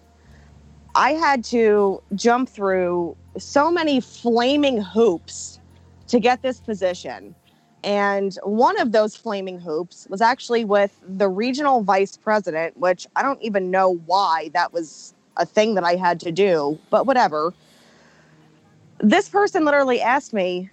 [0.95, 5.59] I had to jump through so many flaming hoops
[6.07, 7.33] to get this position.
[7.83, 13.23] And one of those flaming hoops was actually with the regional vice president, which I
[13.23, 17.53] don't even know why that was a thing that I had to do, but whatever.
[19.01, 20.69] This person literally asked me,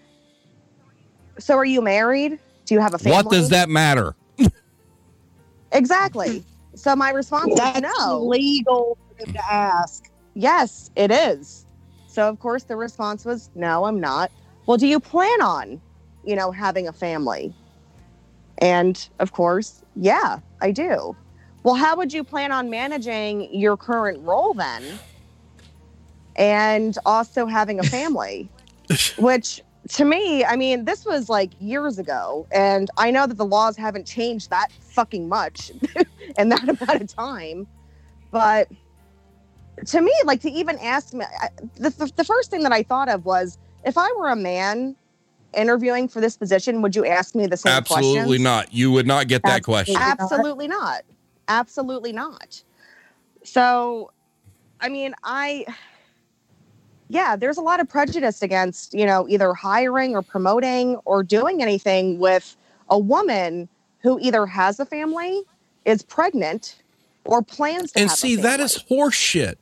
[1.38, 2.38] So are you married?
[2.66, 3.24] Do you have a family?
[3.24, 4.14] What does that matter?
[5.72, 6.44] Exactly.
[6.74, 8.26] So my response That's was no.
[8.26, 10.10] legal for them to ask.
[10.34, 11.66] Yes, it is.
[12.06, 14.30] So of course the response was no, I'm not.
[14.66, 15.80] Well, do you plan on,
[16.24, 17.52] you know, having a family?
[18.58, 21.16] And of course, yeah, I do.
[21.62, 24.82] Well, how would you plan on managing your current role then?
[26.38, 28.48] And also having a family,
[29.18, 29.60] which
[29.90, 33.76] to me, I mean, this was like years ago, and I know that the laws
[33.76, 35.72] haven't changed that fucking much
[36.38, 37.66] in that amount of time.
[38.30, 38.68] But
[39.86, 42.82] to me, like to even ask me, I, the, the, the first thing that I
[42.82, 44.94] thought of was if I were a man
[45.54, 48.40] interviewing for this position, would you ask me the same Absolutely questions?
[48.40, 48.72] not.
[48.72, 49.94] You would not get that Absolutely.
[49.94, 50.18] question.
[50.20, 51.02] Absolutely not.
[51.48, 52.62] Absolutely not.
[53.44, 54.10] So,
[54.80, 55.64] I mean, I,
[57.08, 61.62] yeah, there's a lot of prejudice against, you know, either hiring or promoting or doing
[61.62, 62.56] anything with
[62.90, 63.68] a woman
[64.00, 65.42] who either has a family,
[65.84, 66.76] is pregnant,
[67.24, 69.56] or plans to And see, that is horseshit.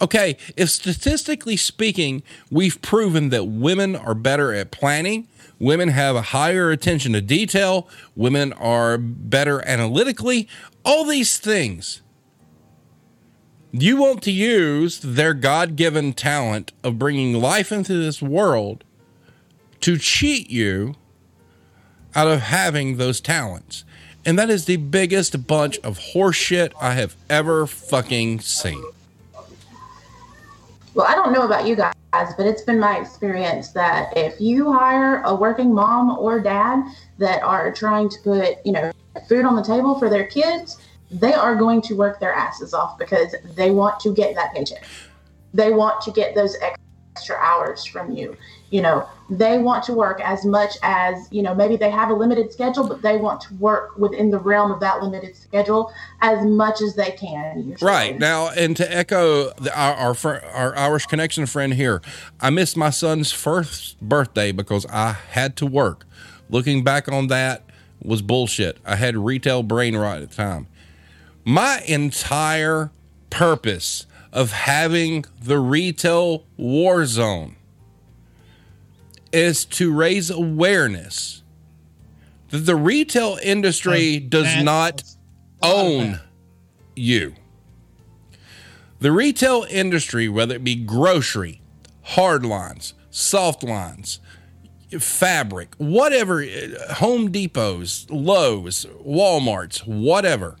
[0.00, 5.28] Okay, if statistically speaking, we've proven that women are better at planning,
[5.58, 10.48] women have a higher attention to detail, women are better analytically,
[10.84, 12.00] all these things.
[13.74, 18.84] You want to use their God given talent of bringing life into this world
[19.80, 20.94] to cheat you
[22.14, 23.84] out of having those talents.
[24.26, 28.84] And that is the biggest bunch of horseshit I have ever fucking seen.
[30.92, 34.70] Well, I don't know about you guys, but it's been my experience that if you
[34.70, 36.84] hire a working mom or dad
[37.16, 38.92] that are trying to put, you know,
[39.30, 40.76] food on the table for their kids,
[41.12, 44.84] they are going to work their asses off because they want to get that paycheck.
[45.54, 46.56] They want to get those
[47.14, 48.36] extra hours from you.
[48.70, 52.14] You know, they want to work as much as, you know, maybe they have a
[52.14, 56.42] limited schedule, but they want to work within the realm of that limited schedule as
[56.46, 57.76] much as they can.
[57.82, 62.00] Right now, and to echo the, our our, our Irish connection friend here,
[62.40, 66.06] I missed my son's first birthday because I had to work.
[66.48, 67.64] Looking back on that
[68.02, 68.78] was bullshit.
[68.86, 70.66] I had retail brain rot at the time.
[71.44, 72.90] My entire
[73.30, 77.56] purpose of having the retail war zone
[79.32, 81.42] is to raise awareness
[82.50, 85.16] that the retail industry does not was
[85.62, 86.20] a lot of own
[86.94, 87.34] you.
[89.00, 91.60] The retail industry, whether it be grocery,
[92.02, 94.20] hard lines, soft lines,
[95.00, 100.56] fabric, whatever, uh, Home Depots, Lowe's, Walmart's, whatever,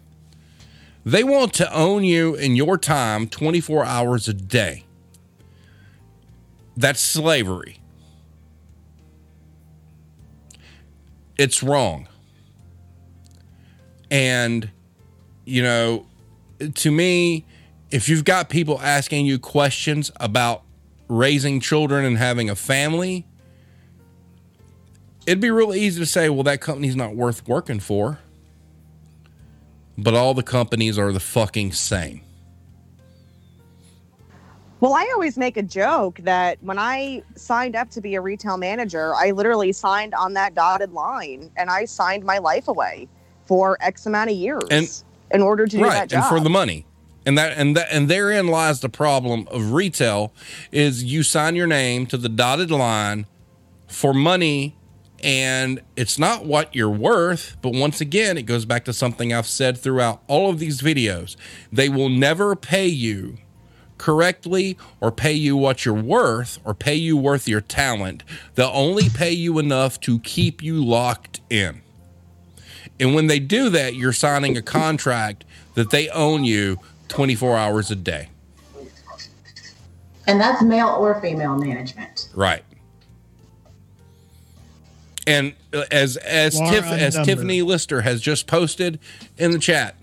[1.04, 4.84] they want to own you in your time 24 hours a day.
[6.76, 7.80] That's slavery.
[11.36, 12.08] It's wrong.
[14.10, 14.70] And,
[15.44, 16.06] you know,
[16.74, 17.46] to me,
[17.90, 20.62] if you've got people asking you questions about
[21.08, 23.26] raising children and having a family,
[25.26, 28.20] it'd be real easy to say, well, that company's not worth working for.
[29.98, 32.22] But all the companies are the fucking same.
[34.80, 38.56] Well, I always make a joke that when I signed up to be a retail
[38.56, 43.06] manager, I literally signed on that dotted line and I signed my life away
[43.46, 44.90] for X amount of years And-
[45.30, 46.24] in order to do that right job.
[46.24, 46.84] and for the money
[47.24, 50.32] and that and that and therein lies the problem of retail
[50.72, 53.24] is you sign your name to the dotted line
[53.88, 54.76] for money
[55.22, 59.46] and it's not what you're worth but once again it goes back to something i've
[59.46, 61.36] said throughout all of these videos
[61.72, 63.36] they will never pay you
[63.98, 68.24] correctly or pay you what you're worth or pay you worth your talent
[68.54, 71.82] they'll only pay you enough to keep you locked in
[73.02, 75.44] and when they do that, you're signing a contract
[75.74, 76.78] that they own you
[77.08, 78.28] 24 hours a day.
[80.26, 82.28] And that's male or female management.
[82.32, 82.62] Right.
[85.26, 87.14] And uh, as as Tiff, as.
[87.24, 88.98] Tiffany Lister has just posted
[89.38, 89.94] in the chat,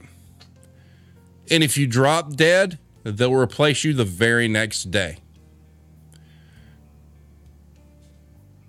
[1.52, 5.18] and if you drop dead, they'll replace you the very next day.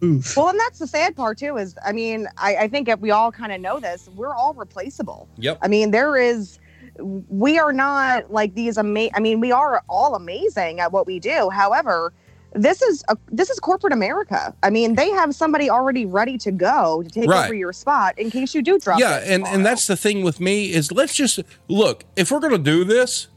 [0.03, 0.37] Oof.
[0.37, 1.57] Well, and that's the sad part too.
[1.57, 4.09] Is I mean, I, I think if we all kind of know this.
[4.17, 5.29] We're all replaceable.
[5.37, 5.59] Yep.
[5.63, 6.59] I mean, there is.
[6.99, 9.13] We are not like these amazing.
[9.15, 11.51] I mean, we are all amazing at what we do.
[11.51, 12.13] However,
[12.53, 14.55] this is a, this is corporate America.
[14.63, 17.45] I mean, they have somebody already ready to go to take Right.
[17.45, 18.99] over your spot in case you do drop.
[18.99, 22.59] yeah and and that's the thing with me is let's just look if we're gonna
[22.59, 23.29] do this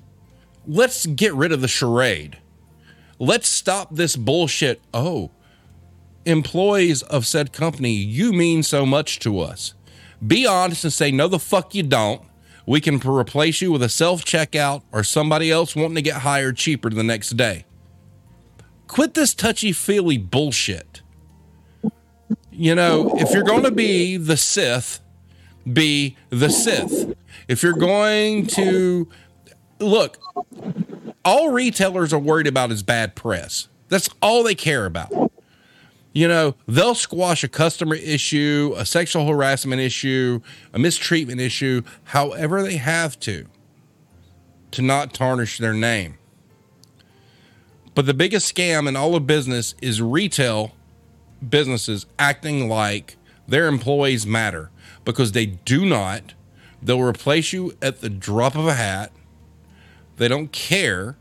[0.65, 2.37] let's get rid of the charade
[3.19, 5.29] let's stop this bullshit oh
[6.25, 9.73] employees of said company you mean so much to us
[10.25, 12.21] be honest and say no the fuck you don't
[12.65, 16.89] we can replace you with a self-checkout or somebody else wanting to get hired cheaper
[16.89, 17.65] the next day
[18.93, 21.01] quit this touchy-feely bullshit
[22.55, 24.99] you know, if you're going to be the Sith,
[25.71, 27.15] be the Sith.
[27.47, 29.07] If you're going to
[29.79, 30.19] look,
[31.25, 33.67] all retailers are worried about is bad press.
[33.89, 35.11] That's all they care about.
[36.13, 40.41] You know, they'll squash a customer issue, a sexual harassment issue,
[40.71, 43.47] a mistreatment issue, however they have to,
[44.71, 46.19] to not tarnish their name.
[47.95, 50.73] But the biggest scam in all of business is retail
[51.47, 53.17] businesses acting like
[53.47, 54.71] their employees matter
[55.05, 56.33] because they do not.
[56.81, 59.11] They'll replace you at the drop of a hat.
[60.17, 61.17] They don't care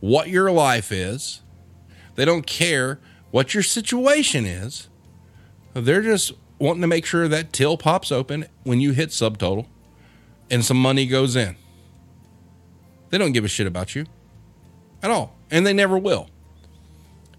[0.00, 1.42] what your life is.
[2.14, 2.98] They don't care
[3.30, 4.88] what your situation is.
[5.74, 9.66] They're just wanting to make sure that till pops open when you hit subtotal
[10.50, 11.56] and some money goes in.
[13.10, 14.06] They don't give a shit about you
[15.02, 15.37] at all.
[15.50, 16.28] And they never will.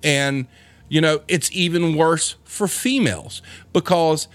[0.04, 0.48] And,
[0.88, 3.42] you know, it's even worse for females
[3.74, 4.28] because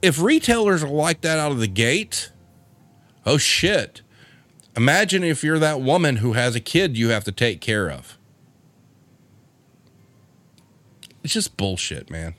[0.00, 2.32] if retailers are like that out of the gate,
[3.24, 4.02] oh shit.
[4.76, 8.18] Imagine if you're that woman who has a kid you have to take care of.
[11.22, 12.34] It's just bullshit, man.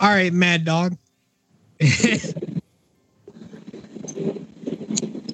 [0.00, 0.96] All right, Mad Dog.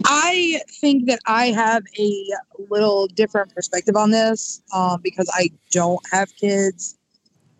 [0.04, 2.26] I think that I have a
[2.68, 6.98] little different perspective on this um, because I don't have kids.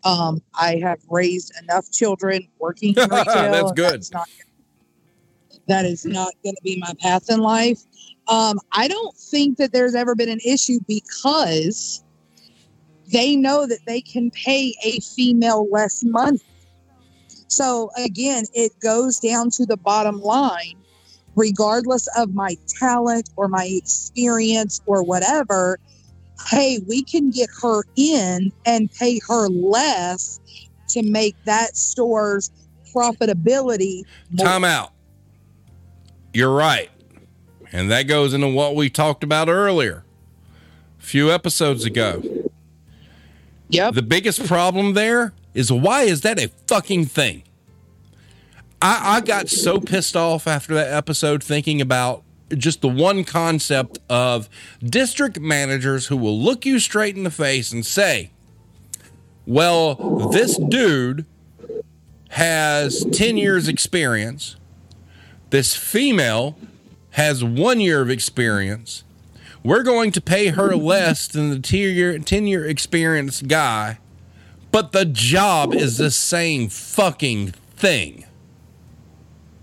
[0.04, 3.52] Um, I have raised enough children working in retail.
[3.52, 4.12] That's good.
[4.12, 4.28] not,
[5.68, 7.80] that is not going to be my path in life.
[8.28, 12.04] Um, I don't think that there's ever been an issue because
[13.10, 16.40] they know that they can pay a female less money.
[17.48, 20.83] So again, it goes down to the bottom line.
[21.36, 25.78] Regardless of my talent or my experience or whatever,
[26.48, 30.40] hey, we can get her in and pay her less
[30.88, 32.50] to make that store's
[32.94, 34.46] profitability more.
[34.46, 34.92] Time out.
[36.32, 36.90] You're right.
[37.72, 40.04] And that goes into what we talked about earlier,
[41.00, 42.22] a few episodes ago.
[43.68, 43.94] Yep.
[43.94, 47.42] The biggest problem there is why is that a fucking thing?
[48.84, 53.98] I, I got so pissed off after that episode thinking about just the one concept
[54.10, 54.50] of
[54.84, 58.30] district managers who will look you straight in the face and say,
[59.46, 61.24] well, this dude
[62.28, 64.56] has 10 years experience.
[65.48, 66.58] This female
[67.12, 69.02] has one year of experience.
[69.62, 73.98] We're going to pay her less than the 10 year, 10 year experienced guy,
[74.70, 78.26] but the job is the same fucking thing.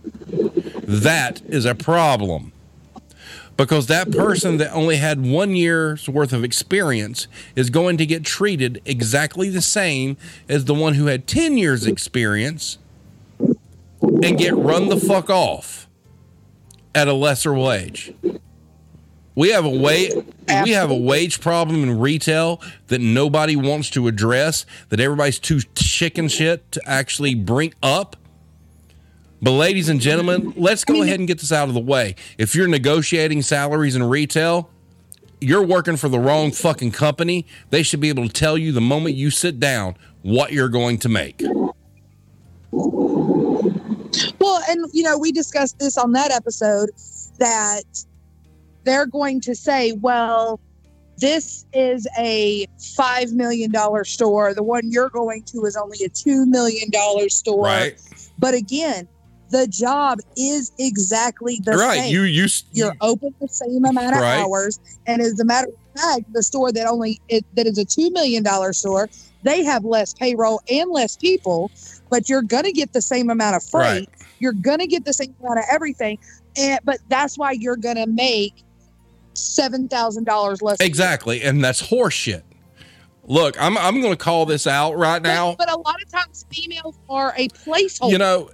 [0.03, 2.51] That is a problem.
[3.57, 8.23] Because that person that only had one year's worth of experience is going to get
[8.23, 10.17] treated exactly the same
[10.49, 12.79] as the one who had 10 years' experience
[13.39, 15.87] and get run the fuck off
[16.95, 18.13] at a lesser wage.
[19.35, 20.13] We have a wage
[20.63, 25.61] we have a wage problem in retail that nobody wants to address, that everybody's too
[25.75, 28.15] chicken shit to actually bring up.
[29.41, 32.15] But ladies and gentlemen, let's go ahead and get this out of the way.
[32.37, 34.69] If you're negotiating salaries in retail,
[35.39, 37.47] you're working for the wrong fucking company.
[37.71, 40.99] They should be able to tell you the moment you sit down what you're going
[40.99, 41.41] to make.
[42.71, 46.91] Well, and you know, we discussed this on that episode
[47.39, 47.83] that
[48.83, 50.59] they're going to say, well,
[51.17, 53.71] this is a $5 million
[54.03, 54.53] store.
[54.53, 56.91] The one you're going to is only a $2 million
[57.29, 57.63] store.
[57.65, 57.99] Right.
[58.37, 59.07] But again,
[59.51, 61.99] the job is exactly the right.
[61.99, 62.13] same.
[62.13, 64.39] You you You're open the same amount of Right.
[64.39, 64.79] hours.
[65.05, 68.11] And as a matter of fact, the store that only it, that is a $2
[68.13, 69.09] million store,
[69.43, 71.69] they have less payroll and less people,
[72.09, 74.07] but you're going to get the same amount of freight.
[74.09, 74.27] Right.
[74.39, 76.17] You're going to get the same amount of everything.
[76.57, 78.53] And, but that's why you're going to make
[79.35, 80.79] $7,000 less.
[80.79, 82.43] Exactly, and that's horseshit.
[83.25, 85.55] Look, I'm I'm going to call this out right But, now.
[85.57, 88.11] but a lot of times females are a placeholder.
[88.11, 88.49] You know,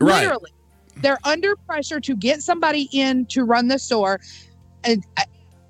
[0.00, 0.22] right?
[0.22, 0.50] Literally,
[0.96, 4.20] they're under pressure to get somebody in to run the store,
[4.84, 5.22] and uh,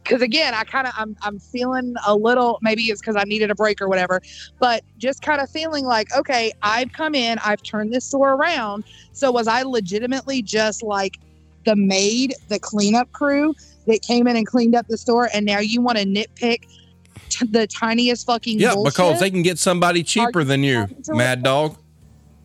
[0.03, 3.51] because again, I kind of I'm I'm feeling a little maybe it's because I needed
[3.51, 4.21] a break or whatever,
[4.59, 8.85] but just kind of feeling like okay, I've come in, I've turned this store around.
[9.13, 11.19] So was I legitimately just like
[11.65, 13.55] the maid, the cleanup crew
[13.87, 16.63] that came in and cleaned up the store, and now you want to nitpick
[17.29, 18.95] t- the tiniest fucking Yeah, bullshit?
[18.95, 21.43] because they can get somebody cheaper you than you, to Mad?
[21.43, 21.77] Dog.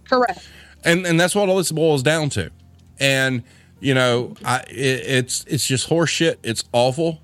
[0.10, 0.40] correct.
[0.86, 2.52] And and that's what all this boils down to.
[3.00, 3.44] And
[3.80, 4.74] you know i it,
[5.06, 6.38] it's it's just horseshit.
[6.44, 7.22] It's awful.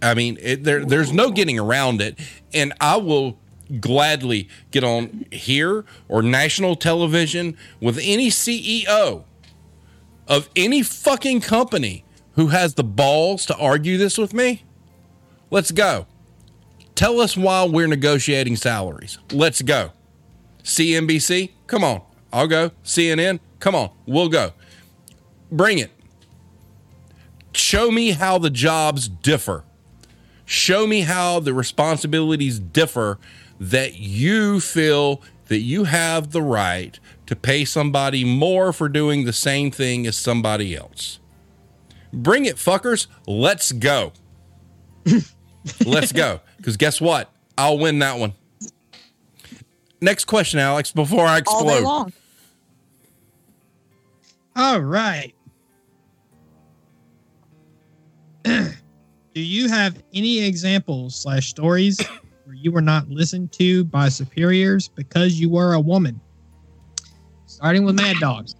[0.00, 2.18] I mean it, there there's no getting around it.
[2.52, 3.38] And i will
[3.80, 9.24] gladly get on here or national television with any ceo
[10.26, 14.62] of any fucking company who has the balls to argue this with me.
[15.50, 16.06] Let's go.
[16.94, 19.18] Tell us why we're negotiating salaries.
[19.32, 19.92] Let's go.
[20.62, 22.02] CNBC, come on,
[22.32, 22.70] I'll go.
[22.84, 24.52] CNN, come on, we'll go.
[25.50, 25.90] Bring it.
[27.52, 29.64] Show me how the jobs differ.
[30.44, 33.18] Show me how the responsibilities differ
[33.60, 39.32] that you feel that you have the right to pay somebody more for doing the
[39.32, 41.18] same thing as somebody else.
[42.12, 43.06] Bring it, fuckers.
[43.26, 44.12] Let's go.
[45.84, 46.40] Let's go.
[46.58, 47.30] Because guess what?
[47.56, 48.34] I'll win that one.
[50.00, 52.12] Next question, Alex, before I explode.
[54.58, 54.74] Long.
[54.74, 55.34] All right.
[58.44, 58.74] Do
[59.34, 62.00] you have any examples slash stories
[62.44, 66.20] where you were not listened to by superiors because you were a woman?
[67.46, 68.54] Starting with Mad Dogs.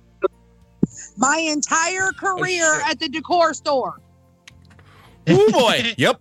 [1.16, 4.01] My entire career Oh, at the decor store.
[5.31, 5.93] Oh boy.
[5.99, 6.19] yep.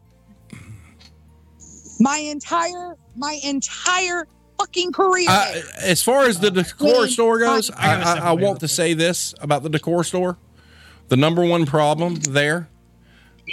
[2.02, 4.28] My entire, my entire
[4.60, 5.26] fucking career.
[5.30, 8.68] Uh, as far as the decor Queen, store goes, I I, I, I want to
[8.68, 10.38] say this about the decor store.
[11.10, 12.68] The number one problem there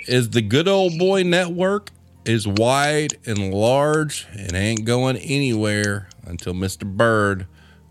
[0.09, 1.91] is the good old boy network
[2.25, 6.85] is wide and large and ain't going anywhere until Mr.
[6.85, 7.47] Bird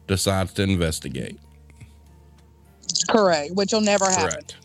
[0.08, 1.40] decides to investigate.
[3.10, 4.56] Correct, which will never happen Correct.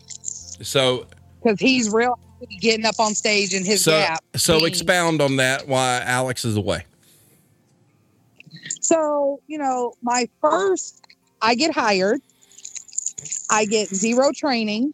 [0.61, 1.07] So
[1.41, 2.19] because he's real
[2.61, 4.23] getting up on stage in his So, gap.
[4.35, 5.67] so expound on that.
[5.67, 6.85] Why Alex is away?
[8.79, 11.01] So, you know, my first,
[11.41, 12.21] I get hired,
[13.49, 14.93] I get zero training.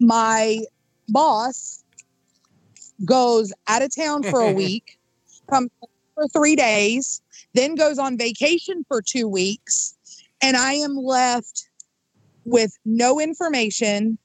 [0.00, 0.60] My
[1.08, 1.84] boss
[3.04, 4.98] goes out of town for a week,
[5.50, 5.70] comes
[6.14, 7.20] for three days,
[7.54, 9.96] then goes on vacation for two weeks,
[10.42, 11.68] and I am left
[12.44, 14.18] with no information.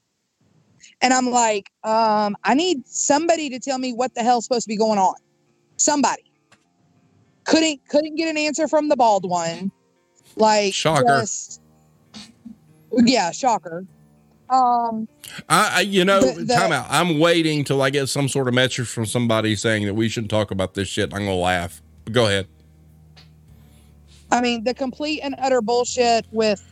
[1.00, 4.68] And I'm like, um, I need somebody to tell me what the hell's supposed to
[4.68, 5.14] be going on.
[5.76, 6.27] Somebody
[7.48, 9.72] couldn't couldn't get an answer from the bald one.
[10.36, 11.20] Like Shocker.
[11.20, 11.60] just-
[12.92, 13.84] yeah, shocker.
[14.50, 15.08] Um,
[15.48, 16.86] I, I you know, The- the- time out.
[16.88, 20.30] I'm waiting till I get some sort of message from somebody saying that we shouldn't
[20.30, 21.12] talk about this shit.
[21.12, 21.82] I'm gonna laugh.
[22.10, 22.46] Go ahead.
[24.30, 26.62] I mean, the complete and utter bullshit with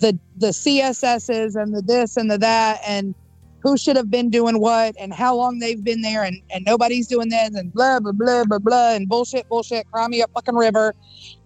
[0.00, 3.14] the the CSSs and the this and the that and
[3.62, 7.06] who should have been doing what and how long they've been there and, and nobody's
[7.06, 10.56] doing this and blah blah blah blah blah and bullshit bullshit cry me a fucking
[10.56, 10.94] river.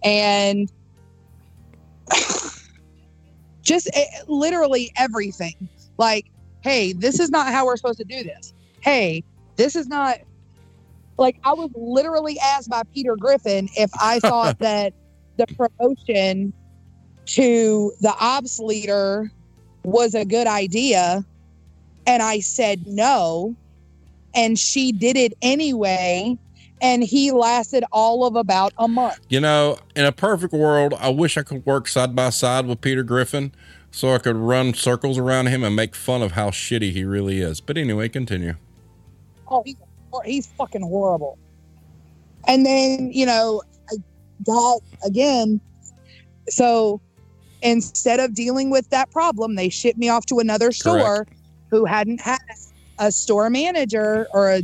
[0.03, 0.71] And
[3.61, 5.53] just eh, literally everything.
[5.97, 6.25] Like
[6.61, 8.53] hey this is not how we're supposed to do this.
[8.81, 9.23] Hey
[9.57, 10.17] this is not
[11.17, 14.93] like i was literally asked by peter griffin if i thought that
[15.37, 16.53] the promotion
[17.25, 19.29] to the ops leader
[19.83, 21.23] was a good idea
[22.07, 23.55] and i said no.
[24.33, 26.37] And she did it anyway.
[26.79, 29.17] And he lasted all of about a month.
[29.29, 32.81] You know, in a perfect world, I wish I could work side by side with
[32.81, 33.51] Peter Griffin
[33.89, 37.41] so I could run circles around him and make fun of how shitty he really
[37.41, 37.61] is.
[37.61, 38.55] But anyway, continue.
[39.49, 39.75] oh he's
[40.23, 41.37] he's fucking horrible.
[42.47, 43.95] And then you know i
[44.45, 45.59] got again
[46.47, 47.01] so
[47.61, 51.25] instead of dealing with that problem they shipped me off to another store
[51.69, 52.39] who hadn't had
[52.99, 54.61] a store manager or a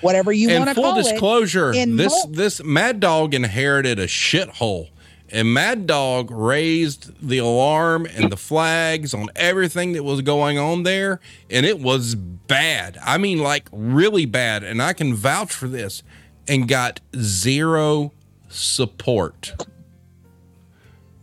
[0.00, 4.90] whatever you want to call it Full disclosure, this this Mad Dog inherited a shithole.
[5.30, 10.84] And Mad Dog raised the alarm and the flags on everything that was going on
[10.84, 11.18] there,
[11.50, 12.98] and it was bad.
[13.02, 14.62] I mean, like really bad.
[14.62, 16.02] And I can vouch for this.
[16.46, 18.12] And got zero
[18.50, 19.54] support.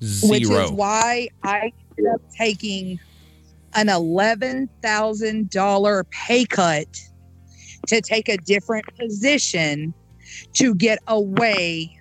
[0.03, 0.31] Zero.
[0.31, 2.99] which is why I ended up taking
[3.73, 6.87] an eleven thousand dollar pay cut
[7.87, 9.93] to take a different position
[10.53, 11.97] to get away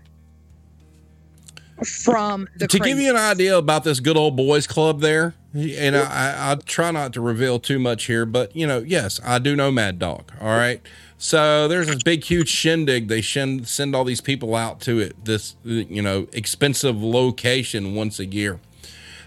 [1.85, 5.97] from the to give you an idea about this good old boys club there, and
[5.97, 9.39] I, I, I try not to reveal too much here, but you know, yes, I
[9.39, 10.31] do know Mad Dog.
[10.41, 10.83] All right.
[11.23, 13.09] So there's this big, huge shindig.
[13.09, 18.19] They shin, send all these people out to it, this, you know, expensive location once
[18.19, 18.59] a year.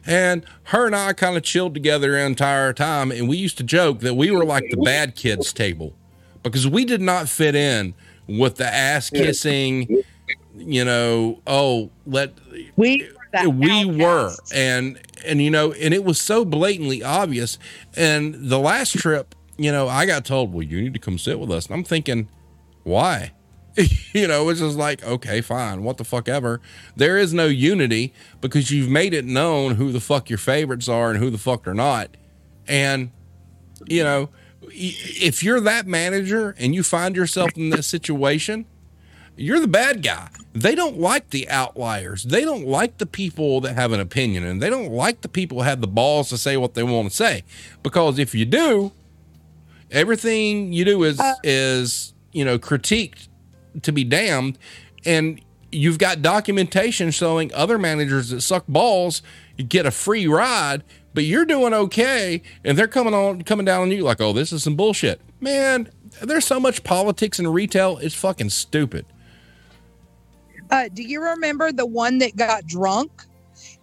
[0.05, 3.11] And her and I kind of chilled together the entire time.
[3.11, 5.93] And we used to joke that we were like the bad kids table
[6.41, 7.93] because we did not fit in
[8.27, 10.03] with the ass kissing,
[10.55, 12.33] you know, oh, let
[12.75, 13.09] we
[13.43, 14.33] were we were.
[14.53, 17.57] And and you know and it was so blatantly obvious.
[17.95, 21.39] And the last trip you know i got told well you need to come sit
[21.39, 21.67] with us.
[21.67, 22.27] And i'm thinking
[22.83, 23.31] why
[24.13, 26.61] you know it's just like okay fine what the fuck ever
[26.95, 31.09] there is no unity because you've made it known who the fuck your favorites are
[31.09, 32.15] and who the fuck they're not
[32.67, 33.11] and
[33.87, 34.29] you know
[34.69, 38.65] if you're that manager and you find yourself in this situation
[39.35, 40.29] you're the bad guy.
[40.53, 42.23] They don't like the outliers.
[42.23, 45.59] They don't like the people that have an opinion and they don't like the people
[45.59, 47.43] who have the balls to say what they want to say.
[47.81, 48.91] Because if you do,
[49.89, 53.27] everything you do is uh, is, you know, critiqued
[53.81, 54.57] to be damned
[55.05, 55.41] and
[55.71, 59.21] you've got documentation showing other managers that suck balls
[59.67, 60.83] get a free ride,
[61.13, 64.51] but you're doing okay and they're coming on coming down on you like, "Oh, this
[64.51, 65.89] is some bullshit." Man,
[66.21, 69.05] there's so much politics in retail, it's fucking stupid.
[70.71, 73.11] Uh, do you remember the one that got drunk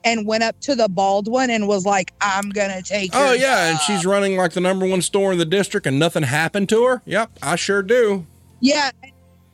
[0.03, 3.71] and went up to the bald one and was like, "I'm gonna take." Oh yeah,
[3.71, 6.85] and she's running like the number one store in the district, and nothing happened to
[6.87, 7.03] her.
[7.05, 8.27] Yep, I sure do.
[8.61, 8.91] yeah,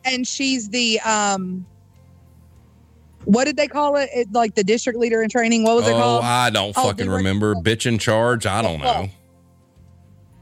[0.07, 1.66] and she's the um.
[3.24, 4.09] What did they call it?
[4.15, 4.33] it?
[4.33, 5.65] Like the district leader in training.
[5.65, 6.24] What was it Oh, called?
[6.24, 7.57] I don't Oh, fucking remember.
[7.57, 8.47] Bitch in charge.
[8.47, 9.09] I don't know.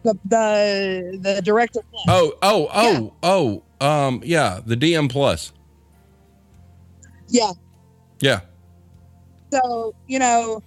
[0.03, 1.81] the the the director.
[2.07, 3.87] Oh, oh, oh, oh.
[3.87, 5.53] Um, yeah, the DM plus.
[7.29, 7.53] Yeah.
[8.21, 8.41] Yeah,
[9.53, 10.63] So you know,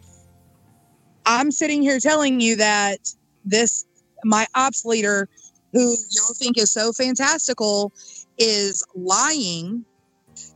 [1.25, 2.97] I'm sitting here telling you that
[3.45, 3.85] this
[4.23, 5.29] my ops leader,
[5.71, 7.91] who y'all think is so fantastical,
[8.37, 9.85] is lying,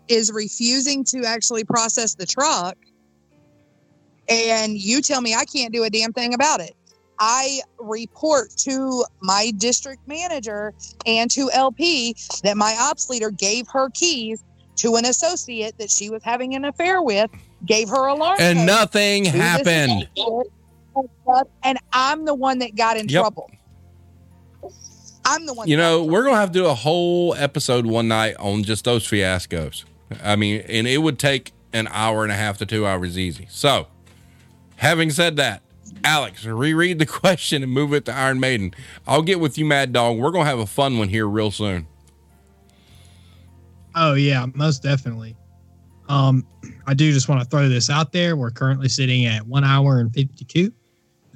[0.08, 2.76] is refusing to actually process the truck,
[4.30, 6.74] and you tell me I can't do a damn thing about it.
[7.20, 10.74] I report to my district manager
[11.06, 14.44] and to LP that my ops leader gave her keys
[14.78, 17.30] to an associate that she was having an affair with,
[17.66, 18.38] gave her alarm.
[18.40, 20.08] And nothing happened.
[21.64, 23.22] And I'm the one that got in Yep.
[23.22, 23.50] trouble.
[25.26, 25.68] I'm the one.
[25.68, 29.08] You know, we're gonna have to do a whole episode one night on just those
[29.08, 29.86] fiascos.
[30.24, 33.48] I mean, and it would take an hour and a half to two hours easy.
[33.50, 33.88] So,
[34.78, 35.62] having said that,
[36.04, 38.74] Alex, reread the question and move it to Iron Maiden.
[39.08, 40.18] I'll get with you, Mad Dog.
[40.18, 41.88] We're gonna have a fun one here real soon.
[43.96, 45.36] Oh yeah, most definitely.
[46.10, 46.46] Um,
[46.88, 48.36] I do just want to throw this out there.
[48.36, 50.74] We're currently sitting at one hour and fifty-two.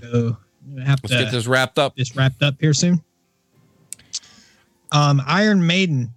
[0.02, 0.38] So
[0.84, 1.96] have Let's to get this wrapped up.
[1.96, 3.02] this wrapped up here soon.
[4.96, 6.10] Um, Iron Maiden,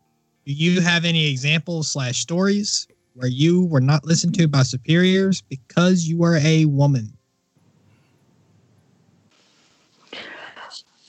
[0.47, 5.41] do you have any examples slash stories where you were not listened to by superiors
[5.41, 7.13] because you were a woman?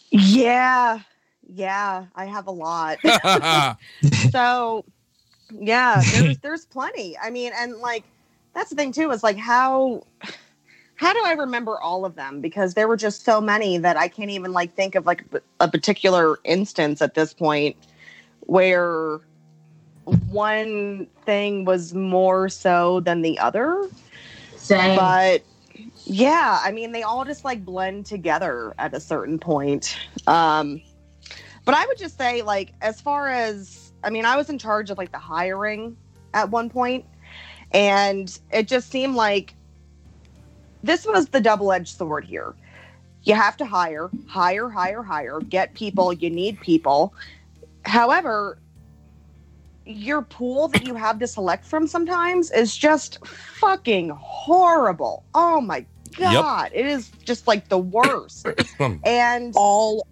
[0.10, 1.02] Yeah.
[1.48, 2.98] Yeah, I have a lot.
[4.32, 4.84] so
[5.52, 7.16] yeah, there's there's plenty.
[7.20, 8.04] I mean, and like
[8.56, 10.04] that's the thing too, is like how
[11.00, 12.42] how do I remember all of them?
[12.42, 15.24] Because there were just so many that I can't even like think of like
[15.62, 17.78] a particular instance at this point
[18.42, 19.22] where
[20.30, 23.88] one thing was more so than the other.
[24.58, 24.98] Same.
[24.98, 25.42] But
[26.04, 29.98] yeah, I mean, they all just like blend together at a certain point.
[30.28, 30.82] Um,
[31.64, 34.90] but I would just say, like, as far as I mean, I was in charge
[34.90, 35.96] of like the hiring
[36.34, 37.06] at one point,
[37.72, 39.54] and it just seemed like
[40.84, 42.56] this was the double edged sword here.
[43.24, 46.14] You have to hire, hire, hire, hire, get people.
[46.14, 47.14] You need people.
[47.86, 48.60] However,
[49.86, 55.26] your pool that you have to select from sometimes is just fucking horrible.
[55.34, 55.86] Oh my
[56.18, 56.48] Yep.
[56.48, 58.54] god, it is just like the worst.
[59.04, 60.08] and all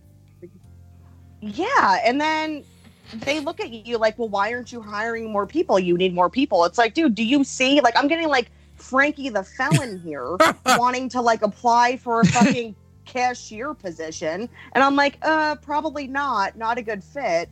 [1.41, 2.65] yeah, and then
[3.13, 5.79] they look at you like, well, why aren't you hiring more people?
[5.79, 6.65] You need more people.
[6.65, 7.79] It's like, dude, do you see?
[7.81, 12.75] Like, I'm getting like Frankie the felon here wanting to like apply for a fucking
[13.05, 14.47] cashier position.
[14.73, 17.49] And I'm like, uh, probably not, not a good fit.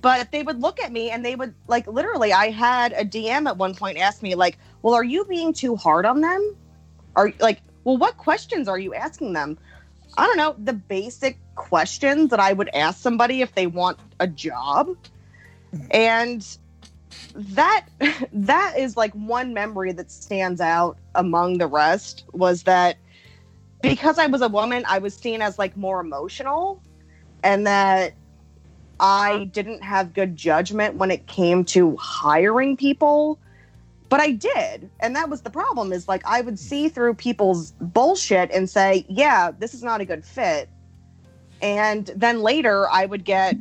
[0.00, 3.48] But they would look at me and they would like literally, I had a DM
[3.48, 6.56] at one point ask me, like, well, are you being too hard on them?
[7.16, 9.58] Are like, well, what questions are you asking them?
[10.16, 14.26] I don't know, the basic questions that I would ask somebody if they want a
[14.26, 14.96] job.
[15.90, 16.46] And
[17.34, 17.86] that
[18.32, 22.98] that is like one memory that stands out among the rest was that
[23.82, 26.82] because I was a woman, I was seen as like more emotional
[27.44, 28.14] and that
[28.98, 33.38] I didn't have good judgment when it came to hiring people
[34.08, 34.90] but I did.
[35.00, 39.04] And that was the problem is like I would see through people's bullshit and say,
[39.08, 40.68] yeah, this is not a good fit.
[41.60, 43.56] And then later I would get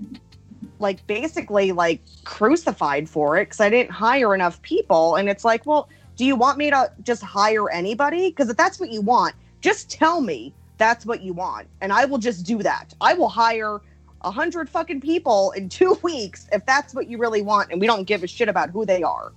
[0.80, 5.16] like basically like crucified for it because I didn't hire enough people.
[5.16, 8.30] And it's like, well, do you want me to just hire anybody?
[8.30, 11.68] Because if that's what you want, just tell me that's what you want.
[11.82, 12.94] And I will just do that.
[13.02, 13.80] I will hire
[14.22, 17.72] a hundred fucking people in two weeks if that's what you really want.
[17.72, 19.32] And we don't give a shit about who they are.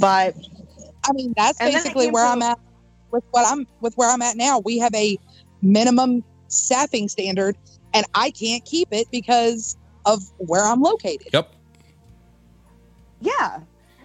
[0.00, 0.34] But
[1.08, 2.58] I mean, that's And then it basically where to- I'm at
[3.10, 4.60] with what I'm with where I'm at now.
[4.60, 5.18] We have a
[5.60, 7.56] minimum staffing standard,
[7.92, 9.76] and I can't keep it because
[10.06, 11.28] of where I'm located.
[11.32, 11.52] Yep.
[13.20, 13.60] Yeah.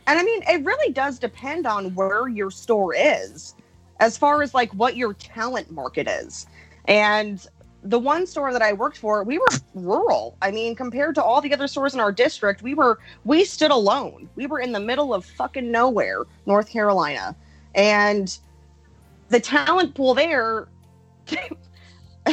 [0.07, 3.55] And I mean, it really does depend on where your store is
[3.99, 6.47] as far as like what your talent market is.
[6.87, 7.45] And
[7.83, 10.37] the one store that I worked for, we were rural.
[10.41, 13.71] I mean, compared to all the other stores in our district, we were we stood
[13.71, 14.29] alone.
[14.35, 17.35] We were in the middle of fucking nowhere, North Carolina.
[17.75, 18.37] And
[19.29, 20.67] the talent pool there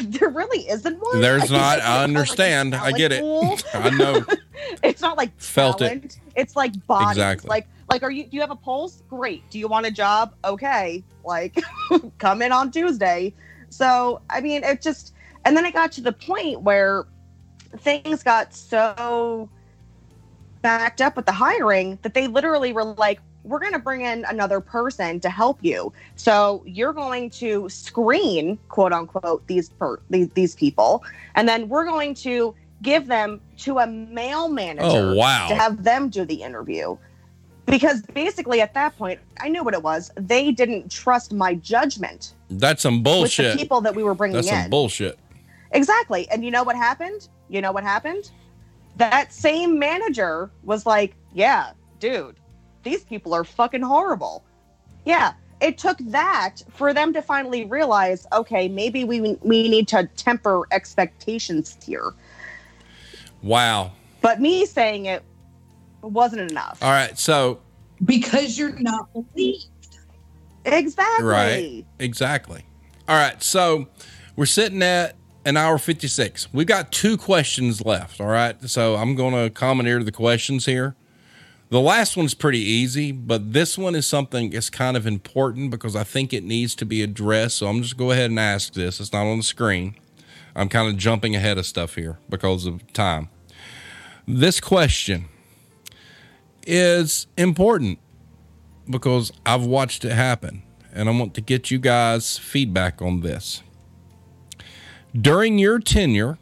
[0.04, 1.20] there really isn't one.
[1.20, 1.62] There's I not.
[1.62, 2.74] I not like understand.
[2.74, 3.20] I get it.
[3.20, 3.58] pool.
[3.74, 4.24] I know.
[4.82, 6.18] it's not like Felt it.
[6.36, 7.12] It's like bodies.
[7.12, 7.48] Exactly.
[7.48, 9.02] Like like are you do you have a pulse?
[9.08, 9.48] Great.
[9.50, 10.34] Do you want a job?
[10.44, 11.04] Okay.
[11.24, 11.58] Like
[12.18, 13.34] come in on Tuesday.
[13.70, 15.14] So I mean it just
[15.44, 17.04] and then it got to the point where
[17.78, 19.48] things got so
[20.62, 24.24] backed up with the hiring that they literally were like, we're going to bring in
[24.28, 25.92] another person to help you.
[26.16, 31.04] So you're going to screen, quote unquote, these per- these, these people,
[31.34, 35.46] and then we're going to give them to a male manager Oh wow.
[35.48, 36.96] to have them do the interview.
[37.66, 40.10] Because basically, at that point, I knew what it was.
[40.16, 43.56] They didn't trust my judgment That's some with the bullshit.
[43.58, 44.62] people that we were bringing That's in.
[44.62, 45.18] some bullshit.
[45.70, 46.28] Exactly.
[46.30, 47.28] And you know what happened?
[47.48, 48.30] You know what happened?
[48.96, 52.36] That same manager was like, Yeah, dude,
[52.84, 54.44] these people are fucking horrible.
[55.04, 55.32] Yeah.
[55.60, 60.64] it took that for them to finally realize, okay, maybe we we need to temper
[60.70, 62.12] expectations here.
[63.42, 63.92] Wow.
[64.20, 65.22] But me saying it
[66.02, 66.78] wasn't enough.
[66.82, 67.18] All right.
[67.18, 67.60] So,
[68.04, 69.66] because you're not believed.
[70.64, 71.26] Exactly.
[71.26, 71.84] right.
[71.98, 72.64] Exactly.
[73.08, 73.42] All right.
[73.42, 73.86] So,
[74.36, 76.48] we're sitting at an hour 56.
[76.54, 78.20] We've got two questions left.
[78.20, 78.56] All right.
[78.68, 80.96] So, I'm going to commandeer the questions here.
[81.74, 85.96] The last one's pretty easy, but this one is something that's kind of important because
[85.96, 87.56] I think it needs to be addressed.
[87.56, 89.00] So, I'm just go ahead and ask this.
[89.00, 89.96] It's not on the screen.
[90.54, 93.28] I'm kind of jumping ahead of stuff here because of time.
[94.24, 95.24] This question
[96.64, 97.98] is important
[98.88, 103.64] because I've watched it happen and I want to get you guys' feedback on this.
[105.12, 106.38] During your tenure,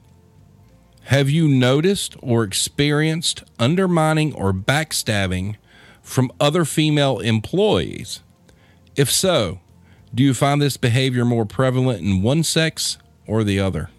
[1.12, 5.56] have you noticed or experienced undermining or backstabbing
[6.00, 8.22] from other female employees?
[8.96, 9.60] If so,
[10.14, 13.90] do you find this behavior more prevalent in one sex or the other?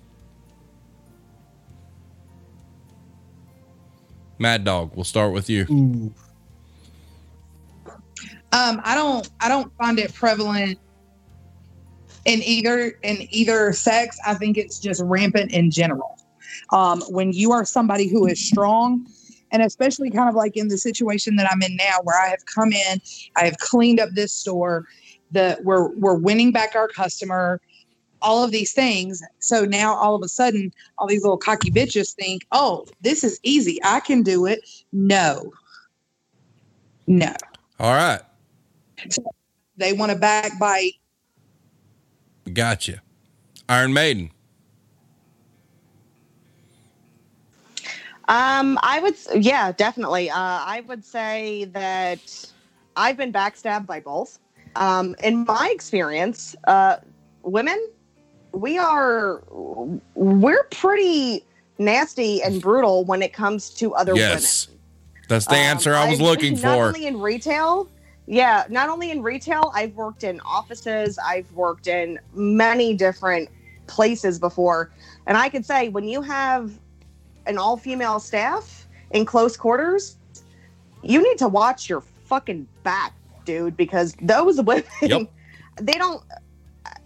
[4.39, 5.67] Mad Dog, we'll start with you.
[8.51, 10.79] Um, I don't I don't find it prevalent
[12.25, 14.17] in either in either sex.
[14.25, 16.12] I think it's just rampant in general.
[16.71, 19.05] Um, when you are somebody who is strong,
[19.51, 22.45] and especially kind of like in the situation that I'm in now, where I have
[22.45, 23.01] come in,
[23.35, 24.85] I have cleaned up this store,
[25.31, 27.61] the we're we're winning back our customer,
[28.21, 29.21] all of these things.
[29.39, 33.39] So now all of a sudden, all these little cocky bitches think, oh, this is
[33.43, 33.79] easy.
[33.83, 34.67] I can do it.
[34.91, 35.51] No.
[37.05, 37.33] No.
[37.79, 38.21] All right.
[39.77, 40.93] They want to backbite.
[42.51, 43.01] Gotcha.
[43.67, 44.31] Iron Maiden.
[48.29, 50.29] Um, I would, yeah, definitely.
[50.29, 52.51] Uh, I would say that
[52.95, 54.39] I've been backstabbed by both.
[54.75, 56.97] Um, in my experience, uh,
[57.43, 57.79] women,
[58.53, 59.43] we are,
[60.15, 61.43] we're pretty
[61.79, 64.67] nasty and brutal when it comes to other Yes.
[64.67, 64.79] women.
[65.27, 66.87] That's the Um, answer I was I've- looking Not for.
[66.87, 67.87] only in retail,
[68.25, 73.49] yeah, not only in retail, I've worked in offices, I've worked in many different
[73.87, 74.91] places before.
[75.27, 76.71] And I could say when you have
[77.45, 80.17] an all female staff in close quarters,
[81.01, 83.13] you need to watch your fucking back,
[83.45, 85.29] dude, because those women, Yep.
[85.81, 86.23] they don't,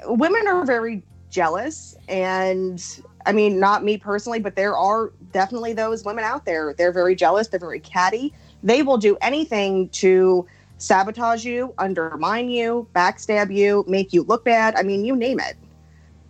[0.06, 1.96] women are very jealous.
[2.08, 2.84] And
[3.26, 6.74] I mean, not me personally, but there are definitely those women out there.
[6.78, 8.34] They're very jealous, they're very catty.
[8.64, 10.48] They will do anything to
[10.78, 14.76] sabotage you, undermine you, backstab you, make you look bad.
[14.76, 15.56] I mean, you name it.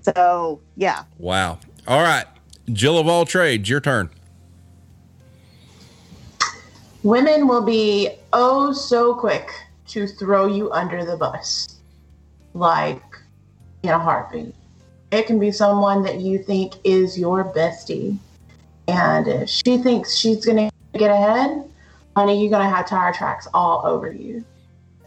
[0.01, 1.03] So, yeah.
[1.17, 1.59] Wow.
[1.88, 2.25] All right.
[2.72, 4.10] Jill of all trades, your turn.
[7.03, 9.49] Women will be oh so quick
[9.88, 11.80] to throw you under the bus,
[12.53, 13.02] like
[13.84, 14.53] in a heartbeat.
[15.11, 18.18] It can be someone that you think is your bestie.
[18.89, 21.64] And if she thinks she's going to get ahead,
[22.18, 24.44] honey, you're going to have tire tracks all over you.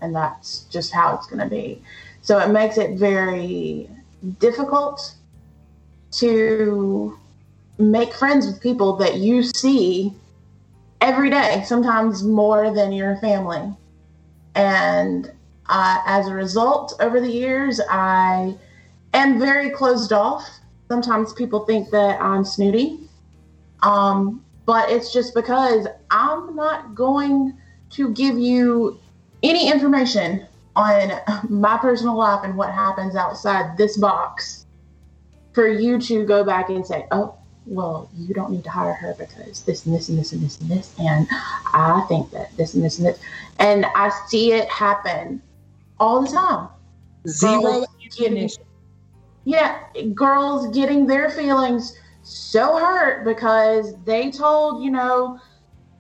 [0.01, 1.83] And that's just how it's going to be.
[2.23, 3.91] So it makes it very
[4.39, 5.15] difficult
[6.13, 7.19] to
[7.81, 10.13] make friends with people that you see
[11.01, 13.75] every day, sometimes more than your family.
[14.55, 15.33] And
[15.67, 18.55] uh, as a result, over the years, I
[19.15, 20.47] am very closed off.
[20.89, 22.99] Sometimes people think that I'm snooty,
[23.83, 27.57] um, but it's just because I'm not going
[27.91, 28.99] to give you
[29.43, 30.47] any information
[30.77, 31.13] on
[31.49, 34.67] my personal life and what happens outside this box
[35.53, 37.37] for you to go back and say, oh,
[37.71, 40.61] well, you don't need to hire her because this and this and this and this
[40.61, 40.93] and this.
[40.99, 41.29] And
[41.73, 43.21] I think that this and this and this.
[43.61, 45.41] And I see it happen
[46.01, 46.69] all the time.
[47.29, 47.85] Zero
[48.17, 48.51] getting-
[49.45, 49.79] yeah,
[50.15, 55.39] girls getting their feelings so hurt because they told, you know,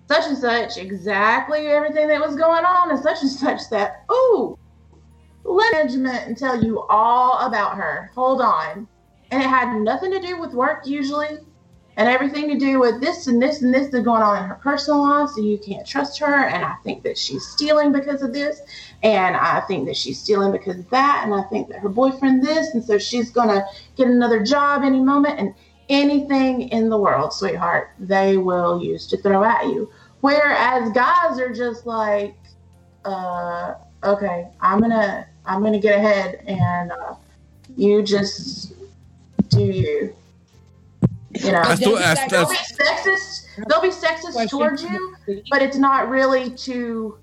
[0.08, 4.58] such and such exactly everything that was going on and such and such that, oh,
[5.44, 8.10] let management and tell you all about her.
[8.16, 8.88] Hold on.
[9.30, 11.38] And it had nothing to do with work usually
[12.00, 14.54] and everything to do with this and this and this that's going on in her
[14.54, 15.28] personal life.
[15.36, 16.46] So you can't trust her.
[16.46, 18.62] And I think that she's stealing because of this.
[19.02, 21.20] And I think that she's stealing because of that.
[21.26, 22.72] And I think that her boyfriend this.
[22.72, 23.66] And so she's going to
[23.96, 25.38] get another job any moment.
[25.38, 25.54] And
[25.90, 29.92] anything in the world, sweetheart, they will use to throw at you.
[30.22, 32.34] Whereas guys are just like,
[33.04, 33.74] uh,
[34.04, 37.14] okay, I'm gonna, I'm gonna get ahead, and uh,
[37.76, 38.74] you just
[39.48, 40.14] do you.
[41.42, 43.66] You know, That's the- that's- they'll that's- be sexist.
[43.68, 45.16] They'll be sexist towards you,
[45.50, 47.18] but it's not really to.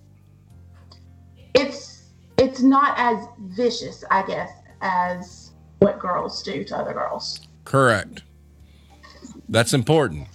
[1.53, 2.03] It's
[2.38, 7.39] it's not as vicious, I guess, as what girls do to other girls.
[7.65, 8.23] Correct.
[9.49, 10.27] That's important.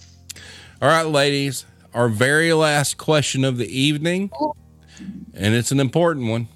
[0.81, 4.31] All right, ladies, our very last question of the evening,
[5.33, 6.47] and it's an important one.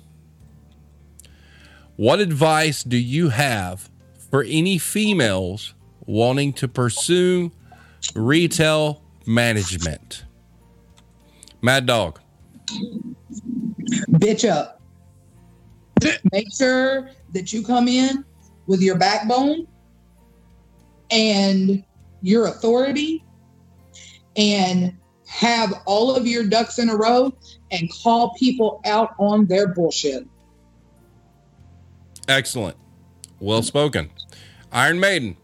[1.95, 3.89] What advice do you have
[4.29, 5.73] for any females
[6.07, 7.51] wanting to pursue
[8.15, 10.23] retail management?
[11.61, 12.19] Mad Dog.
[14.13, 14.81] bitch up.
[16.31, 18.23] Make sure that you come in
[18.67, 19.67] with your backbone
[21.09, 21.83] and
[22.21, 23.23] your authority
[24.35, 24.95] and
[25.27, 27.33] have all of your ducks in a row
[27.71, 30.25] and call people out on their bullshit.
[32.27, 32.77] Excellent.
[33.39, 34.09] Well spoken.
[34.71, 35.37] Iron Maiden.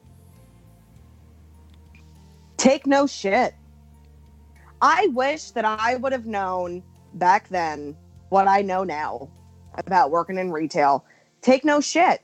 [2.64, 3.56] Take no shit.
[4.82, 6.82] I wish that I would have known
[7.16, 7.94] back then
[8.30, 9.28] what I know now
[9.74, 11.04] about working in retail.
[11.42, 12.22] Take no shit.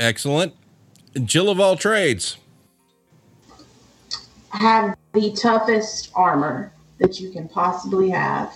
[0.00, 0.54] Excellent.
[1.24, 2.38] Jill of all trades.
[4.50, 8.52] have the toughest armor that you can possibly have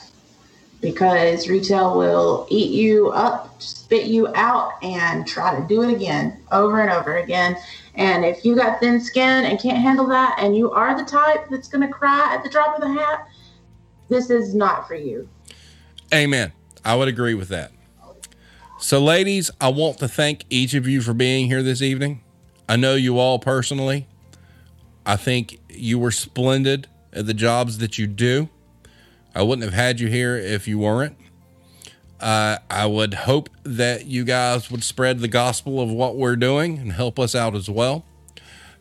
[0.80, 6.42] because retail will eat you up, spit you out, and try to do it again
[6.50, 7.56] over and over again.
[7.94, 11.46] And if you got thin skin and can't handle that, and you are the type
[11.50, 13.26] that's going to cry at the drop of the hat,
[14.08, 15.28] this is not for you.
[16.14, 16.52] Amen.
[16.84, 17.72] I would agree with that.
[18.78, 22.22] So, ladies, I want to thank each of you for being here this evening.
[22.68, 24.06] I know you all personally.
[25.04, 28.48] I think you were splendid at the jobs that you do.
[29.34, 31.16] I wouldn't have had you here if you weren't.
[32.20, 36.78] Uh, I would hope that you guys would spread the gospel of what we're doing
[36.78, 38.04] and help us out as well.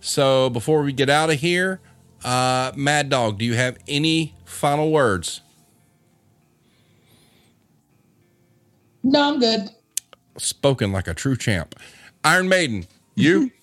[0.02, 1.80] So, before we get out of here,
[2.24, 5.42] uh, Mad Dog, do you have any final words?
[9.04, 9.70] No, I'm good.
[10.38, 11.76] spoken like a true champ.
[12.24, 12.86] Iron Maiden,
[13.16, 13.52] you?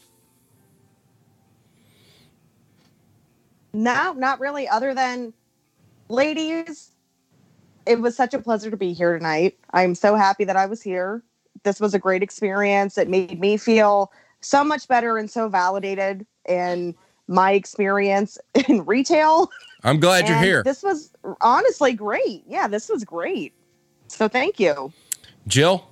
[3.73, 4.67] No, not really.
[4.67, 5.35] Other than
[6.09, 6.93] ladies,
[7.87, 9.57] it was such a pleasure to be here tonight.
[9.73, 11.23] I'm so happy that I was here.
[11.63, 12.99] This was a great experience.
[12.99, 16.95] It made me feel so much better and so validated in
[17.29, 18.39] my experience
[18.69, 19.51] in retail.
[19.85, 20.63] I'm glad you're here.
[20.63, 22.43] This was honestly great.
[22.47, 23.55] Yeah, this was great.
[24.09, 24.93] So thank you.
[25.47, 25.89] Jill?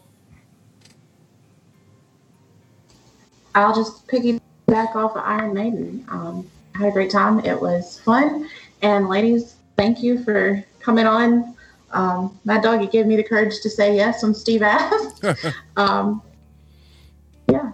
[3.55, 6.05] I'll just piggyback off of Iron Maiden.
[6.09, 7.39] Um, I had a great time.
[7.41, 8.49] It was fun.
[8.83, 11.55] And ladies, thank you for coming on.
[11.95, 15.25] Um, Mad Dog, gave me the courage to say yes when Steve asked.
[15.77, 16.21] um,
[17.49, 17.73] yeah.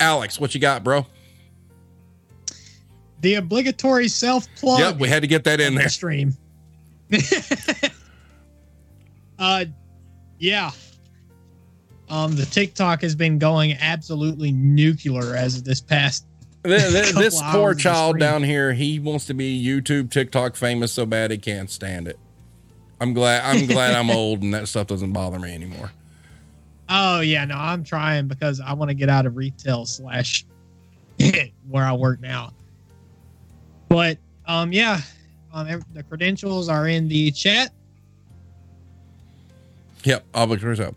[0.00, 1.06] Alex, what you got, bro?
[3.20, 4.80] The obligatory self plug.
[4.80, 5.88] Yep, we had to get that in there.
[5.88, 6.36] stream.
[9.38, 9.64] uh,
[10.38, 10.70] yeah.
[12.08, 16.26] Um, the TikTok has been going absolutely nuclear as of this past.
[16.64, 21.06] Th- th- this poor child down here, he wants to be YouTube, TikTok famous so
[21.06, 22.18] bad he can't stand it.
[23.00, 25.90] I'm glad I'm glad I'm old and that stuff doesn't bother me anymore.
[26.88, 30.44] Oh yeah, no, I'm trying because I want to get out of retail slash
[31.68, 32.52] where I work now.
[33.88, 35.00] But um, yeah,
[35.52, 37.72] um, the credentials are in the chat.
[40.04, 40.94] Yep, I'll look yours up.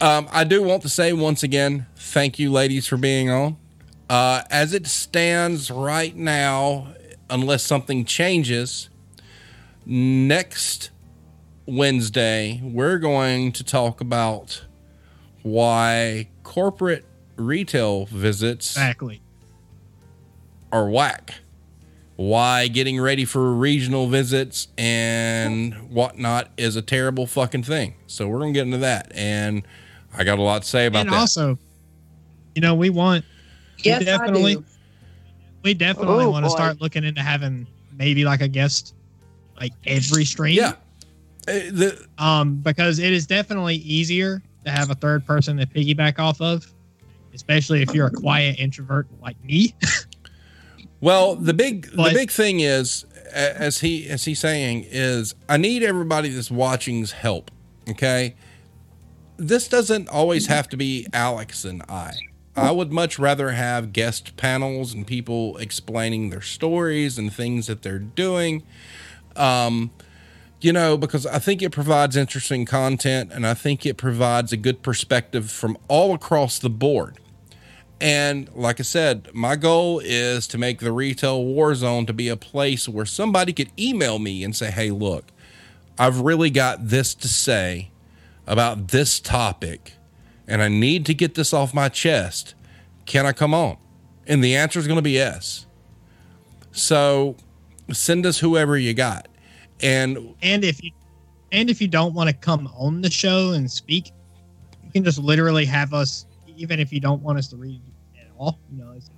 [0.00, 3.56] Um, I do want to say once again, thank you, ladies, for being on.
[4.08, 6.94] Uh, as it stands right now,
[7.28, 8.88] unless something changes,
[9.84, 10.90] next
[11.66, 14.64] Wednesday, we're going to talk about
[15.42, 17.04] why corporate
[17.36, 19.20] retail visits Exactly.
[20.72, 21.34] are whack.
[22.16, 27.94] Why getting ready for regional visits and whatnot is a terrible fucking thing.
[28.06, 29.62] So we're gonna get into that, and
[30.16, 31.16] I got a lot to say about and that.
[31.18, 31.58] also,
[32.54, 33.24] you know, we want
[33.78, 34.64] Yes, we definitely I do.
[35.64, 36.54] we definitely Oh, want to boy.
[36.54, 37.66] start looking into having
[37.96, 38.94] maybe like a guest
[39.58, 40.54] like every stream.
[40.56, 40.74] yeah,
[41.46, 46.40] the Um, because it is definitely easier to have a third person to piggyback off
[46.40, 46.72] of,
[47.34, 49.74] especially if you're a quiet introvert like me.
[51.02, 55.82] Well, the big the big thing is, as he as he's saying, is I need
[55.82, 57.50] everybody that's watching's help.
[57.90, 58.36] Okay,
[59.36, 62.12] this doesn't always have to be Alex and I.
[62.54, 67.82] I would much rather have guest panels and people explaining their stories and things that
[67.82, 68.62] they're doing.
[69.34, 69.90] Um,
[70.64, 74.56] you know, because I think it provides interesting content and I think it provides a
[74.56, 77.18] good perspective from all across the board.
[78.00, 82.28] And like I said, my goal is to make the retail war zone to be
[82.28, 85.26] a place where somebody could email me and say, "Hey, look,
[85.98, 87.90] I've really got this to say
[88.46, 89.94] about this topic
[90.48, 92.54] and I need to get this off my chest.
[93.06, 93.76] Can I come on?
[94.26, 95.66] And the answer is going to be yes.
[96.72, 97.36] So
[97.92, 99.28] send us whoever you got.
[99.82, 100.90] And And if you
[101.50, 104.10] and if you don't want to come on the show and speak,
[104.84, 106.26] you can just literally have us,
[106.56, 107.80] even if you don't want us to read
[108.18, 108.58] at all.
[108.72, 109.10] You know, it's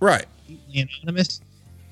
[0.00, 1.40] right, completely anonymous.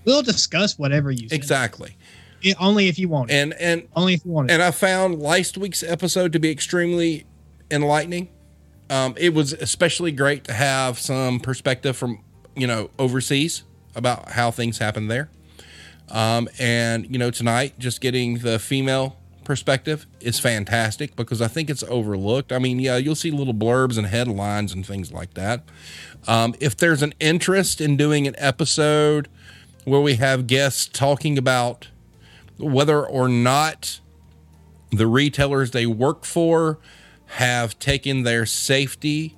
[0.05, 1.97] We'll discuss whatever you exactly.
[2.43, 3.35] It- only if you want it.
[3.35, 4.55] And and only if you want it.
[4.55, 7.25] and I found last week's episode to be extremely
[7.71, 8.29] enlightening.
[8.91, 12.23] Um, it was especially great to have some perspective from
[12.55, 13.63] you know overseas
[13.95, 15.31] about how things happen there.
[16.11, 21.71] Um, and you know tonight, just getting the female perspective is fantastic because I think
[21.71, 22.53] it's overlooked.
[22.53, 25.63] I mean, yeah, you'll see little blurbs and headlines and things like that.
[26.27, 29.29] Um, if there's an interest in doing an episode
[29.85, 31.89] where we have guests talking about
[32.59, 34.01] whether or not
[34.91, 36.79] the retailers they work for
[37.27, 39.37] have taken their safety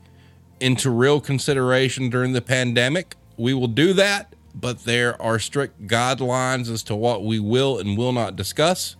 [0.60, 3.16] into real consideration during the pandemic.
[3.36, 7.96] We will do that, but there are strict guidelines as to what we will and
[7.96, 8.96] will not discuss.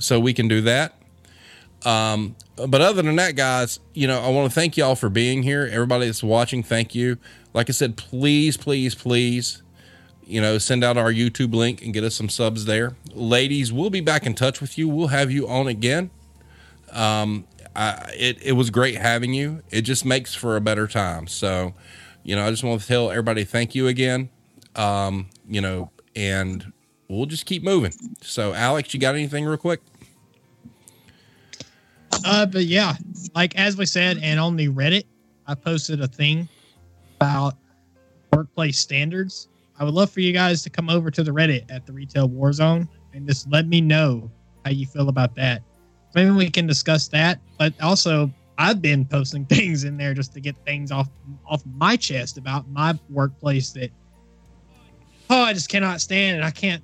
[0.00, 0.94] So we can do that.
[1.84, 5.42] Um, but other than that, guys, you know, I want to thank y'all for being
[5.42, 5.68] here.
[5.70, 7.18] Everybody that's watching, thank you.
[7.52, 9.62] Like I said, please, please, please
[10.26, 12.96] you know, send out our YouTube link and get us some subs there.
[13.14, 14.88] Ladies, we'll be back in touch with you.
[14.88, 16.10] We'll have you on again.
[16.92, 17.46] Um,
[17.76, 19.62] I, it, it was great having you.
[19.70, 21.28] It just makes for a better time.
[21.28, 21.74] So,
[22.24, 24.30] you know, I just want to tell everybody thank you again.
[24.76, 26.72] Um, you know, and
[27.08, 27.92] we'll just keep moving.
[28.20, 29.80] So, Alex, you got anything real quick?
[32.24, 32.94] Uh, but yeah,
[33.34, 35.04] like as we said, and on the Reddit,
[35.46, 36.48] I posted a thing
[37.20, 37.54] about
[38.32, 39.48] workplace standards.
[39.78, 42.28] I would love for you guys to come over to the Reddit at the Retail
[42.28, 44.30] War Zone and just let me know
[44.64, 45.62] how you feel about that.
[46.14, 47.40] Maybe we can discuss that.
[47.58, 51.08] But also, I've been posting things in there just to get things off
[51.46, 53.90] off my chest about my workplace that
[55.30, 56.42] oh I just cannot stand it.
[56.42, 56.82] I can't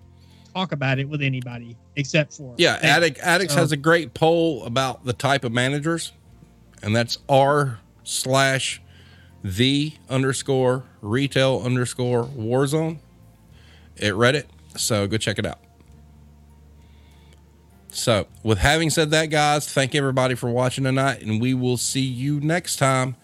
[0.55, 4.65] talk about it with anybody except for Yeah, Addict Addicts So- has a great poll
[4.65, 6.13] about the type of managers,
[6.83, 8.81] and that's r slash
[9.45, 12.99] the underscore retail underscore warzone
[14.01, 14.45] at Reddit.
[14.77, 15.59] So go check it out.
[17.95, 22.01] So, with having said that, guys, thank everybody for watching tonight, and we will see
[22.01, 23.17] you next time